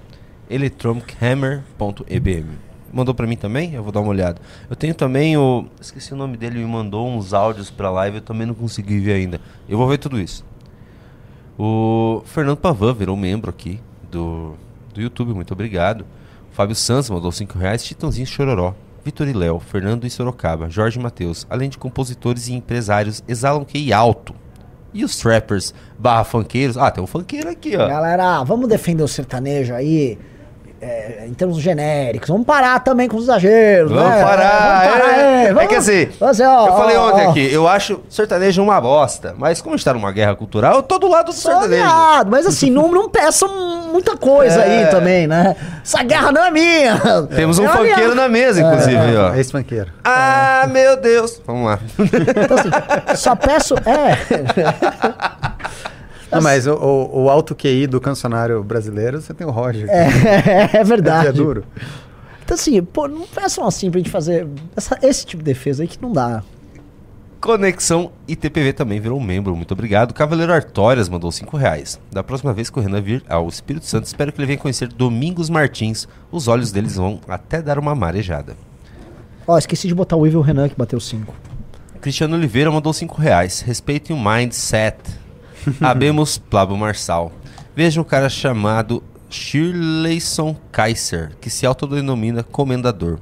[0.49, 2.47] electronichammer.ebm.
[2.93, 3.75] Mandou pra mim também?
[3.75, 4.41] Eu vou dar uma olhada.
[4.71, 5.67] Eu tenho também o.
[5.81, 9.15] Esqueci o nome dele, me mandou uns áudios pra live, eu também não consegui ver
[9.15, 9.41] ainda.
[9.69, 10.45] Eu vou ver tudo isso.
[11.59, 13.81] O Fernando Pavan virou membro aqui
[14.11, 14.55] do,
[14.95, 16.07] do YouTube, muito obrigado.
[16.53, 17.85] Fábio Santos mandou 5 reais.
[17.85, 18.75] Titãozinho Chororó.
[19.05, 23.93] Vitor e Léo, Fernando e Sorocaba, Jorge Matheus, além de compositores e empresários, exalam QI
[23.93, 24.35] alto.
[24.95, 26.79] E os trappers barra funkeiros.
[26.79, 27.87] Ah, tem um funkeiro aqui, ó.
[27.87, 30.17] Galera, vamos defender o sertanejo aí.
[30.85, 33.91] É, em termos genéricos, vamos parar também com os exageros.
[33.91, 34.23] Vamos né?
[34.23, 35.45] parar, Vamos parar, é.
[35.45, 37.31] é, É vamos- que assim, Você, ó, eu falei ó, ontem ó.
[37.31, 41.09] aqui, eu acho sertanejo uma bosta, mas como está numa guerra cultural, eu tô do
[41.09, 41.71] lado do Tô sertanejo.
[41.83, 43.49] ligado, mas assim, não, não peçam
[43.93, 44.81] muita coisa É.
[44.85, 45.55] aí também, né?
[45.85, 46.99] Essa guerra não é minha.
[47.35, 49.35] Temos um É funkeiro na mesa, inclusive, aí, ó.
[49.35, 49.91] Esse funkeiro.
[50.05, 51.41] Ah, meu Deus.
[51.47, 51.79] Vamos lá.
[51.99, 53.75] Então, assim, só peço.
[53.87, 54.17] É.
[56.37, 59.89] Não, mas o, o, o alto QI do cancionário brasileiro, você tem o Roger.
[59.89, 61.29] É, é verdade.
[61.29, 61.65] É duro.
[62.45, 64.47] Então, assim, pô, não peçam assim pra gente fazer
[64.77, 66.43] essa- esse tipo de defesa aí que não dá.
[67.41, 70.15] Conexão ITPV também virou um membro, muito obrigado.
[70.15, 72.01] Cavaleiro Artórias mandou 5 reais.
[72.11, 74.89] Da próxima vez que o Renan vir ao Espírito Santo, espero que ele venha conhecer
[74.89, 76.09] Domingos Martins.
[76.33, 78.57] Os olhos deles vão até dar uma marejada.
[79.47, 81.35] Ó, esqueci de botar o Evil Renan que bateu 5.
[82.01, 83.61] Cristiano Oliveira mandou 5 reais.
[83.61, 84.97] Respeitem o mindset.
[85.81, 87.33] Abemos Plabo Marçal.
[87.75, 93.19] Veja um cara chamado Shirleyson Kaiser, que se autodenomina comendador.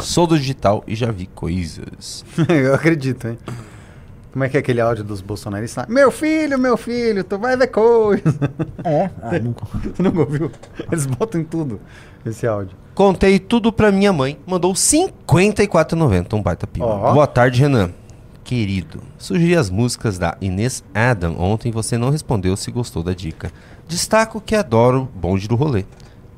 [0.00, 2.24] Sou do digital e já vi coisas.
[2.48, 3.38] Eu acredito, hein?
[4.32, 5.86] Como é que é aquele áudio dos bolsonaristas?
[5.88, 8.22] Meu filho, meu filho, tu vai ver coisa.
[8.84, 9.10] É?
[9.22, 9.66] Ah, nunca.
[9.96, 10.50] Tu nunca ouviu?
[10.92, 11.80] Eles botam em tudo
[12.24, 12.76] esse áudio.
[12.94, 14.38] Contei tudo pra minha mãe.
[14.46, 16.34] Mandou 54,90.
[16.34, 16.86] Um baita pima.
[16.86, 17.14] Ó.
[17.14, 17.90] Boa tarde, Renan.
[18.48, 21.38] Querido, sugeri as músicas da Inês Adam.
[21.38, 23.52] Ontem você não respondeu se gostou da dica.
[23.86, 25.84] Destaco que adoro bonde do rolê.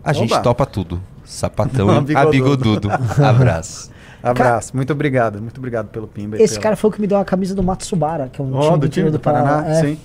[0.03, 0.43] A gente Oba.
[0.43, 1.01] topa tudo.
[1.24, 2.19] Sapatão, Abigodudo.
[2.28, 2.89] abigodudo.
[3.24, 3.93] Abraço.
[4.20, 4.74] Abraço.
[4.74, 5.41] Muito obrigado.
[5.41, 6.37] Muito obrigado pelo Pimba.
[6.43, 8.53] Esse pelo- cara foi o que me deu a camisa do Matsubara, que é um
[8.57, 9.74] Ó, do time do Paraná, É.
[9.81, 9.99] sim.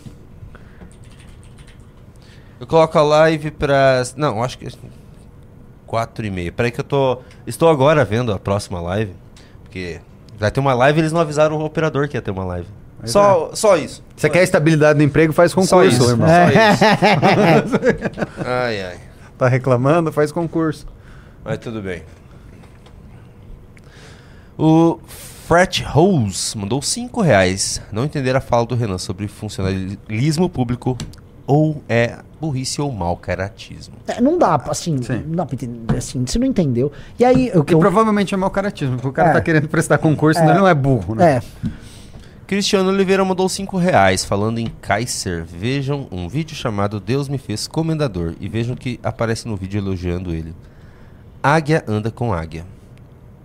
[2.60, 4.04] Eu coloco a live pra.
[4.16, 4.68] Não, acho que.
[5.88, 6.52] 4 e meia.
[6.52, 7.18] Peraí que eu tô.
[7.48, 9.14] Estou agora vendo a próxima live.
[9.64, 10.00] Porque
[10.38, 12.68] vai ter uma live e eles não avisaram o operador que ia ter uma live.
[13.04, 14.04] Só, só isso.
[14.16, 16.10] Você quer estabilidade no emprego, faz Só concurso, isso.
[16.10, 16.28] irmão.
[16.28, 17.76] Só isso.
[18.46, 18.98] ai, ai.
[19.38, 20.88] Tá reclamando, faz concurso.
[21.44, 22.04] Mas tudo bem.
[24.58, 25.00] O
[25.48, 27.82] Fret Rose mandou 5 reais.
[27.92, 30.98] Não entender a fala do Renan sobre funcionalismo público
[31.46, 33.96] ou é burrice ou mau caratismo.
[34.08, 36.92] É, não dá, assim, não dá pra entender, assim, você não entendeu.
[37.20, 37.80] E aí, o que eu...
[37.80, 39.34] provavelmente é mau caratismo, porque o cara É.
[39.34, 40.44] tá querendo prestar concurso, É.
[40.46, 40.52] né?
[40.52, 41.38] ele não é burro, né?
[41.38, 41.42] É,
[42.48, 45.44] Cristiano Oliveira mandou 5 reais falando em Kaiser.
[45.46, 50.32] Vejam um vídeo chamado Deus me fez comendador e vejam que aparece no vídeo elogiando
[50.32, 50.54] ele.
[51.42, 52.64] Águia anda com águia.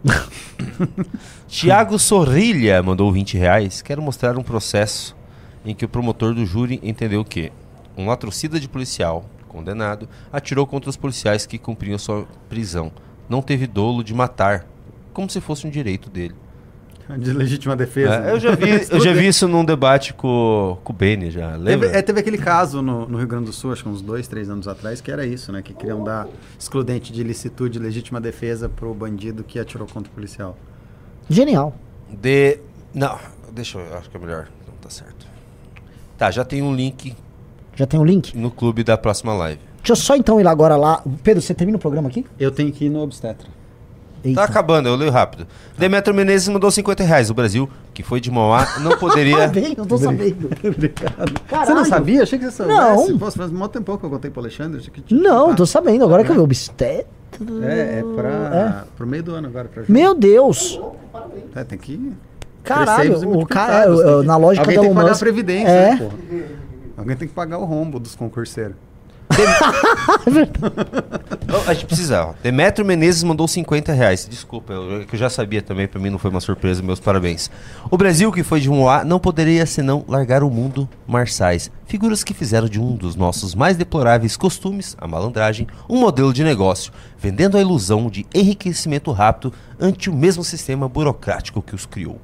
[1.48, 3.82] Tiago Sorrilha mandou 20 reais.
[3.82, 5.16] Quero mostrar um processo
[5.64, 7.50] em que o promotor do júri entendeu que
[7.96, 12.92] um latrocida de policial, condenado, atirou contra os policiais que cumpriam sua prisão.
[13.28, 14.66] Não teve dolo de matar,
[15.12, 16.34] como se fosse um direito dele.
[17.18, 18.26] De legítima defesa.
[18.26, 21.56] É, eu, já vi, eu já vi isso num debate com, com o Beni, já.
[21.56, 21.88] Lembra?
[21.88, 24.28] Teve, é, teve aquele caso no, no Rio Grande do Sul, acho que uns dois,
[24.28, 25.60] três anos atrás, que era isso, né?
[25.60, 30.14] Que queriam dar excludente de licitude e legítima defesa pro bandido que atirou contra o
[30.14, 30.56] policial.
[31.28, 31.74] genial.
[32.08, 32.58] De.
[32.94, 33.18] Não,
[33.52, 33.98] deixa eu.
[33.98, 34.48] Acho que é melhor.
[34.68, 35.26] Não tá certo.
[36.16, 37.16] Tá, já tem um link
[37.80, 38.36] Já tem o link?
[38.36, 39.58] no clube da próxima live.
[39.78, 41.02] Deixa eu só então ir lá agora lá.
[41.24, 42.26] Pedro, você termina o programa aqui?
[42.38, 43.48] Eu tenho que ir no obstetra.
[44.34, 45.46] Tá acabando, eu leio rápido.
[45.78, 47.30] Demetrio Menezes mandou 50 reais.
[47.30, 49.48] O Brasil, que foi de Mauá, não poderia.
[49.48, 50.50] Bem, eu tô sabendo.
[51.48, 52.22] Você não sabia?
[52.22, 52.98] Achei que você Não.
[52.98, 53.18] soubesse.
[53.18, 54.78] Pô, faz um tempão que eu contei pro Alexandre.
[54.90, 55.56] Que Não, contado.
[55.56, 56.04] tô sabendo.
[56.04, 57.06] Agora que eu vi obstetra.
[57.62, 59.68] É, é pra, pro meio do ano agora.
[59.72, 60.78] Pra Meu Deus!
[61.56, 62.12] É, tem que...
[62.62, 65.90] Caralho, o cara, que- na lógica Alguém do tem que Elon pagar a previdência, É.
[65.92, 66.60] né, porra?
[67.00, 68.76] Alguém tem que pagar o rombo dos concurseiros.
[71.46, 72.34] Não, a gente precisa.
[72.42, 74.28] Demetrio Menezes mandou 50 reais.
[74.28, 77.50] Desculpa, eu, que eu já sabia também, pra mim não foi uma surpresa, meus parabéns.
[77.90, 81.70] O Brasil, que foi de Moá, não poderia senão largar o mundo marçais.
[81.86, 86.44] Figuras que fizeram de um dos nossos mais deploráveis costumes, a malandragem, um modelo de
[86.44, 92.20] negócio, vendendo a ilusão de enriquecimento rápido ante o mesmo sistema burocrático que os criou.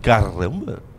[0.00, 0.89] Caramba!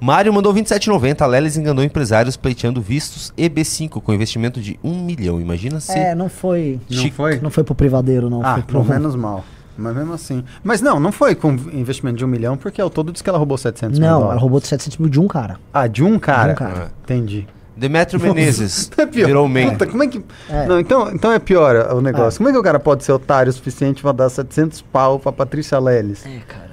[0.00, 1.22] Mário mandou 27,90.
[1.22, 5.40] A Lelis enganou empresários pleiteando vistos EB5 com investimento de 1 milhão.
[5.40, 5.92] Imagina se.
[5.92, 6.78] É, não foi.
[6.90, 7.40] Não foi?
[7.40, 8.44] Não foi pro privadeiro, não.
[8.44, 8.82] Ah, foi pro...
[8.82, 9.44] pelo menos mal.
[9.78, 10.42] Mas mesmo assim.
[10.64, 13.38] Mas não, não foi com investimento de um milhão, porque ao todo diz que ela
[13.38, 15.58] roubou 700 mil Não, ela roubou de 700 mil de um cara.
[15.72, 16.46] Ah, de um cara?
[16.46, 16.92] De um cara.
[17.04, 17.46] Entendi.
[17.76, 19.26] Demetrio Menezes É pior.
[19.26, 19.70] virou main.
[19.72, 20.24] Puta, como é que...
[20.48, 20.66] É.
[20.66, 22.38] Não, então, então é pior o negócio.
[22.38, 25.30] Como é que o cara pode ser otário o suficiente pra dar 700 pau pra
[25.30, 26.24] Patrícia Leles?
[26.24, 26.65] É, cara.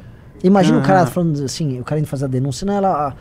[0.44, 0.84] Imagina o Ah.
[0.84, 3.08] cara falando assim, o cara indo fazer a denúncia, não, ela.
[3.10, 3.14] ah,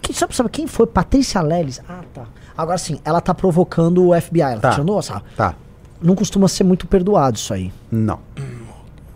[0.00, 0.86] Quem sabe, sabe quem foi?
[0.86, 1.80] Patrícia Leles.
[1.88, 2.24] Ah, tá.
[2.56, 4.40] Agora sim, ela tá provocando o FBI.
[4.40, 4.70] Ela tá, Tá.
[4.70, 5.22] tirando essa.
[5.36, 5.54] Tá.
[6.00, 7.70] Não costuma ser muito perdoado isso aí.
[7.90, 8.18] Não.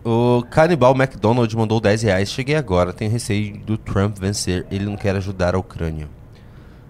[0.04, 2.30] O Canibal McDonald mandou 10 reais.
[2.30, 4.66] Cheguei agora, tenho receio do Trump vencer.
[4.70, 6.08] Ele não quer ajudar a Ucrânia.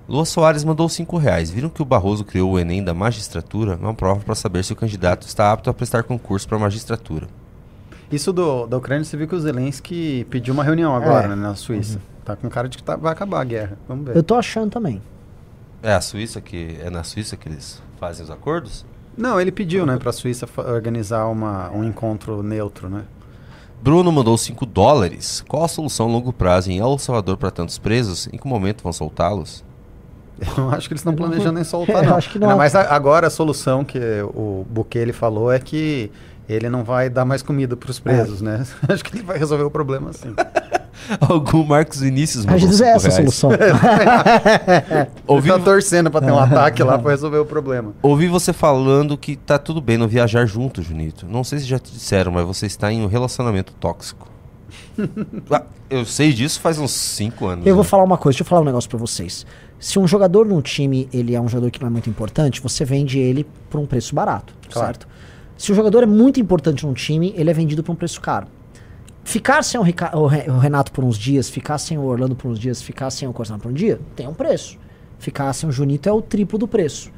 [0.09, 1.51] Lua Soares mandou 5 reais.
[1.51, 3.77] Viram que o Barroso criou o Enem da magistratura?
[3.81, 7.27] Uma prova para saber se o candidato está apto a prestar concurso para magistratura.
[8.11, 11.29] Isso do, da Ucrânia, você viu que o Zelensky pediu uma reunião agora, É.
[11.29, 12.01] né, na Suíça.
[12.25, 13.79] Tá com cara de que tá- vai acabar a guerra.
[13.89, 14.17] Vamos ver.
[14.17, 15.01] Eu tô achando também.
[15.83, 16.77] É a Suíça que.
[16.83, 18.85] É na Suíça que eles fazem os acordos?
[19.17, 23.03] Não, ele pediu, né, pra Suíça fa- organizar uma, um encontro neutro, né?
[23.83, 25.45] Bruno mandou 5 dólares.
[25.47, 28.27] Qual a solução a longo prazo em El Salvador para tantos presos?
[28.33, 29.65] Em que momento vão soltá-los?
[30.57, 32.17] Eu acho que eles estão planejando em soltar, Eu não.
[32.17, 32.61] acho que não.
[32.61, 33.99] A- agora a solução que
[34.35, 36.11] o Bukele falou é que
[36.49, 38.65] ele não vai dar mais comida pros presos, né?
[38.89, 40.35] acho que ele vai resolver o problema assim.
[41.21, 43.51] Algum Marcos Vinícius mandou vezes é 5 essa a solução.
[45.27, 47.93] Ouvi, Ele tá torcendo pra ter um ataque lá pra resolver o problema.
[48.03, 51.27] ouvi você falando que tá tudo bem não viajar junto, Junito.
[51.29, 54.29] Não sei se já te disseram, mas você está em um relacionamento tóxico.
[55.51, 57.67] Ah, eu sei disso faz uns 5 anos.
[57.67, 57.91] Eu vou né?
[57.91, 59.47] falar uma coisa, deixa eu falar um negócio pra vocês.
[59.79, 62.85] Se um jogador num time, ele é um jogador que não é muito importante, você
[62.85, 64.87] vende ele por um preço barato, Claro.
[64.89, 65.09] certo?
[65.57, 68.47] Se o jogador é muito importante num time, ele é vendido por um preço caro.
[69.25, 72.37] Ficar sem o, Rica- o Re- o Renato por uns dias, ficar sem o Orlando
[72.37, 74.79] por uns dias, ficar sem o Corsano por um dia, tem um preço.
[75.19, 77.11] Ficar sem o Junito é o triplo do preço.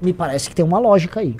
[0.00, 1.36] Me parece que tem uma lógica aí.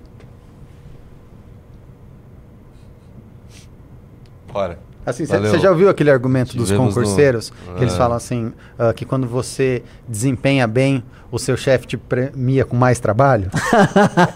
[4.52, 4.78] Bora.
[5.04, 7.50] Assim, você já ouviu aquele argumento dos Tivemos no- concurseiros?
[7.76, 7.96] Que eles É.
[7.96, 13.00] falam assim, ah, que quando você desempenha bem, o seu chefe te premia com mais
[13.00, 13.50] trabalho?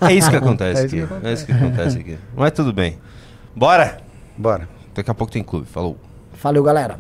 [0.01, 0.97] É isso que acontece É isso aqui.
[0.97, 1.27] que acontece.
[1.29, 2.19] É isso que acontece aqui.
[2.37, 2.99] Mas tudo bem.
[3.55, 3.99] Bora!
[4.37, 4.69] Bora.
[4.95, 5.67] Daqui a pouco tem clube.
[5.67, 5.97] Falou.
[6.43, 6.99] Valeu, galera.